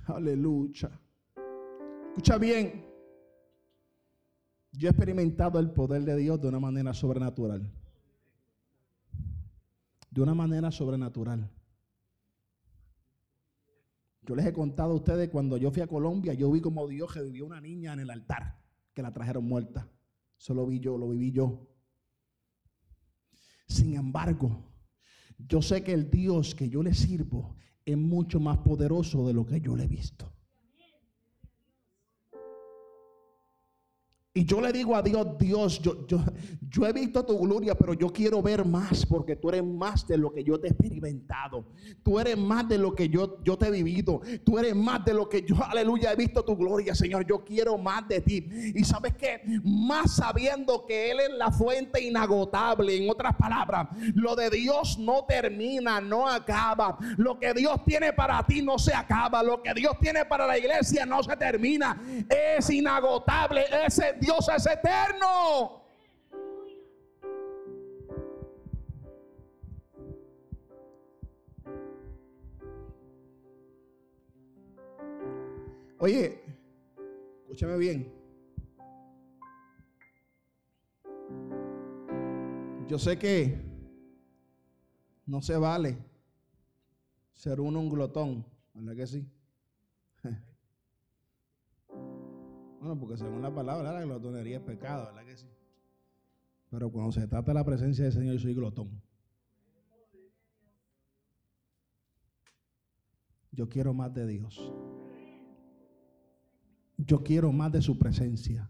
Aleluya. 0.07 0.89
Escucha 2.09 2.37
bien. 2.37 2.85
Yo 4.73 4.87
he 4.87 4.91
experimentado 4.91 5.59
el 5.59 5.71
poder 5.71 6.03
de 6.03 6.15
Dios 6.17 6.39
de 6.41 6.47
una 6.47 6.59
manera 6.59 6.93
sobrenatural. 6.93 7.69
De 10.09 10.21
una 10.21 10.33
manera 10.33 10.71
sobrenatural. 10.71 11.49
Yo 14.23 14.35
les 14.35 14.45
he 14.45 14.53
contado 14.53 14.91
a 14.91 14.95
ustedes 14.95 15.29
cuando 15.29 15.57
yo 15.57 15.71
fui 15.71 15.81
a 15.81 15.87
Colombia, 15.87 16.33
yo 16.33 16.51
vi 16.51 16.61
como 16.61 16.87
Dios 16.87 17.13
revivió 17.15 17.45
una 17.45 17.59
niña 17.59 17.93
en 17.93 18.01
el 18.01 18.09
altar, 18.09 18.59
que 18.93 19.01
la 19.01 19.11
trajeron 19.11 19.45
muerta. 19.45 19.89
Eso 20.39 20.53
lo 20.53 20.65
vi 20.67 20.79
yo, 20.79 20.97
lo 20.97 21.09
viví 21.09 21.31
yo. 21.31 21.67
Sin 23.67 23.95
embargo, 23.95 24.71
yo 25.37 25.61
sé 25.61 25.83
que 25.83 25.93
el 25.93 26.09
Dios 26.11 26.53
que 26.53 26.69
yo 26.69 26.83
le 26.83 26.93
sirvo 26.93 27.55
es 27.83 27.97
mucho 27.97 28.39
más 28.39 28.59
poderoso 28.59 29.27
de 29.27 29.33
lo 29.33 29.45
que 29.45 29.59
yo 29.59 29.75
le 29.75 29.85
he 29.85 29.87
visto. 29.87 30.31
Y 34.33 34.45
yo 34.45 34.61
le 34.61 34.71
digo 34.71 34.95
a 34.95 35.01
Dios, 35.01 35.37
Dios, 35.37 35.81
yo, 35.81 36.07
yo, 36.07 36.23
yo 36.69 36.87
he 36.87 36.93
visto 36.93 37.25
tu 37.25 37.37
gloria, 37.37 37.75
pero 37.75 37.93
yo 37.93 38.07
quiero 38.07 38.41
ver 38.41 38.63
más 38.63 39.05
porque 39.05 39.35
tú 39.35 39.49
eres 39.49 39.61
más 39.61 40.07
de 40.07 40.17
lo 40.17 40.31
que 40.31 40.41
yo 40.41 40.57
te 40.57 40.67
he 40.67 40.69
experimentado. 40.69 41.65
Tú 42.01 42.17
eres 42.17 42.37
más 42.37 42.65
de 42.69 42.77
lo 42.77 42.95
que 42.95 43.09
yo, 43.09 43.43
yo 43.43 43.57
te 43.57 43.67
he 43.67 43.71
vivido. 43.71 44.21
Tú 44.45 44.57
eres 44.57 44.73
más 44.73 45.03
de 45.03 45.13
lo 45.13 45.27
que 45.27 45.41
yo, 45.41 45.61
aleluya, 45.61 46.13
he 46.13 46.15
visto 46.15 46.45
tu 46.45 46.55
gloria, 46.55 46.95
Señor. 46.95 47.27
Yo 47.27 47.43
quiero 47.43 47.77
más 47.77 48.07
de 48.07 48.21
ti. 48.21 48.47
Y 48.73 48.85
sabes 48.85 49.15
que 49.15 49.41
más 49.65 50.15
sabiendo 50.15 50.85
que 50.85 51.11
Él 51.11 51.19
es 51.19 51.31
la 51.31 51.51
fuente 51.51 52.01
inagotable. 52.01 52.95
En 52.95 53.09
otras 53.09 53.35
palabras, 53.35 53.89
lo 54.15 54.37
de 54.37 54.49
Dios 54.49 54.97
no 54.97 55.25
termina, 55.25 55.99
no 55.99 56.25
acaba. 56.25 56.97
Lo 57.17 57.37
que 57.37 57.53
Dios 57.53 57.83
tiene 57.83 58.13
para 58.13 58.41
ti 58.47 58.61
no 58.61 58.79
se 58.79 58.93
acaba. 58.93 59.43
Lo 59.43 59.61
que 59.61 59.73
Dios 59.73 59.97
tiene 59.99 60.23
para 60.23 60.47
la 60.47 60.57
iglesia 60.57 61.05
no 61.05 61.21
se 61.21 61.35
termina. 61.35 62.01
Es 62.29 62.69
inagotable. 62.69 63.65
Ese 63.85 64.20
Dios 64.21 64.47
es 64.55 64.67
eterno. 64.67 65.81
Oye, 75.97 76.39
escúchame 77.41 77.77
bien. 77.77 78.13
Yo 82.87 82.99
sé 82.99 83.17
que 83.17 83.59
no 85.25 85.41
se 85.41 85.57
vale 85.57 85.97
ser 87.33 87.59
un 87.59 87.89
glotón, 87.89 88.45
¿verdad 88.75 88.95
que 88.95 89.07
sí? 89.07 89.40
Bueno, 92.81 92.99
porque 92.99 93.15
según 93.15 93.43
la 93.43 93.53
palabra, 93.53 93.93
la 93.93 94.01
glotonería 94.01 94.57
es 94.57 94.63
pecado, 94.63 95.05
¿verdad 95.05 95.23
que 95.23 95.37
sí? 95.37 95.45
Pero 96.71 96.91
cuando 96.91 97.11
se 97.11 97.27
trata 97.27 97.51
de 97.51 97.53
la 97.53 97.63
presencia 97.63 98.05
del 98.05 98.13
Señor, 98.13 98.33
yo 98.33 98.39
soy 98.39 98.55
glotón. 98.55 99.01
Yo 103.51 103.69
quiero 103.69 103.93
más 103.93 104.11
de 104.15 104.25
Dios. 104.25 104.73
Yo 106.97 107.21
quiero 107.21 107.51
más 107.51 107.71
de 107.71 107.83
su 107.83 107.99
presencia. 107.99 108.67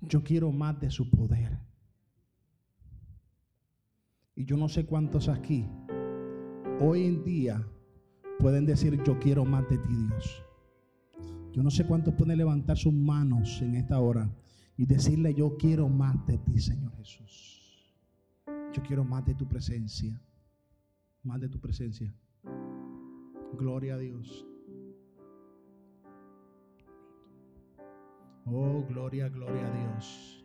Yo 0.00 0.24
quiero 0.24 0.50
más 0.50 0.80
de 0.80 0.90
su 0.90 1.10
poder. 1.10 1.58
Y 4.34 4.46
yo 4.46 4.56
no 4.56 4.70
sé 4.70 4.86
cuántos 4.86 5.28
aquí 5.28 5.68
hoy 6.80 7.04
en 7.04 7.24
día 7.24 7.66
pueden 8.38 8.64
decir, 8.64 9.02
yo 9.02 9.18
quiero 9.18 9.44
más 9.44 9.68
de 9.68 9.76
ti, 9.78 9.94
Dios. 9.94 10.47
Yo 11.52 11.62
no 11.62 11.70
sé 11.70 11.86
cuántos 11.86 12.14
pueden 12.14 12.38
levantar 12.38 12.76
sus 12.76 12.92
manos 12.92 13.60
en 13.62 13.74
esta 13.74 13.98
hora 13.98 14.28
y 14.76 14.86
decirle, 14.86 15.34
yo 15.34 15.56
quiero 15.56 15.88
más 15.88 16.24
de 16.26 16.38
ti, 16.38 16.60
Señor 16.60 16.94
Jesús. 16.96 17.94
Yo 18.72 18.82
quiero 18.82 19.04
más 19.04 19.24
de 19.24 19.34
tu 19.34 19.46
presencia. 19.46 20.20
Más 21.22 21.40
de 21.40 21.48
tu 21.48 21.58
presencia. 21.58 22.14
Gloria 23.58 23.94
a 23.94 23.98
Dios. 23.98 24.46
Oh, 28.44 28.84
gloria, 28.88 29.28
gloria 29.28 29.66
a 29.66 29.70
Dios. 29.72 30.44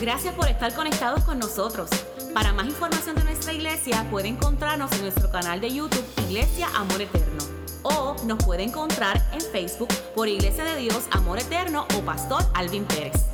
Gracias 0.00 0.34
por 0.34 0.48
estar 0.48 0.74
conectados 0.74 1.24
con 1.24 1.38
nosotros. 1.38 1.90
Para 2.34 2.52
más 2.52 2.66
información 2.66 3.16
de 3.16 3.24
nuestra 3.24 3.52
iglesia, 3.52 4.06
puede 4.10 4.28
encontrarnos 4.28 4.92
en 4.92 5.02
nuestro 5.02 5.30
canal 5.30 5.60
de 5.60 5.74
YouTube, 5.74 6.04
Iglesia 6.28 6.68
Amor 6.76 7.00
Eterno 7.00 7.37
o 7.88 8.16
nos 8.24 8.42
puede 8.44 8.62
encontrar 8.62 9.22
en 9.32 9.40
Facebook 9.40 9.88
por 10.14 10.28
Iglesia 10.28 10.64
de 10.64 10.76
Dios 10.76 11.06
Amor 11.10 11.38
Eterno 11.38 11.86
o 11.96 12.02
Pastor 12.02 12.42
Alvin 12.54 12.84
Pérez. 12.84 13.26